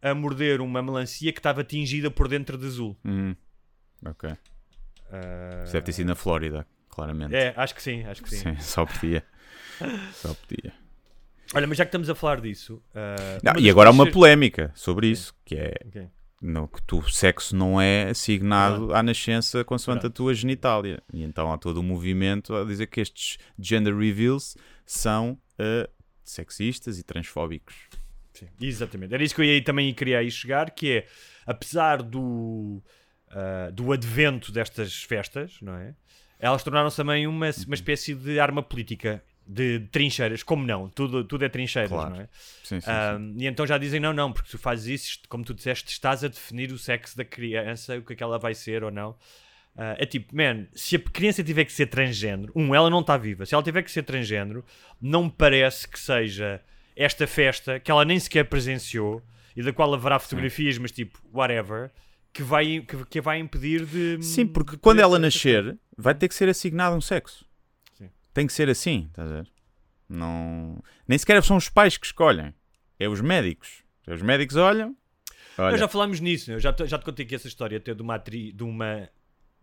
a 0.00 0.14
morder 0.14 0.60
uma 0.60 0.82
melancia 0.82 1.32
que 1.32 1.38
estava 1.38 1.62
tingida 1.62 2.10
por 2.10 2.28
dentro 2.28 2.56
de 2.56 2.66
azul. 2.66 2.96
Hum. 3.04 3.34
Ok. 4.04 4.30
Uh, 4.30 5.64
Isso 5.64 5.72
deve 5.72 5.86
ter 5.86 5.92
sido 5.92 6.06
na 6.06 6.14
Flórida, 6.14 6.66
claramente. 6.88 7.34
É, 7.34 7.52
acho 7.56 7.74
que 7.74 7.82
sim, 7.82 8.04
acho 8.04 8.22
que 8.22 8.30
sim. 8.30 8.36
Sim, 8.36 8.56
só 8.60 8.86
podia. 8.86 9.24
Só 10.14 10.32
podia. 10.32 10.72
Olha, 11.54 11.66
mas 11.66 11.78
já 11.78 11.84
que 11.84 11.88
estamos 11.88 12.10
a 12.10 12.14
falar 12.14 12.40
disso. 12.40 12.82
uh, 12.94 13.40
Não, 13.42 13.58
e 13.60 13.70
agora 13.70 13.88
há 13.88 13.92
uma 13.92 14.04
coisas- 14.04 14.14
polémica 14.14 14.72
sobre 14.74 15.08
isso, 15.08 15.34
que 15.44 15.54
é 15.54 15.74
Ok. 15.86 16.08
no, 16.42 16.68
que 16.68 16.82
tu, 16.82 16.98
o 16.98 17.10
sexo 17.10 17.54
não 17.56 17.80
é 17.80 18.10
assignado 18.10 18.94
à 18.94 19.02
nascença 19.02 19.64
consoante 19.64 20.02
Verdade. 20.02 20.12
a 20.12 20.16
tua 20.16 20.34
genitália. 20.34 21.02
E 21.12 21.22
então 21.22 21.52
há 21.52 21.56
todo 21.58 21.80
um 21.80 21.84
movimento 21.84 22.54
a 22.54 22.64
dizer 22.64 22.86
que 22.88 23.00
estes 23.00 23.38
gender 23.58 23.96
reveals 23.96 24.56
são 24.84 25.38
eh, 25.58 25.88
sexistas 26.24 26.98
e 26.98 27.02
transfóbicos. 27.02 27.74
Sim, 28.34 28.48
exatamente. 28.60 29.14
Era 29.14 29.22
isso 29.24 29.34
que 29.34 29.40
eu 29.40 29.44
ia, 29.46 29.62
também 29.64 29.94
queria 29.94 30.18
aí 30.18 30.30
chegar, 30.30 30.70
que 30.72 30.92
é, 30.98 31.06
apesar 31.46 32.02
do, 32.02 32.82
ah, 33.30 33.70
do 33.72 33.92
advento 33.92 34.52
destas 34.52 35.02
festas, 35.04 35.56
não 35.62 35.74
é? 35.74 35.94
Elas 36.38 36.62
tornaram-se 36.62 36.96
também 36.98 37.26
uma, 37.26 37.48
uma 37.66 37.74
espécie 37.74 38.14
de 38.14 38.38
arma 38.38 38.62
política, 38.62 39.24
de, 39.46 39.80
trincheiras, 39.92 40.42
como 40.42 40.66
não? 40.66 40.88
Tudo, 40.88 41.24
tudo 41.24 41.44
é 41.44 41.48
trincheiras, 41.48 41.90
Claro. 41.90 42.10
não 42.14 42.20
é? 42.22 42.28
Sim, 42.64 42.80
sim, 42.80 42.86
sim. 42.86 43.34
E 43.38 43.46
então 43.46 43.66
já 43.66 43.78
dizem, 43.78 44.00
não, 44.00 44.12
não, 44.12 44.32
porque 44.32 44.50
tu 44.50 44.58
fazes 44.58 44.86
isso, 44.86 45.18
como 45.28 45.44
tu 45.44 45.54
disseste, 45.54 45.90
estás 45.92 46.24
a 46.24 46.28
definir 46.28 46.72
o 46.72 46.78
sexo 46.78 47.16
da 47.16 47.24
criança, 47.24 47.96
o 47.98 48.02
que 48.02 48.12
é 48.12 48.16
que 48.16 48.22
ela 48.22 48.38
vai 48.38 48.54
ser 48.54 48.82
ou 48.82 48.90
não. 48.90 49.16
Ah, 49.76 49.94
é 49.98 50.06
tipo, 50.06 50.34
man, 50.34 50.66
se 50.74 50.96
a 50.96 50.98
criança 50.98 51.44
tiver 51.44 51.64
que 51.64 51.72
ser 51.72 51.86
transgênero, 51.86 52.50
um, 52.56 52.74
ela 52.74 52.88
não 52.88 53.00
está 53.00 53.16
viva. 53.16 53.44
Se 53.44 53.54
ela 53.54 53.62
tiver 53.62 53.82
que 53.82 53.90
ser 53.90 54.02
transgênero, 54.02 54.64
não 55.00 55.24
me 55.24 55.30
parece 55.30 55.86
que 55.86 55.98
seja 55.98 56.60
esta 56.96 57.26
festa 57.26 57.78
que 57.78 57.90
ela 57.90 58.04
nem 58.04 58.18
sequer 58.18 58.44
presenciou 58.44 59.22
e 59.54 59.62
da 59.62 59.72
qual 59.72 59.92
haverá 59.92 60.18
fotografias, 60.18 60.78
mas 60.78 60.90
tipo, 60.92 61.18
whatever, 61.32 61.90
que 62.32 62.42
vai, 62.42 62.80
que, 62.80 63.04
que 63.06 63.20
vai 63.20 63.38
impedir 63.38 63.84
de. 63.84 64.22
Sim, 64.22 64.46
porque 64.46 64.72
de 64.72 64.78
quando 64.78 65.00
ela 65.00 65.18
nascer, 65.18 65.78
vai 65.96 66.14
ter 66.14 66.28
que 66.28 66.34
ser 66.34 66.48
assignado 66.48 66.96
um 66.96 67.00
sexo. 67.00 67.45
Tem 68.36 68.46
que 68.46 68.52
ser 68.52 68.68
assim, 68.68 69.06
estás 69.08 69.30
a 69.30 69.36
ver? 69.36 69.48
Não... 70.06 70.78
Nem 71.08 71.16
sequer 71.18 71.42
são 71.42 71.56
os 71.56 71.70
pais 71.70 71.96
que 71.96 72.04
escolhem, 72.04 72.52
é 72.98 73.08
os 73.08 73.22
médicos. 73.22 73.82
Os 74.06 74.20
médicos 74.20 74.56
olham. 74.56 74.94
Olha, 75.56 75.70
Nós 75.70 75.80
já 75.80 75.88
falámos 75.88 76.20
nisso, 76.20 76.52
eu 76.52 76.60
já, 76.60 76.70
te- 76.70 76.86
já 76.86 76.98
te 76.98 77.04
contei 77.06 77.24
aqui 77.24 77.34
essa 77.34 77.48
história 77.48 77.78
até 77.78 77.94
de 77.94 78.02
uma 78.02 78.16
atri, 78.16 78.52
de 78.52 78.62
uma 78.62 79.08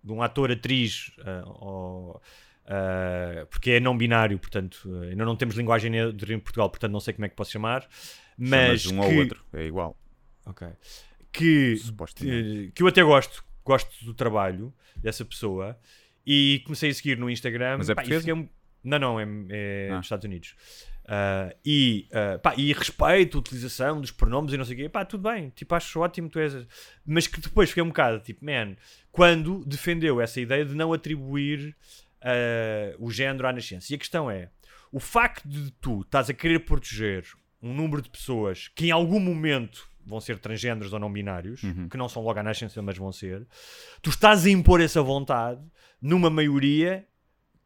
de 0.04 0.12
um 0.12 0.24
ator 0.24 0.52
atriz 0.52 1.12
ou, 1.46 2.20
ah, 2.66 3.46
porque 3.52 3.74
é 3.74 3.80
não 3.80 3.96
binário, 3.96 4.40
portanto 4.40 4.90
ah, 4.92 5.04
ainda 5.04 5.24
não 5.24 5.36
temos 5.36 5.54
linguagem 5.56 5.92
neutra 5.92 6.34
em 6.34 6.40
Portugal, 6.40 6.68
portanto 6.68 6.92
não 6.92 7.00
sei 7.00 7.14
como 7.14 7.26
é 7.26 7.30
que 7.30 7.36
posso 7.36 7.52
chamar, 7.52 7.88
mas 8.36 8.82
chamas 8.82 8.86
um 8.88 9.02
que, 9.02 9.14
ou 9.14 9.20
outro, 9.22 9.46
é 9.54 9.66
igual. 9.68 9.96
Ok. 10.48 10.68
que 11.32 11.76
eh, 12.26 12.72
que 12.74 12.82
eu 12.82 12.88
até 12.88 13.04
gosto, 13.04 13.46
gosto 13.64 14.04
do 14.04 14.16
trabalho 14.16 14.74
dessa 14.98 15.24
pessoa 15.24 15.78
e 16.26 16.64
comecei 16.66 16.90
a 16.90 16.94
seguir 16.96 17.20
no 17.20 17.30
Instagram. 17.30 17.78
Mas 17.78 17.90
é 17.92 17.94
pá, 17.94 18.02
portuguesa? 18.02 18.50
Não, 18.84 19.00
não, 19.00 19.20
é, 19.20 19.26
é 19.50 19.90
Ah. 19.92 19.96
dos 19.98 20.06
Estados 20.06 20.26
Unidos. 20.26 20.56
Ah, 21.06 21.54
e, 21.66 22.08
ah, 22.14 22.40
pá, 22.40 22.54
e 22.58 22.72
respeito 22.74 23.38
a 23.38 23.40
utilização 23.40 24.00
dos 24.00 24.12
pronomes 24.12 24.54
e 24.54 24.58
não 24.58 24.66
sei 24.66 24.76
o 24.76 24.78
quê, 24.78 24.90
pá, 24.90 25.04
tudo 25.04 25.30
bem, 25.30 25.50
tipo, 25.50 25.74
acho 25.76 26.00
ótimo, 26.00 26.30
tu 26.30 26.40
és. 26.40 26.66
Mas 27.06 27.28
que 27.28 27.40
depois 27.42 27.70
fiquei 27.70 27.84
um 27.84 27.88
bocado, 27.88 28.20
tipo, 28.20 28.44
man, 28.46 28.76
quando 29.12 29.64
defendeu 29.66 30.22
essa 30.22 30.40
ideia 30.40 30.64
de 30.66 30.74
não 30.76 30.94
atribuir 30.94 31.76
ah, 32.22 32.96
o 33.00 33.12
género 33.12 33.48
à 33.48 33.54
nascença. 33.54 33.92
E 33.92 33.96
a 33.96 34.00
questão 34.00 34.30
é: 34.32 34.50
o 34.92 35.00
facto 35.00 35.48
de 35.48 35.72
tu 35.82 36.02
estás 36.02 36.30
a 36.30 36.34
querer 36.34 36.60
proteger 36.60 37.26
um 37.62 37.74
número 37.74 38.02
de 38.02 38.10
pessoas 38.10 38.68
que 38.70 38.88
em 38.88 38.92
algum 38.92 39.20
momento 39.20 39.88
vão 40.06 40.20
ser 40.20 40.38
transgêneros 40.40 40.92
ou 40.92 41.00
não 41.00 41.12
binários, 41.12 41.62
que 41.90 41.96
não 41.98 42.10
são 42.10 42.22
logo 42.22 42.38
à 42.38 42.44
nascença, 42.44 42.82
mas 42.82 42.98
vão 42.98 43.10
ser, 43.12 43.48
tu 44.02 44.10
estás 44.10 44.46
a 44.46 44.50
impor 44.50 44.82
essa 44.82 45.02
vontade 45.02 45.62
numa 46.02 46.30
maioria 46.30 47.06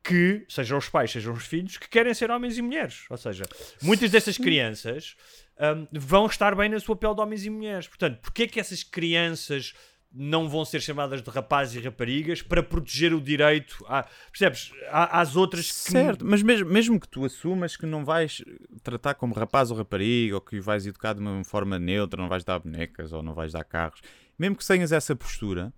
que, 0.04 0.46
sejam 0.48 0.78
os 0.78 0.88
pais, 0.90 1.12
sejam 1.12 1.34
os 1.34 1.46
filhos, 1.46 1.78
que 1.78 1.90
querem 1.90 2.14
ser 2.14 2.32
homens 2.32 2.58
e 2.58 2.62
mulheres. 2.62 3.06
Ou 3.10 3.18
seja, 3.18 3.44
muitas 3.82 4.10
dessas 4.10 4.38
crianças 4.38 5.16
hum, 5.60 5.88
vão 5.92 6.26
estar 6.28 6.56
bem 6.56 6.70
na 6.70 6.80
sua 6.80 6.96
pele 6.96 7.14
de 7.16 7.22
homens 7.22 7.46
e 7.46 7.50
mulheres. 7.50 7.88
Portanto, 7.88 8.20
porquê 8.22 8.44
é 8.44 8.48
que 8.48 8.60
essas 8.60 8.84
crianças 8.84 9.74
não 10.20 10.48
vão 10.48 10.64
ser 10.64 10.82
chamadas 10.82 11.22
de 11.22 11.30
rapazes 11.30 11.76
e 11.76 11.84
raparigas 11.86 12.42
para 12.42 12.64
proteger 12.64 13.14
o 13.14 13.20
direito 13.20 13.86
a, 13.90 14.08
percebes, 14.32 14.72
a- 14.90 15.20
às 15.20 15.36
outras 15.36 15.68
que 15.68 15.92
Certo, 15.92 16.26
mas 16.26 16.42
mesmo, 16.42 16.70
mesmo 16.70 17.00
que 17.00 17.08
tu 17.10 17.26
assumas 17.26 17.76
que 17.76 17.86
não 17.86 18.06
vais 18.06 18.42
tratar 18.82 19.16
como 19.16 19.34
rapaz 19.34 19.70
ou 19.70 19.78
rapariga, 19.78 20.36
ou 20.36 20.42
que 20.42 20.58
o 20.58 20.64
vais 20.64 20.88
educar 20.88 21.14
de 21.14 21.20
uma 21.20 21.44
forma 21.44 21.78
neutra, 21.78 22.20
não 22.22 22.30
vais 22.30 22.46
dar 22.46 22.58
bonecas 22.60 23.12
ou 23.12 23.22
não 23.22 23.34
vais 23.34 23.52
dar 23.52 23.66
carros, 23.66 24.00
mesmo 24.40 24.56
que 24.56 24.66
tenhas 24.66 24.94
essa 24.94 25.14
postura, 25.14 25.74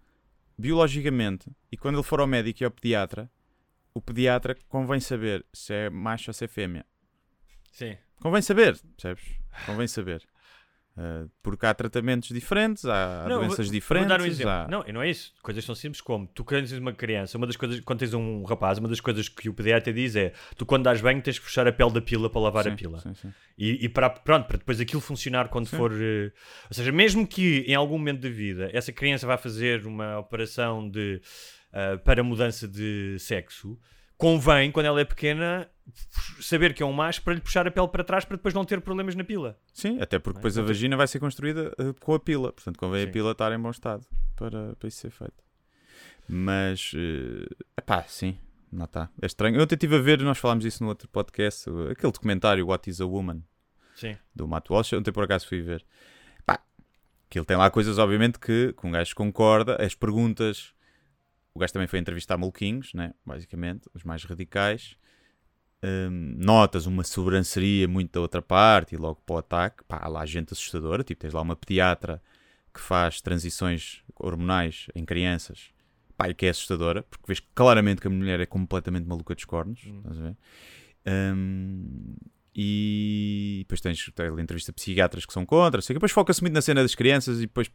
biologicamente, 0.58 1.50
e 1.72 1.78
quando 1.78 1.96
ele 1.96 2.04
for 2.04 2.20
ao 2.20 2.28
médico 2.28 2.62
e 2.62 2.66
ao 2.66 2.72
pediatra, 2.72 3.30
o 3.94 4.02
pediatra 4.02 4.56
convém 4.68 5.00
saber 5.00 5.46
se 5.54 5.74
é 5.74 5.90
macho 5.90 6.30
ou 6.30 6.34
se 6.34 6.46
é 6.46 6.48
fêmea. 6.48 6.86
Sim. 7.72 7.96
Convém 8.22 8.42
saber, 8.42 8.78
percebes? 8.98 9.24
Convém 9.66 9.88
saber. 9.88 10.22
Uh, 10.98 11.32
porque 11.42 11.66
há 11.66 11.74
tratamentos 11.74 12.28
diferentes, 12.28 12.84
há 12.84 13.26
Não, 13.30 13.40
doenças 13.40 13.68
vou- 13.68 13.74
diferentes. 13.74 14.10
Vou 14.10 14.18
dar 14.18 14.22
um 14.22 14.28
exemplo. 14.28 14.52
há- 14.52 14.68
Não, 14.68 14.84
não 14.92 15.02
é 15.02 15.10
isso. 15.10 15.34
Coisas 15.42 15.66
tão 15.66 15.74
simples 15.74 16.02
como 16.02 16.28
tu 16.28 16.44
quando 16.44 16.68
tens 16.68 16.74
uma 16.78 16.92
criança, 16.92 17.38
uma 17.38 17.48
das 17.48 17.56
coisas, 17.56 17.80
quando 17.80 18.00
tens 18.00 18.14
um 18.14 18.44
rapaz, 18.44 18.80
uma 18.80 18.90
das 18.90 19.00
coisas 19.00 19.30
que 19.30 19.48
o 19.48 19.54
pediatra 19.54 19.94
diz 19.94 20.18
é 20.18 20.34
tu 20.58 20.66
quando 20.66 20.84
dás 20.84 21.00
banho 21.00 21.22
tens 21.22 21.40
que 21.40 21.46
puxar 21.46 21.66
a 21.66 21.72
pele 21.72 21.94
da 21.94 22.02
pila 22.02 22.30
para 22.30 22.42
lavar 22.42 22.66
Sim, 22.66 22.72
a 22.72 22.76
pila. 22.76 23.00
sim, 23.00 23.14
sim. 23.14 23.34
E, 23.58 23.86
e 23.86 23.88
para, 23.88 24.10
pronto, 24.10 24.46
para 24.48 24.58
depois 24.58 24.78
aquilo 24.82 25.00
funcionar 25.00 25.48
quando 25.48 25.68
for. 25.68 25.94
eh, 25.94 26.34
ou 26.70 26.74
seja, 26.74 26.92
mesmo 26.92 27.26
que 27.26 27.60
em 27.66 27.76
algum 27.76 27.98
momento 27.98 28.20
da 28.20 28.30
vida 28.30 28.70
essa 28.74 28.92
criança 28.92 29.26
vá 29.26 29.38
fazer 29.38 29.86
uma 29.86 30.20
operação 30.20 30.90
de, 30.90 31.22
ah, 31.72 31.97
para 32.03 32.24
mudança 32.24 32.67
de 32.67 33.17
sexo, 33.20 33.80
convém, 34.17 34.72
quando 34.72 34.88
ela 34.88 34.99
é 34.99 35.05
pequena, 35.05 35.70
saber 36.41 36.74
que 36.74 36.84
é 36.84 36.86
um 36.86 36.91
macho 36.91 37.22
para 37.22 37.34
lhe 37.34 37.41
puxar 37.41 37.67
a 37.67 37.72
pele 37.72 37.88
para 37.88 38.03
trás 38.03 38.26
para 38.26 38.38
depois 38.38 38.53
não 38.53 38.65
ter 38.65 38.82
problemas 38.82 39.15
na 39.15 39.24
pila. 39.24 39.57
Sim, 39.74 39.99
até 40.01 40.20
porque 40.20 40.38
depois 40.38 40.57
a 40.57 40.61
vagina 40.61 40.97
vai 40.97 41.07
ser 41.07 41.20
construída 41.20 41.74
uh, 41.80 41.93
com 41.99 42.13
a 42.13 42.20
pila. 42.20 42.51
Portanto, 42.51 42.78
convém 42.78 43.03
Sim. 43.03 43.09
a 43.09 43.13
pila 43.13 43.32
estar 43.32 43.51
em 43.53 43.59
bom 43.59 43.70
estado 43.70 44.05
para, 44.36 44.76
para 44.76 44.88
isso 44.88 44.99
ser 44.99 45.11
feito. 45.11 45.43
Mas, 46.28 46.91
uh, 46.93 47.55
epá, 47.78 48.03
sim, 48.03 48.38
não 48.72 48.86
está. 48.86 49.09
É 49.22 49.26
estranho. 49.26 49.55
Eu 49.55 49.63
até 49.63 49.76
estive 49.76 49.95
a 49.95 49.99
ver, 49.99 50.22
nós 50.22 50.38
falámos 50.38 50.63
disso 50.63 50.84
no 50.84 50.89
outro 50.89 51.07
podcast, 51.07 51.70
aquele 51.91 52.11
documentário 52.11 52.67
What 52.67 52.89
is 52.89 53.01
a 53.01 53.05
Woman, 53.05 53.41
Sim. 53.95 54.17
do 54.36 54.47
Matt 54.47 54.70
Walsh. 54.70 54.93
Ontem 54.93 55.11
por 55.11 55.24
acaso 55.24 55.47
fui 55.47 55.61
ver. 55.61 55.84
Pá, 56.45 56.59
que 57.30 57.39
ele 57.39 57.45
tem 57.45 57.57
lá 57.57 57.70
coisas, 57.72 57.97
obviamente, 57.97 58.38
que, 58.38 58.74
que 58.74 58.88
um 58.88 58.91
gajo 58.91 59.15
concorda. 59.15 59.84
As 59.84 59.95
perguntas. 59.95 60.74
O 61.54 61.60
gajo 61.60 61.74
também 61.74 61.88
foi 61.88 62.00
entrevistar 62.00 62.38
maluquinhos, 62.38 62.93
né? 62.93 63.14
basicamente, 63.26 63.89
os 63.93 64.04
mais 64.04 64.24
radicais. 64.24 64.95
Hum, 65.84 66.36
notas 66.38 66.86
uma 66.86 67.04
sobranceria 67.04 67.88
muito 67.88 68.12
da 68.12 68.20
outra 68.20 68.41
parte 68.41 68.95
e 68.95 68.97
logo 68.97 69.22
para 69.26 69.36
o 69.36 69.38
ataque. 69.39 69.84
Pá, 69.86 70.00
há 70.02 70.08
lá 70.08 70.26
gente 70.26 70.54
assustadora. 70.54 71.04
Tipo, 71.04 71.22
tens 71.22 71.34
lá 71.34 71.41
uma 71.41 71.56
pediatra 71.56 72.22
que 72.74 72.80
faz 72.80 73.22
transições 73.22 74.04
hormonais 74.16 74.88
em 74.93 75.06
crianças. 75.06 75.72
Pá, 76.18 76.30
e 76.30 76.34
que 76.34 76.45
é 76.45 76.50
assustadora, 76.50 77.04
porque 77.04 77.26
vês 77.28 77.39
claramente 77.56 78.02
que 78.02 78.08
a 78.08 78.10
mulher 78.10 78.39
é 78.39 78.45
completamente 78.45 79.08
maluca 79.08 79.34
dos 79.34 79.45
cornos. 79.45 79.80
Estás 79.80 80.20
a 80.20 80.22
ver? 80.22 80.38
Hum, 81.08 82.16
e 82.54 83.60
depois 83.60 83.80
tens 83.80 84.12
tens 84.14 84.39
entrevista 84.39 84.72
a 84.72 84.74
psiquiatras 84.74 85.26
que 85.26 85.32
são 85.32 85.45
contra, 85.45 85.82
sei 85.82 85.93
que 85.93 85.97
depois 85.97 86.12
foca-se 86.12 86.41
muito 86.41 86.54
na 86.54 86.62
cena 86.62 86.82
das 86.82 86.93
crianças 86.93 87.38
e 87.38 87.41
depois 87.41 87.72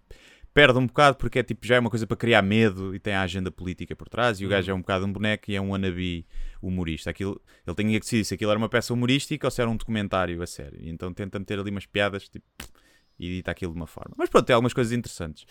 perde 0.55 0.79
um 0.79 0.87
bocado 0.87 1.19
porque 1.19 1.41
é 1.41 1.43
tipo, 1.43 1.67
já 1.67 1.75
é 1.75 1.81
uma 1.81 1.91
coisa 1.91 2.07
para 2.07 2.17
criar 2.17 2.41
medo 2.41 2.95
e 2.95 3.01
tem 3.01 3.13
a 3.13 3.23
agenda 3.23 3.51
política 3.51 3.97
por 3.97 4.09
trás 4.09 4.41
e 4.41 4.47
o 4.47 4.49
gajo 4.49 4.71
é 4.71 4.75
um 4.75 4.81
bocado 4.81 5.05
um 5.05 5.13
boneco 5.13 5.51
e 5.51 5.57
é 5.57 5.61
um 5.61 5.73
wannabe 5.73 6.25
humorista. 6.63 7.11
Aquilo, 7.11 7.43
ele 7.67 7.75
tinha 7.75 7.93
que 7.95 8.01
decidir 8.01 8.25
se 8.25 8.35
aquilo 8.35 8.53
era 8.53 8.59
uma 8.59 8.69
peça 8.69 8.95
humorística 8.95 9.47
ou 9.47 9.51
se 9.51 9.61
era 9.61 9.69
um 9.69 9.77
documentário 9.77 10.41
a 10.41 10.47
sério. 10.47 10.81
E 10.81 10.89
então 10.89 11.13
tenta 11.13 11.41
meter 11.41 11.59
ali 11.59 11.73
umas 11.73 11.87
piadas 11.87 12.29
tipo, 12.29 12.47
e 13.19 13.27
edita 13.27 13.51
aquilo 13.51 13.73
de 13.73 13.79
uma 13.79 13.87
forma. 13.89 14.15
Mas 14.17 14.31
pronto, 14.31 14.47
tem 14.47 14.55
algumas 14.55 14.73
coisas 14.73 14.93
interessantes. 14.93 15.45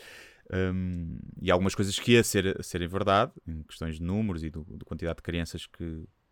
Hum, 0.51 1.19
e 1.41 1.51
algumas 1.51 1.75
coisas 1.75 1.99
que 1.99 2.13
ia 2.13 2.23
ser, 2.23 2.63
serem 2.63 2.87
verdade, 2.87 3.33
em 3.45 3.61
questões 3.63 3.95
de 3.95 4.03
números 4.03 4.43
e 4.43 4.49
do, 4.49 4.63
da 4.63 4.85
quantidade 4.85 5.17
de 5.17 5.23
crianças 5.23 5.65
que, 5.65 5.83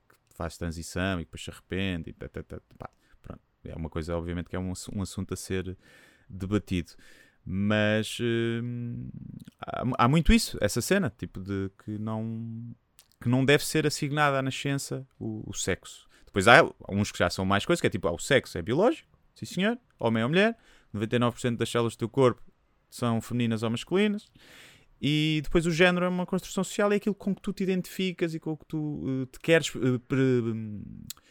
que 0.09 0.35
faz 0.35 0.57
transição 0.57 1.19
e 1.19 1.25
depois 1.25 1.43
se 1.43 1.49
arrepende 1.49 2.09
e 2.09 2.13
tá, 2.13 2.29
tá, 2.29 2.41
tá, 2.43 2.61
pá, 2.77 2.89
pronto. 3.21 3.41
É 3.65 3.75
uma 3.75 3.89
coisa, 3.89 4.15
obviamente, 4.15 4.49
que 4.49 4.55
é 4.55 4.59
um, 4.59 4.71
um 4.93 5.01
assunto 5.01 5.33
a 5.33 5.37
ser 5.37 5.77
debatido. 6.29 6.93
Mas 7.45 8.17
hum, 8.21 9.09
há, 9.59 10.05
há 10.05 10.07
muito 10.07 10.31
isso, 10.31 10.57
essa 10.61 10.81
cena, 10.81 11.11
tipo 11.17 11.39
de 11.39 11.71
que 11.83 11.97
não, 11.97 12.73
que 13.21 13.27
não 13.27 13.43
deve 13.43 13.65
ser 13.65 13.87
assignada 13.87 14.39
à 14.39 14.41
nascença 14.41 15.07
o, 15.19 15.43
o 15.49 15.53
sexo. 15.53 16.07
Depois 16.25 16.47
há 16.47 16.63
uns 16.89 17.11
que 17.11 17.19
já 17.19 17.29
são 17.29 17.43
mais 17.43 17.65
coisas, 17.65 17.81
que 17.81 17.87
é 17.87 17.89
tipo, 17.89 18.07
ah, 18.07 18.11
o 18.13 18.19
sexo 18.19 18.57
é 18.57 18.61
biológico, 18.61 19.09
sim 19.35 19.45
senhor, 19.45 19.77
homem 19.99 20.23
ou 20.23 20.29
mulher, 20.29 20.55
99% 20.93 21.57
das 21.57 21.69
células 21.69 21.95
do 21.95 21.99
teu 21.99 22.09
corpo 22.09 22.41
são 22.89 23.19
femininas 23.21 23.63
ou 23.63 23.69
masculinas. 23.69 24.29
E 25.01 25.41
depois 25.43 25.65
o 25.65 25.71
género 25.71 26.05
é 26.05 26.09
uma 26.09 26.27
construção 26.27 26.63
social, 26.63 26.91
é 26.93 26.97
aquilo 26.97 27.15
com 27.15 27.33
que 27.33 27.41
tu 27.41 27.51
te 27.51 27.63
identificas 27.63 28.35
e 28.35 28.39
com 28.39 28.55
que 28.55 28.65
tu 28.67 29.03
eh, 29.23 29.25
te 29.31 29.39
queres 29.39 29.71
eh, 29.75 29.97
pre- 30.07 30.19
hum, 30.21 30.83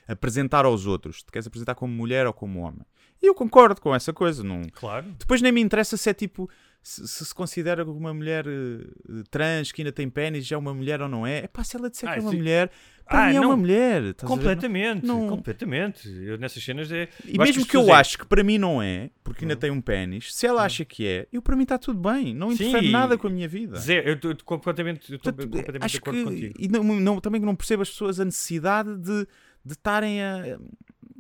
apresentar 0.09 0.65
aos 0.65 0.87
outros. 0.87 1.23
Te 1.23 1.31
queres 1.31 1.47
apresentar 1.47 1.77
como 1.77 1.95
mulher 1.95 2.27
ou 2.27 2.33
como 2.33 2.61
homem. 2.61 2.85
E 3.23 3.27
eu 3.27 3.35
concordo 3.35 3.81
com 3.81 3.95
essa 3.95 4.13
coisa. 4.13 4.43
Não... 4.43 4.63
Claro. 4.73 5.07
Depois 5.19 5.43
nem 5.43 5.53
me 5.53 5.61
interessa 5.61 5.97
se 5.97 6.09
é 6.09 6.15
tipo. 6.15 6.49
Se 6.83 7.07
se, 7.07 7.27
se 7.27 7.35
considera 7.35 7.85
uma 7.85 8.15
mulher 8.15 8.47
eh, 8.49 9.23
trans 9.31 9.71
que 9.71 9.83
ainda 9.83 9.93
tem 9.93 10.09
pênis 10.09 10.47
já 10.47 10.57
é 10.57 10.59
uma 10.59 10.73
mulher 10.73 11.03
ou 11.03 11.11
não 11.11 11.27
é. 11.27 11.41
É 11.41 11.47
pá, 11.47 11.63
se 11.63 11.77
ela 11.77 11.91
disser 11.91 12.09
Ah, 12.09 12.15
que 12.15 12.19
é 12.21 12.23
uma 12.23 12.31
sim. 12.31 12.39
mulher, 12.39 12.71
para 13.05 13.25
Ah, 13.25 13.29
mim 13.29 13.37
é 13.37 13.41
não. 13.41 13.49
uma 13.51 13.57
mulher. 13.59 14.15
Completamente, 14.15 15.05
Não- 15.05 15.29
completamente. 15.29 16.09
Eu 16.09 16.39
nessas 16.39 16.65
cenas 16.65 16.91
é. 16.91 17.07
E 17.27 17.37
eu 17.37 17.43
mesmo 17.45 17.67
que, 17.67 17.77
eu 17.77 17.87
é- 17.91 17.93
acho 17.93 18.17
que 18.17 18.25
para 18.25 18.43
mim 18.43 18.57
não 18.57 18.81
é, 18.81 19.11
porque 19.23 19.45
ainda 19.45 19.57
tem 19.57 19.71
um 19.71 19.79
pênis, 19.83 20.35
se 20.35 20.47
ela 20.47 20.65
acha 20.65 20.83
que 20.83 21.07
é, 21.07 21.29
eu 21.31 21.43
para 21.43 21.55
mim 21.55 21.65
está 21.65 21.77
tudo 21.77 22.01
bem. 22.01 22.35
Não 22.35 22.49
Sim, 22.49 22.69
interfere 22.69 22.91
nada 22.91 23.19
com 23.19 23.27
a 23.27 23.31
minha 23.31 23.47
vida. 23.47 23.77
Zero, 23.79 24.09
eu 24.09 24.15
estou 24.15 24.35
completamente, 24.43 25.13
eu 25.13 25.19
Portanto, 25.19 25.43
completamente 25.43 25.81
de 25.81 25.85
acho 25.87 25.99
acordo 25.99 26.19
que 26.19 26.25
contigo. 26.25 26.55
e 26.59 26.67
não, 26.69 26.83
não- 26.83 27.21
também 27.21 27.43
que 27.43 27.47
não 27.47 27.55
percebo 27.55 27.83
as 27.83 27.91
pessoas 27.91 28.19
a 28.19 28.25
necessidade 28.25 28.97
de 28.97 29.27
de 29.63 29.73
estarem 29.75 30.23
a 30.23 30.57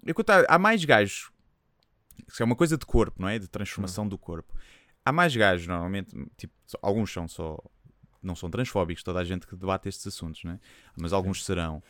eu 0.06 0.14
há 0.48 0.58
mais 0.58 0.82
gajos 0.86 1.30
é 2.38 2.44
uma 2.44 2.56
coisa 2.56 2.76
de 2.76 2.86
corpo 2.86 3.20
não 3.20 3.28
é? 3.28 3.38
De 3.38 3.48
transformação 3.48 4.06
do 4.06 4.18
corpo. 4.18 4.54
Há 5.04 5.12
mais 5.12 5.34
gajos 5.34 5.66
normalmente 5.66 6.14
tipo 6.36 6.52
alguns 6.82 7.12
são 7.12 7.26
só 7.26 7.58
não 8.22 8.36
são 8.36 8.50
transfóbicos 8.50 9.02
toda 9.02 9.18
a 9.18 9.24
gente 9.24 9.46
que 9.46 9.56
debate 9.56 9.88
estes 9.88 10.06
assuntos 10.06 10.44
não 10.44 10.52
é? 10.52 10.60
mas 10.96 11.12
alguns 11.12 11.44
serão. 11.44 11.82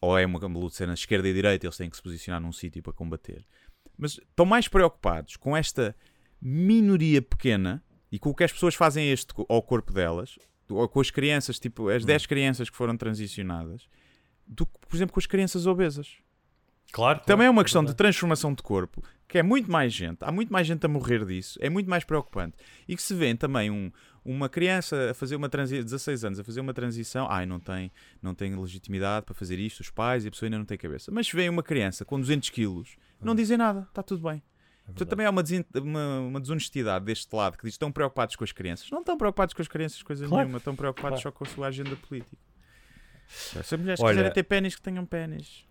Ou 0.00 0.16
é 0.18 0.24
uma 0.24 0.38
luta 0.38 0.68
de 0.68 0.76
ser 0.76 0.86
na 0.86 0.94
esquerda 0.94 1.28
e 1.28 1.34
direita 1.34 1.66
eles 1.66 1.76
têm 1.76 1.90
que 1.90 1.96
se 1.96 2.02
posicionar 2.02 2.40
num 2.40 2.52
sítio 2.52 2.82
para 2.82 2.92
combater. 2.92 3.46
Mas 3.98 4.12
estão 4.12 4.46
mais 4.46 4.66
preocupados 4.66 5.36
com 5.36 5.54
esta 5.54 5.94
minoria 6.40 7.20
pequena 7.20 7.84
e 8.10 8.18
com 8.18 8.30
o 8.30 8.34
que 8.34 8.44
as 8.44 8.52
pessoas 8.52 8.74
fazem 8.74 9.10
este, 9.10 9.32
ao 9.48 9.62
corpo 9.62 9.92
delas, 9.92 10.38
ou 10.68 10.88
com 10.88 11.00
as 11.00 11.10
crianças, 11.10 11.58
tipo 11.58 11.88
as 11.88 12.04
10 12.04 12.26
crianças 12.26 12.70
que 12.70 12.76
foram 12.76 12.96
transicionadas, 12.96 13.88
do 14.46 14.66
que, 14.66 14.72
por 14.88 14.96
exemplo, 14.96 15.12
com 15.12 15.20
as 15.20 15.26
crianças 15.26 15.66
obesas. 15.66 16.16
Claro. 16.92 17.20
Também 17.20 17.46
é 17.46 17.50
uma 17.50 17.62
questão 17.62 17.82
de 17.82 17.88
verdade. 17.88 17.98
transformação 17.98 18.52
de 18.54 18.62
corpo, 18.62 19.02
que 19.28 19.38
é 19.38 19.42
muito 19.42 19.70
mais 19.70 19.92
gente, 19.92 20.18
há 20.22 20.32
muito 20.32 20.52
mais 20.52 20.66
gente 20.66 20.84
a 20.84 20.88
morrer 20.88 21.24
disso, 21.24 21.58
é 21.62 21.70
muito 21.70 21.88
mais 21.88 22.02
preocupante. 22.04 22.56
E 22.88 22.96
que 22.96 23.02
se 23.02 23.14
vê 23.14 23.32
também 23.34 23.70
um, 23.70 23.92
uma 24.24 24.48
criança 24.48 25.10
a 25.10 25.14
fazer 25.14 25.36
uma 25.36 25.48
transição, 25.48 25.84
16 25.84 26.24
anos, 26.24 26.40
a 26.40 26.44
fazer 26.44 26.60
uma 26.60 26.74
transição, 26.74 27.26
ai, 27.30 27.46
não 27.46 27.60
tem, 27.60 27.92
não 28.20 28.34
tem 28.34 28.54
legitimidade 28.56 29.24
para 29.24 29.34
fazer 29.34 29.58
isto, 29.58 29.80
os 29.80 29.90
pais 29.90 30.24
e 30.24 30.28
a 30.28 30.30
pessoa 30.30 30.48
ainda 30.48 30.58
não 30.58 30.64
tem 30.64 30.76
cabeça. 30.76 31.12
Mas 31.12 31.28
se 31.28 31.36
vê 31.36 31.48
uma 31.48 31.62
criança 31.62 32.04
com 32.04 32.18
200 32.18 32.50
quilos, 32.50 32.96
não 33.22 33.34
dizem 33.34 33.56
nada, 33.56 33.86
está 33.88 34.02
tudo 34.02 34.28
bem. 34.28 34.42
Portanto, 34.86 35.08
também 35.08 35.24
há 35.24 35.30
uma, 35.30 35.42
desen- 35.44 35.64
uma, 35.76 36.18
uma 36.20 36.40
desonestidade 36.40 37.04
deste 37.04 37.32
lado 37.32 37.52
que 37.56 37.62
diz 37.62 37.74
que 37.74 37.76
estão 37.76 37.92
preocupados 37.92 38.34
com 38.34 38.42
as 38.42 38.50
crianças. 38.50 38.90
Não 38.90 38.98
estão 38.98 39.16
preocupados 39.16 39.54
com 39.54 39.62
as 39.62 39.68
crianças, 39.68 40.02
coisa 40.02 40.26
Claro. 40.26 40.42
nenhuma, 40.42 40.58
estão 40.58 40.74
preocupados 40.74 41.22
Claro. 41.22 41.34
só 41.34 41.38
com 41.38 41.44
a 41.44 41.46
sua 41.46 41.68
agenda 41.68 41.94
política. 41.94 42.36
Se 43.28 43.56
as 43.60 43.70
mulheres 43.80 44.00
Olha- 44.00 44.14
quiserem 44.14 44.32
ter 44.32 44.42
pênis, 44.42 44.74
que 44.74 44.82
tenham 44.82 45.06
pênis. 45.06 45.64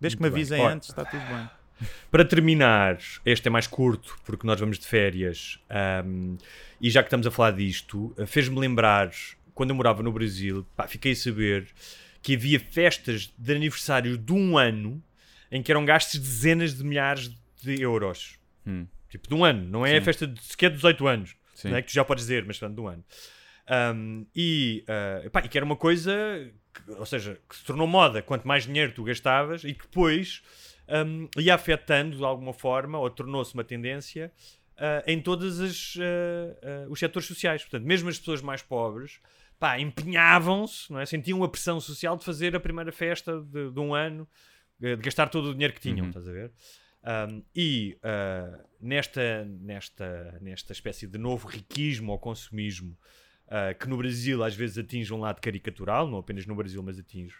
Desde 0.00 0.16
que 0.16 0.22
me 0.22 0.28
bem. 0.28 0.36
avisem 0.36 0.60
Olha- 0.60 0.74
antes, 0.74 0.88
está 0.88 1.04
tudo 1.04 1.22
bem. 1.26 1.48
Para 2.10 2.24
terminar, 2.24 2.98
este 3.26 3.48
é 3.48 3.50
mais 3.50 3.66
curto 3.66 4.16
porque 4.24 4.46
nós 4.46 4.58
vamos 4.60 4.78
de 4.78 4.86
férias 4.86 5.58
ahm, 5.68 6.36
e 6.80 6.88
já 6.88 7.02
que 7.02 7.08
estamos 7.08 7.26
a 7.26 7.30
falar 7.30 7.50
disto, 7.50 8.14
eh, 8.16 8.26
fez-me 8.26 8.58
lembrar 8.58 9.10
quando 9.54 9.70
eu 9.70 9.76
morava 9.76 10.02
no 10.02 10.12
Brasil, 10.12 10.64
pá, 10.76 10.86
fiquei 10.86 11.12
a 11.12 11.16
saber 11.16 11.66
que 12.22 12.34
havia 12.36 12.60
festas 12.60 13.32
de 13.36 13.52
aniversário 13.54 14.16
de 14.16 14.32
um 14.32 14.56
ano 14.56 15.02
em 15.50 15.62
que 15.62 15.70
eram 15.70 15.84
gastos 15.84 16.18
dezenas 16.20 16.74
de 16.76 16.84
milhares 16.84 17.30
de 17.62 17.80
euros. 17.82 18.38
Hum. 18.66 18.86
Tipo, 19.10 19.28
de 19.28 19.34
um 19.34 19.44
ano, 19.44 19.68
não 19.68 19.84
é 19.84 19.96
a 19.96 20.00
Sim. 20.00 20.04
festa 20.04 20.26
de 20.26 20.42
sequer 20.42 20.70
de 20.70 20.76
18 20.76 21.06
anos, 21.06 21.36
Sim. 21.54 21.68
não 21.70 21.76
é 21.76 21.82
que 21.82 21.88
tu 21.88 21.94
já 21.94 22.04
podes 22.04 22.24
dizer, 22.24 22.44
mas 22.46 22.58
portanto, 22.58 22.76
de 22.76 22.80
um 22.82 22.88
ano. 22.88 23.04
Um, 23.94 24.26
e, 24.36 24.84
uh, 25.26 25.30
pá, 25.30 25.40
e 25.40 25.48
que 25.48 25.56
era 25.56 25.64
uma 25.64 25.76
coisa, 25.76 26.12
que- 26.74 26.90
ou 26.92 27.06
seja, 27.06 27.40
que 27.48 27.56
se 27.56 27.64
tornou 27.64 27.86
moda 27.86 28.20
quanto 28.22 28.46
mais 28.46 28.64
dinheiro 28.66 28.92
tu 28.92 29.02
gastavas 29.04 29.64
e 29.64 29.72
que 29.72 29.82
depois 29.86 30.42
um, 31.06 31.26
ia 31.40 31.54
afetando 31.54 32.16
de 32.18 32.24
alguma 32.24 32.52
forma, 32.52 32.98
ou 32.98 33.08
tornou-se 33.08 33.54
uma 33.54 33.64
tendência 33.64 34.30
uh, 34.76 35.02
em 35.10 35.18
todos 35.20 35.60
os, 35.60 35.96
uh, 35.96 36.00
uh, 36.88 36.90
os 36.92 36.98
setores 36.98 37.26
sociais. 37.26 37.62
Portanto, 37.62 37.86
mesmo 37.86 38.08
as 38.10 38.18
pessoas 38.18 38.42
mais 38.42 38.60
pobres 38.62 39.18
pá, 39.58 39.78
empenhavam-se, 39.80 40.94
é? 40.96 41.06
sentiam 41.06 41.42
a 41.42 41.48
pressão 41.48 41.80
social 41.80 42.18
de 42.18 42.24
fazer 42.24 42.54
a 42.54 42.60
primeira 42.60 42.92
festa 42.92 43.40
de, 43.40 43.70
de 43.70 43.80
um 43.80 43.94
ano, 43.94 44.28
de 44.78 44.94
gastar 44.96 45.28
todo 45.30 45.46
o 45.50 45.52
dinheiro 45.52 45.72
que 45.72 45.80
tinham, 45.80 46.00
Uhum. 46.04 46.08
estás 46.08 46.28
a 46.28 46.32
ver? 46.32 46.52
Um, 47.30 47.42
e 47.54 47.96
nesta, 48.80 49.44
nesta, 49.44 50.38
nesta 50.40 50.72
espécie 50.72 51.06
de 51.06 51.18
novo 51.18 51.46
riquismo 51.48 52.12
ou 52.12 52.18
consumismo 52.18 52.98
uh, 53.46 53.78
que 53.78 53.88
no 53.88 53.96
Brasil 53.96 54.42
às 54.42 54.54
vezes 54.54 54.78
atinge 54.78 55.12
um 55.12 55.20
lado 55.20 55.40
caricatural, 55.40 56.08
não 56.08 56.18
apenas 56.18 56.46
no 56.46 56.54
Brasil, 56.54 56.82
mas 56.82 56.98
atinge. 56.98 57.36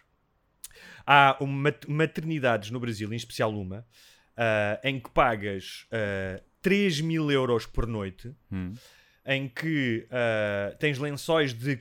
Há 1.07 1.37
uma, 1.41 1.75
maternidades 1.87 2.71
no 2.71 2.81
Brasil, 2.81 3.13
em 3.13 3.17
especial 3.17 3.53
uma, 3.53 3.81
uh, 3.81 4.81
em 4.83 4.99
que 4.99 5.11
pagas 5.11 5.87
uh, 5.93 6.43
3 6.63 7.01
mil 7.01 7.31
euros 7.31 7.67
por 7.67 7.87
noite, 7.87 8.35
Hum. 8.51 8.75
em 9.27 9.49
que 9.49 10.07
uh, 10.07 10.77
tens 10.79 10.99
lençóis 10.99 11.53
de, 11.53 11.79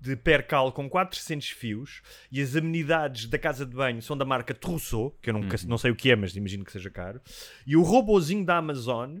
de 0.00 0.16
percal 0.16 0.72
com 0.72 0.88
400 0.88 1.50
fios 1.50 2.02
e 2.32 2.40
as 2.40 2.56
amenidades 2.56 3.26
da 3.26 3.38
casa 3.38 3.64
de 3.66 3.74
banho 3.74 4.00
são 4.02 4.16
da 4.16 4.24
marca 4.24 4.54
Trousseau, 4.54 5.16
que 5.20 5.30
eu 5.30 5.34
nunca, 5.34 5.56
não 5.66 5.78
sei 5.78 5.90
o 5.90 5.96
que 5.96 6.10
é, 6.10 6.16
mas 6.16 6.34
imagino 6.34 6.64
que 6.64 6.72
seja 6.72 6.90
caro. 6.90 7.20
E 7.66 7.76
o 7.76 7.82
robozinho 7.82 8.44
da 8.44 8.56
Amazon 8.56 9.18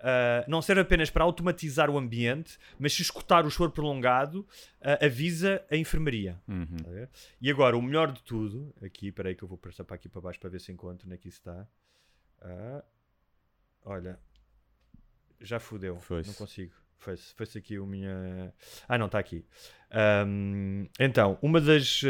Uh, 0.00 0.48
não 0.48 0.62
serve 0.62 0.80
apenas 0.80 1.10
para 1.10 1.22
automatizar 1.22 1.90
o 1.90 1.98
ambiente, 1.98 2.58
mas 2.78 2.94
se 2.94 3.02
escutar 3.02 3.44
o 3.44 3.50
choro 3.50 3.70
prolongado, 3.70 4.40
uh, 4.80 5.04
avisa 5.04 5.62
a 5.70 5.76
enfermaria. 5.76 6.40
Uhum. 6.48 6.76
Tá? 6.82 7.08
E 7.40 7.50
agora, 7.50 7.76
o 7.76 7.82
melhor 7.82 8.10
de 8.10 8.22
tudo, 8.22 8.74
aqui, 8.82 9.08
espera 9.08 9.28
aí 9.28 9.34
que 9.34 9.44
eu 9.44 9.48
vou 9.48 9.58
passar 9.58 9.84
para 9.84 9.96
aqui 9.96 10.08
para 10.08 10.22
baixo 10.22 10.40
para 10.40 10.48
ver 10.48 10.60
se 10.60 10.72
encontro 10.72 11.06
onde 11.06 11.14
é 11.14 11.18
que 11.18 11.28
isso 11.28 11.38
está. 11.38 11.68
Ah, 12.40 12.82
olha, 13.84 14.18
já 15.38 15.60
fudeu, 15.60 15.96
Foi-se. 15.96 16.28
não 16.28 16.34
consigo. 16.34 16.72
Foi-se 16.96 17.34
foi 17.34 17.46
aqui 17.56 17.78
o 17.78 17.86
minha. 17.86 18.54
Ah, 18.88 18.98
não, 18.98 19.06
está 19.06 19.18
aqui. 19.18 19.44
Ahm, 19.90 20.86
então, 20.98 21.38
uma 21.40 21.60
das, 21.60 22.02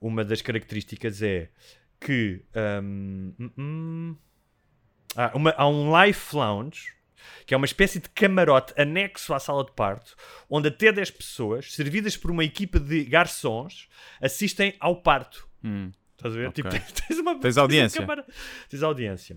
uma 0.00 0.24
das 0.24 0.40
características 0.40 1.22
é 1.22 1.50
que 2.00 2.42
ahm, 2.54 3.32
hum, 3.58 4.16
hum, 5.14 5.20
ah, 5.20 5.30
uma- 5.34 5.54
há 5.56 5.68
um 5.68 6.02
Life 6.02 6.34
Lounge, 6.34 6.94
que 7.46 7.54
é 7.54 7.56
uma 7.56 7.66
espécie 7.66 8.00
de 8.00 8.08
camarote 8.10 8.72
anexo 8.80 9.32
à 9.34 9.38
sala 9.38 9.64
de 9.64 9.72
parto, 9.72 10.16
onde 10.50 10.68
até 10.68 10.90
10 10.92 11.10
pessoas, 11.10 11.72
servidas 11.74 12.16
por 12.16 12.30
uma 12.30 12.44
equipa 12.44 12.78
de 12.80 13.04
garçons, 13.04 13.88
assistem 14.20 14.74
ao 14.80 14.96
parto. 15.02 15.46
Hum. 15.62 15.90
Estás 16.16 16.34
a 16.34 16.38
ver? 16.38 16.48
Ok. 16.48 16.62
Tipo, 16.62 16.70
tens, 17.06 17.18
uma, 17.18 17.38
Tens 17.38 17.56
audiência. 17.58 18.00
camara- 18.00 18.26
tens 18.68 18.82
audiência. 18.82 19.36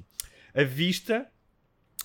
A 0.56 0.64
vista. 0.64 1.28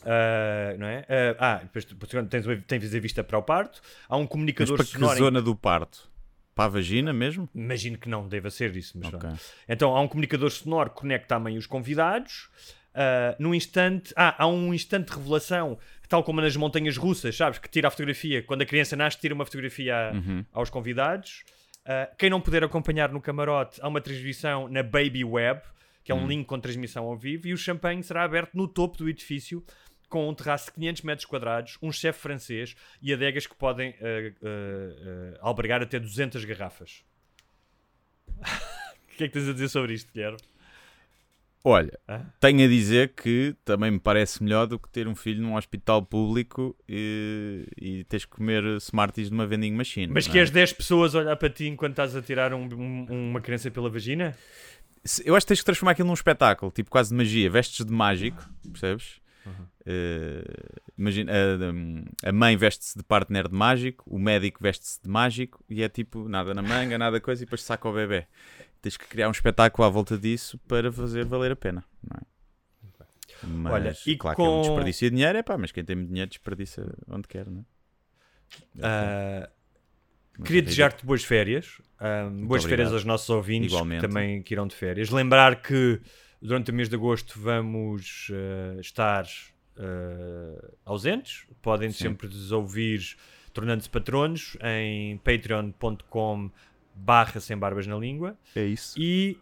ah, 0.05 0.75
não 0.79 0.87
é? 0.87 1.07
Ah, 1.39 1.55
ah, 1.55 1.57
depois, 1.63 1.85
tens, 1.85 2.45
tens 2.67 2.95
a 2.95 2.99
vista 3.01 3.25
para 3.25 3.39
o 3.39 3.43
parto. 3.43 3.81
Há 4.09 4.17
um 4.17 4.21
Mas 4.21 4.29
comunicador 4.29 4.77
para 4.77 4.85
que 4.85 4.93
sonoro. 4.93 5.15
em- 5.15 5.19
zona 5.19 5.41
do 5.43 5.55
parto? 5.57 6.11
Para 6.55 6.67
a 6.67 6.69
vagina 6.69 7.13
mesmo? 7.13 7.49
Imagino 7.55 7.99
que 7.99 8.09
não 8.09 8.29
deva 8.29 8.49
ser 8.51 8.77
isso, 8.77 8.97
mas 8.99 9.09
Ok. 9.09 9.19
pronto. 9.19 9.41
Então 9.69 9.97
há 9.97 10.01
um 10.01 10.07
comunicador 10.09 10.51
sonoro 10.51 10.91
que 10.91 10.97
conecta 10.97 11.29
também 11.35 11.57
os 11.57 11.67
convidados. 11.67 12.49
Ah, 12.95 13.35
num 13.39 13.55
instante, 13.55 14.13
ah, 14.17 14.35
há 14.39 14.47
um 14.47 14.73
instante 14.73 15.11
de 15.11 15.17
revelação, 15.17 15.79
tal 16.09 16.23
como 16.23 16.41
nas 16.41 16.55
montanhas 16.57 16.97
russas, 16.97 17.37
sabes? 17.37 17.59
Que 17.59 17.69
tira 17.69 17.89
a 17.89 17.91
fotografia, 17.91 18.43
quando 18.43 18.63
a 18.63 18.67
criança 18.67 18.95
nasce, 18.95 19.19
tira 19.19 19.35
uma 19.35 19.45
fotografia 19.45 19.97
a- 19.97 20.13
Uhum. 20.13 20.45
aos 20.53 20.71
convidados. 20.71 21.43
Ah, 21.85 22.09
quem 22.19 22.31
não 22.31 22.41
puder 22.41 22.63
acompanhar 22.65 23.11
no 23.11 23.21
camarote, 23.21 23.81
há 23.83 23.89
uma 23.89 24.01
transmissão 24.01 24.69
na 24.69 24.83
Baby 24.83 25.25
Web, 25.25 25.61
que 26.05 26.13
é 26.13 26.15
um 26.15 26.27
link 26.27 26.47
com 26.47 26.61
transmissão 26.61 27.05
ao 27.05 27.17
vivo, 27.17 27.49
e 27.49 27.53
o 27.53 27.57
champanhe 27.57 28.03
será 28.03 28.23
aberto 28.25 28.55
no 28.55 28.69
topo 28.69 28.97
do 28.99 29.09
edifício, 29.09 29.65
com 30.09 30.29
um 30.29 30.35
terraço 30.35 30.67
de 30.67 30.73
500 30.73 31.03
metros 31.03 31.25
quadrados, 31.27 31.77
um 31.83 31.91
chefe 31.91 32.21
francês 32.21 32.77
e 33.03 33.13
adegas 33.13 33.47
que 33.47 33.55
podem 33.57 33.95
ah, 34.01 35.39
albergar 35.41 35.83
até 35.83 35.99
200 35.99 36.45
garrafas. 36.45 37.03
O 39.15 39.17
que 39.17 39.25
é 39.25 39.29
que 39.29 39.33
tens 39.35 39.49
a 39.49 39.53
dizer 39.53 39.69
sobre 39.69 39.95
isto, 39.95 40.13
Guilherme? 40.13 40.39
Olha, 41.67 41.99
tenho 42.39 42.63
a 42.63 42.69
dizer 42.69 43.15
que 43.17 43.57
também 43.65 43.91
me 43.91 43.99
parece 43.99 44.43
melhor 44.43 44.67
do 44.67 44.79
que 44.79 44.87
ter 44.91 45.09
um 45.09 45.15
filho 45.15 45.41
num 45.43 45.57
hospital 45.57 46.03
público 46.03 46.77
e, 46.87 47.67
e 47.81 48.05
teres 48.05 48.27
que 48.27 48.33
comer 48.33 48.63
Smarties 48.77 49.31
numa 49.31 49.47
vending 49.47 49.73
machine. 49.73 50.13
Mas 50.13 50.27
não 50.27 50.33
é? 50.33 50.35
queres 50.35 50.51
10 50.51 50.73
pessoas 50.75 51.15
olhar 51.15 51.35
para 51.37 51.49
ti 51.49 51.67
enquanto 51.67 51.93
estás 51.93 52.15
a 52.15 52.21
tirar 52.21 52.53
um- 52.53 52.69
um- 52.75 53.31
uma 53.31 53.41
criança 53.41 53.71
pela 53.71 53.89
vagina? 53.89 54.37
Eu 55.25 55.35
acho 55.35 55.47
que 55.47 55.49
tens 55.49 55.61
que 55.61 55.65
transformar 55.65 55.93
aquilo 55.93 56.09
num 56.09 56.15
espetáculo, 56.15 56.71
tipo 56.71 56.91
quase 56.91 57.09
de 57.11 57.17
magia. 57.17 57.49
Vestes 57.49 57.85
de 57.87 57.93
mágico, 57.93 58.47
percebes? 58.71 59.21
Uhum. 59.47 59.67
Eh, 59.87 60.45
imagina, 60.99 61.33
a, 62.25 62.29
a 62.29 62.33
mãe 62.33 62.57
veste-se 62.57 62.97
de 62.97 63.05
partner 63.05 63.49
de 63.49 63.55
mágico, 63.55 64.05
o 64.07 64.19
médico 64.19 64.63
veste-se 64.63 65.03
de 65.03 65.09
mágico 65.09 65.63
e 65.69 65.83
é 65.83 65.89
tipo 65.89 66.29
nada 66.29 66.53
na 66.55 66.63
manga, 66.63 66.97
nada 66.99 67.21
coisa 67.21 67.43
e 67.43 67.47
depois 67.47 67.63
saca 67.63 67.89
o 67.89 67.93
bebê. 67.93 68.27
Tens 68.85 68.99
que 68.99 69.07
criar 69.07 69.29
um 69.29 69.31
espetáculo 69.31 69.87
à 69.87 69.89
volta 69.89 70.19
disso 70.19 70.59
para 70.69 70.93
fazer 70.93 71.25
valer 71.25 71.53
a 71.53 71.57
pena, 71.57 71.83
não 72.03 72.19
é? 72.21 72.35
Mas, 73.43 73.73
Olha, 73.73 73.97
e 74.07 74.15
claro 74.15 74.37
que 74.37 74.43
é 74.43 74.45
um 74.45 74.57
com- 74.57 74.61
desperdício 74.61 75.09
de 75.09 75.17
dinheiro, 75.17 75.39
é 75.39 75.43
pá, 75.43 75.57
mas 75.57 75.73
quem 75.73 75.83
tem 75.83 76.05
dinheiro 76.05 76.29
desperdiça 76.29 76.95
onde 77.09 77.27
quer, 77.27 77.47
não 77.49 77.65
é? 78.77 79.49
Mas 80.39 80.47
queria 80.47 80.61
é 80.61 80.65
desejar-te 80.65 81.07
boas 81.07 81.25
férias. 81.25 81.81
Ah, 81.99 82.25
boas 82.25 82.63
obrigado. 82.63 82.69
férias 82.69 82.93
aos 82.93 83.07
nossos 83.07 83.31
ouvintes 83.31 83.73
Igualmente. 83.73 84.03
que 84.03 84.07
também 84.07 84.43
que 84.43 84.53
irão 84.53 84.67
de 84.67 84.75
férias. 84.75 85.09
Lembrar 85.09 85.63
que 85.63 85.99
durante 86.43 86.71
o 86.71 86.75
mês 86.75 86.91
de 86.91 86.95
agosto 86.95 87.41
vamos 87.41 88.31
ah, 88.33 88.81
estar 88.81 89.25
ausentes. 90.85 91.47
Podem 91.63 91.91
Sim. 91.91 92.05
sempre 92.05 92.29
nos 92.29 92.53
ouvir 92.53 93.17
tornando-se 93.55 93.89
patronos 93.89 94.59
em 94.63 95.17
patreon.com 95.19 96.51
barra 96.95 97.41
sem 97.41 97.57
barbas 97.57 97.87
na 97.87 97.97
língua. 97.97 98.37
É 98.55 98.65
isso. 98.65 98.95
E 98.99 99.37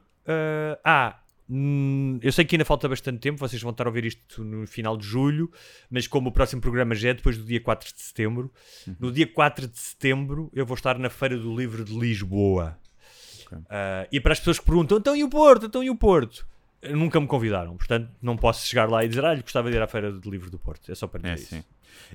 hum, 1.48 2.18
eu 2.22 2.32
sei 2.32 2.44
que 2.44 2.55
ainda 2.57 2.64
falta 2.64 2.88
bastante 2.88 3.18
tempo, 3.18 3.38
vocês 3.38 3.61
vão 3.61 3.70
estar 3.72 3.84
a 3.86 3.88
ouvir 3.90 4.05
isto 4.05 4.42
no 4.44 4.66
final 4.66 4.96
de 4.96 5.07
julho, 5.07 5.50
mas 5.90 6.07
como 6.07 6.28
o 6.28 6.32
próximo 6.32 6.61
programa 6.62 6.94
já 6.94 7.11
é 7.11 7.14
depois 7.14 7.36
do 7.36 7.44
dia 7.44 7.61
4 7.61 7.92
de 7.94 8.00
setembro, 8.00 8.50
Uhum. 8.86 8.96
no 9.00 9.12
dia 9.12 9.26
4 9.26 9.66
de 9.68 9.78
setembro 9.78 10.50
eu 10.55 10.64
vou 10.64 10.74
estar 10.76 10.98
na 10.98 11.11
Feira 11.11 11.36
do 11.36 11.55
Livro 11.55 11.84
de 11.84 11.92
Lisboa. 11.98 12.78
Ok. 13.46 13.59
Ah, 13.68 14.07
e 14.11 14.20
para 14.20 14.32
as 14.32 14.38
pessoas 14.38 14.59
que 14.59 14.64
perguntam, 14.64 14.98
então 14.98 15.14
e 15.16 15.22
o 15.24 15.28
Porto? 15.28 15.66
Então 15.66 15.82
e 15.82 15.90
o 15.90 15.96
Porto? 15.96 16.46
Nunca 16.90 17.20
me 17.20 17.26
convidaram, 17.28 17.76
portanto 17.76 18.11
não 18.20 18.36
posso 18.36 18.66
chegar 18.66 18.88
lá 18.88 19.05
e 19.05 19.09
dizer, 19.09 19.24
ah, 19.24 19.34
gostava 19.36 19.70
de 19.70 19.76
ir 19.76 19.82
à 19.82 19.86
Feira 19.86 20.11
do 20.11 20.30
Livro 20.30 20.50
do 20.50 20.59
Porto. 20.59 20.90
É 20.90 20.94
só 20.94 21.07
para 21.07 21.28
É 21.28 21.34
dizer 21.34 21.46
sim. 21.46 21.59
isso. 21.59 21.66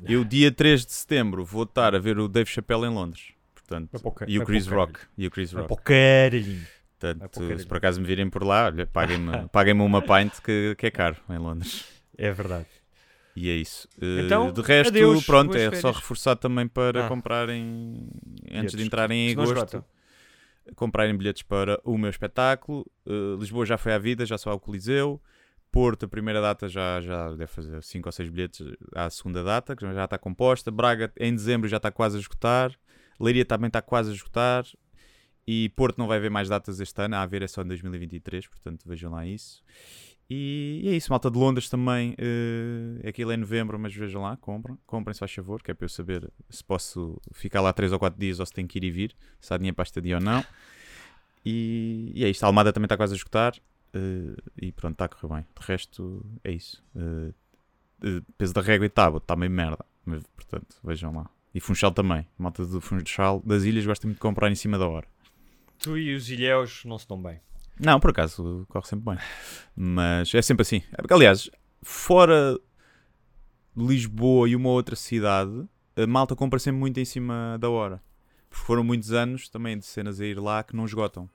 Eu, 0.05 0.23
dia 0.25 0.51
3 0.51 0.85
de 0.85 0.91
setembro, 0.91 1.45
vou 1.45 1.63
estar 1.63 1.95
a 1.95 1.99
ver 1.99 2.17
o 2.19 2.27
Dave 2.27 2.49
Chappelle 2.49 2.85
em 2.85 2.89
Londres. 2.89 3.31
Portanto, 3.67 3.89
e 4.27 4.39
o 4.39 4.45
Chris. 4.45 4.65
Rock. 4.67 4.99
E 5.17 5.27
o 5.27 5.31
Chris 5.31 5.51
Rock. 5.51 5.67
Portanto, 6.99 7.59
se 7.59 7.65
por 7.67 7.77
acaso 7.77 8.01
me 8.01 8.07
virem 8.07 8.29
por 8.29 8.43
lá, 8.43 8.65
olha, 8.65 8.87
paguem-me 8.87 9.47
paguem 9.51 9.73
uma 9.79 10.01
pint 10.01 10.39
que, 10.43 10.73
que 10.77 10.87
é 10.87 10.91
caro 10.91 11.17
em 11.29 11.37
Londres. 11.37 11.85
É 12.17 12.31
verdade. 12.31 12.65
E 13.35 13.49
é 13.51 13.53
isso. 13.53 13.87
Eh, 14.01 14.21
Então, 14.25 14.51
de 14.51 14.61
resto, 14.61 14.89
adeus, 14.89 15.23
pronto, 15.25 15.55
é 15.55 15.65
só 15.65 15.69
férias. 15.81 15.95
reforçar 15.97 16.35
também 16.37 16.67
para 16.67 17.05
Ah. 17.05 17.07
comprarem, 17.09 18.09
antes 18.51 18.73
de 18.75 18.83
entrarem 18.83 19.29
em 19.29 19.31
agosto, 19.33 19.83
comprarem 20.75 21.15
bilhetes 21.15 21.43
para 21.43 21.79
o 21.83 21.97
meu 21.99 22.09
espetáculo. 22.09 22.83
Eh, 23.05 23.35
Lisboa 23.39 23.65
já 23.65 23.77
foi 23.77 23.93
à 23.93 23.99
vida, 23.99 24.25
já 24.25 24.37
só 24.37 24.49
há 24.51 24.55
o 24.55 24.59
Coliseu. 24.59 25.21
Porto, 25.71 26.05
a 26.05 26.07
primeira 26.07 26.41
data 26.41 26.67
já, 26.67 26.99
já 27.01 27.29
deve 27.31 27.45
fazer 27.47 27.83
5 27.83 28.07
ou 28.07 28.11
6 28.11 28.29
bilhetes 28.29 28.65
à 28.95 29.07
segunda 29.11 29.43
data, 29.43 29.75
que 29.75 29.85
já 29.93 30.05
está 30.05 30.17
composta. 30.17 30.71
Braga, 30.71 31.11
em 31.19 31.35
dezembro, 31.35 31.67
já 31.67 31.77
está 31.77 31.91
quase 31.91 32.17
a 32.17 32.19
esgotar. 32.19 32.71
Leiria 33.19 33.45
também 33.45 33.67
está 33.67 33.81
quase 33.81 34.11
a 34.11 34.13
esgotar. 34.13 34.65
E 35.49 35.69
Porto 35.69 35.97
não 35.97 36.07
vai 36.07 36.17
haver 36.17 36.29
mais 36.29 36.49
datas 36.49 36.79
este 36.81 37.01
ano, 37.01 37.15
a 37.15 37.21
haver 37.21 37.41
é 37.41 37.47
só 37.47 37.61
em 37.61 37.67
2023, 37.67 38.47
portanto 38.47 38.83
vejam 38.85 39.11
lá 39.13 39.25
isso. 39.25 39.63
E, 40.29 40.81
e 40.83 40.89
é 40.89 40.91
isso, 40.97 41.09
malta 41.09 41.31
de 41.31 41.37
Londres 41.37 41.69
também. 41.69 42.13
eh, 42.17 43.07
aquilo 43.07 43.31
é 43.31 43.35
em 43.35 43.37
novembro, 43.37 43.79
mas 43.79 43.95
vejam 43.95 44.21
lá, 44.23 44.35
comprem, 44.37 44.77
se 45.13 45.19
faz 45.19 45.31
favor, 45.33 45.63
que 45.63 45.71
é 45.71 45.73
para 45.73 45.85
eu 45.85 45.89
saber 45.89 46.29
se 46.49 46.61
posso 46.61 47.17
ficar 47.31 47.61
lá 47.61 47.71
3 47.71 47.93
ou 47.93 47.99
4 47.99 48.19
dias 48.19 48.41
ou 48.41 48.45
se 48.45 48.51
tenho 48.51 48.67
que 48.67 48.77
ir 48.77 48.83
e 48.83 48.91
vir, 48.91 49.15
se 49.39 49.53
há 49.53 49.57
dinheiro 49.57 49.75
para 49.75 49.83
esta 49.83 50.01
dia 50.01 50.15
ou 50.17 50.21
não. 50.21 50.43
E, 51.45 52.11
e 52.13 52.25
é 52.25 52.29
isto, 52.29 52.43
a 52.43 52.47
Almada 52.47 52.73
também 52.73 52.85
está 52.87 52.97
quase 52.97 53.13
a 53.13 53.15
esgotar. 53.15 53.55
eh, 53.93 54.35
e 54.61 54.71
pronto, 54.73 54.93
está 54.95 55.05
a 55.05 55.07
correr 55.07 55.33
bem. 55.35 55.45
De 55.57 55.65
resto, 55.65 56.25
é 56.43 56.51
isso. 56.51 56.83
Eh, 56.95 57.31
peso 58.37 58.53
da 58.53 58.61
régua 58.61 58.85
e 58.85 58.89
tábua, 58.89 59.19
está 59.19 59.33
meio 59.35 59.51
merda. 59.51 59.85
Mas, 60.05 60.23
portanto, 60.35 60.75
vejam 60.83 61.13
lá. 61.13 61.29
E 61.57 61.59
Funchal 61.59 61.91
também. 61.91 62.19
A 62.19 62.43
malta 62.43 62.63
do 62.63 62.79
Funchal 62.79 63.41
das 63.43 63.63
ilhas 63.63 63.83
gosta 63.83 64.05
muito 64.05 64.17
de 64.17 64.21
comprar 64.21 64.51
em 64.51 64.53
cima 64.53 64.77
da 64.77 64.87
hora. 64.87 65.07
Tu 65.79 65.97
e 65.97 66.13
os 66.13 66.29
ilhéus 66.29 66.83
não 66.85 66.99
se 66.99 67.07
dão 67.07 67.19
bem. 67.19 67.39
Não, 67.79 67.99
por 67.99 68.11
acaso 68.11 68.63
corre 68.69 68.85
sempre 68.85 69.05
bem. 69.05 69.17
Mas 69.75 70.31
é 70.35 70.41
sempre 70.43 70.61
assim. 70.61 70.83
Aliás, 71.09 71.49
fora 71.81 72.59
Lisboa 73.75 74.47
e 74.47 74.55
uma 74.55 74.69
outra 74.69 74.95
cidade, 74.95 75.67
a 75.95 76.05
malta 76.05 76.35
compra 76.35 76.59
sempre 76.59 76.79
muito 76.79 76.99
em 76.99 77.05
cima 77.05 77.57
da 77.59 77.71
hora. 77.71 78.03
Porque 78.51 78.63
foram 78.63 78.83
muitos 78.83 79.11
anos 79.11 79.49
também 79.49 79.79
de 79.79 79.85
cenas 79.87 80.21
a 80.21 80.25
ir 80.27 80.39
lá 80.39 80.61
que 80.63 80.75
não 80.75 80.85
esgotam 80.85 81.27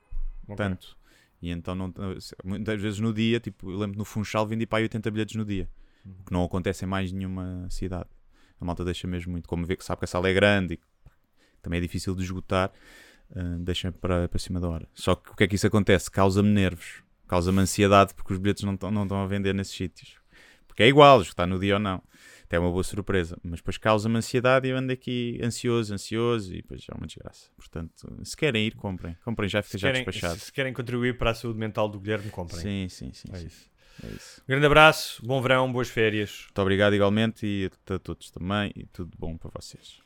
Ok. 0.47 0.55
tanto. 0.55 0.97
E 1.41 1.49
então, 1.51 1.75
não, 1.75 1.93
muitas 2.45 2.81
vezes 2.81 2.99
no 3.01 3.13
dia, 3.13 3.41
tipo, 3.41 3.69
eu 3.69 3.77
lembro 3.77 3.97
no 3.97 4.05
Funchal 4.05 4.47
vendi 4.47 4.65
para 4.65 4.77
aí 4.79 4.83
80 4.83 5.11
bilhetes 5.11 5.35
no 5.35 5.43
dia. 5.43 5.69
Uhum. 6.05 6.13
Que 6.25 6.31
não 6.31 6.45
acontece 6.45 6.85
em 6.85 6.87
mais 6.87 7.11
nenhuma 7.11 7.67
cidade. 7.69 8.07
A 8.63 8.65
malta 8.65 8.85
deixa 8.85 9.05
mesmo 9.05 9.33
muito. 9.33 9.47
Como 9.47 9.65
vê 9.65 9.75
que 9.75 9.83
sabe 9.83 9.99
que 9.99 10.05
a 10.05 10.07
sala 10.07 10.29
é 10.29 10.33
grande 10.33 10.75
e 10.75 10.79
também 11.61 11.79
é 11.79 11.81
difícil 11.81 12.15
de 12.15 12.23
esgotar, 12.23 12.71
uh, 13.31 13.59
deixa 13.59 13.91
para, 13.91 14.29
para 14.29 14.39
cima 14.39 14.57
da 14.57 14.69
hora. 14.69 14.87
Só 14.93 15.15
que 15.15 15.31
o 15.31 15.35
que 15.35 15.43
é 15.43 15.47
que 15.47 15.55
isso 15.55 15.67
acontece? 15.67 16.09
Causa-me 16.09 16.49
nervos. 16.49 17.03
Causa-me 17.27 17.59
ansiedade 17.59 18.13
porque 18.13 18.31
os 18.31 18.39
bilhetes 18.39 18.63
não 18.63 18.73
estão 18.73 18.89
não 18.89 19.21
a 19.21 19.27
vender 19.27 19.53
nesses 19.53 19.75
sítios. 19.75 20.15
Porque 20.65 20.81
é 20.81 20.87
igual, 20.87 21.21
esgotar 21.21 21.45
no 21.45 21.59
dia 21.59 21.73
ou 21.73 21.79
não. 21.79 22.01
Até 22.45 22.55
é 22.55 22.59
uma 22.59 22.71
boa 22.71 22.83
surpresa. 22.83 23.37
Mas 23.43 23.59
depois 23.59 23.77
causa-me 23.77 24.17
ansiedade 24.17 24.65
e 24.65 24.71
eu 24.71 24.77
ando 24.77 24.93
aqui 24.93 25.39
ansioso, 25.43 25.93
ansioso 25.93 26.53
e 26.53 26.61
depois 26.61 26.85
é 26.89 26.95
uma 26.95 27.05
desgraça. 27.05 27.49
Portanto, 27.57 28.21
se 28.23 28.37
querem 28.37 28.67
ir, 28.67 28.75
comprem. 28.75 29.17
Comprem 29.25 29.49
já, 29.49 29.61
fica 29.61 29.77
Se 29.77 29.81
já 29.81 29.91
querem, 29.91 30.05
despachado. 30.05 30.39
se 30.39 30.51
querem 30.53 30.73
contribuir 30.73 31.17
para 31.17 31.31
a 31.31 31.33
saúde 31.33 31.59
mental 31.59 31.89
do 31.89 31.99
Guilherme, 31.99 32.29
comprem. 32.29 32.61
Sim, 32.61 32.87
sim, 32.89 33.11
sim. 33.13 33.27
É 33.33 33.39
sim. 33.39 33.47
isso. 33.47 33.72
É 34.01 34.07
isso. 34.07 34.41
Um 34.41 34.47
grande 34.47 34.65
abraço, 34.65 35.21
bom 35.25 35.41
verão, 35.41 35.71
boas 35.71 35.89
férias. 35.89 36.43
Muito 36.45 36.61
obrigado 36.61 36.93
igualmente 36.93 37.45
e 37.45 37.71
a 37.93 37.99
todos 37.99 38.31
também. 38.31 38.71
E 38.75 38.85
tudo 38.85 39.11
bom 39.17 39.37
para 39.37 39.51
vocês. 39.53 40.02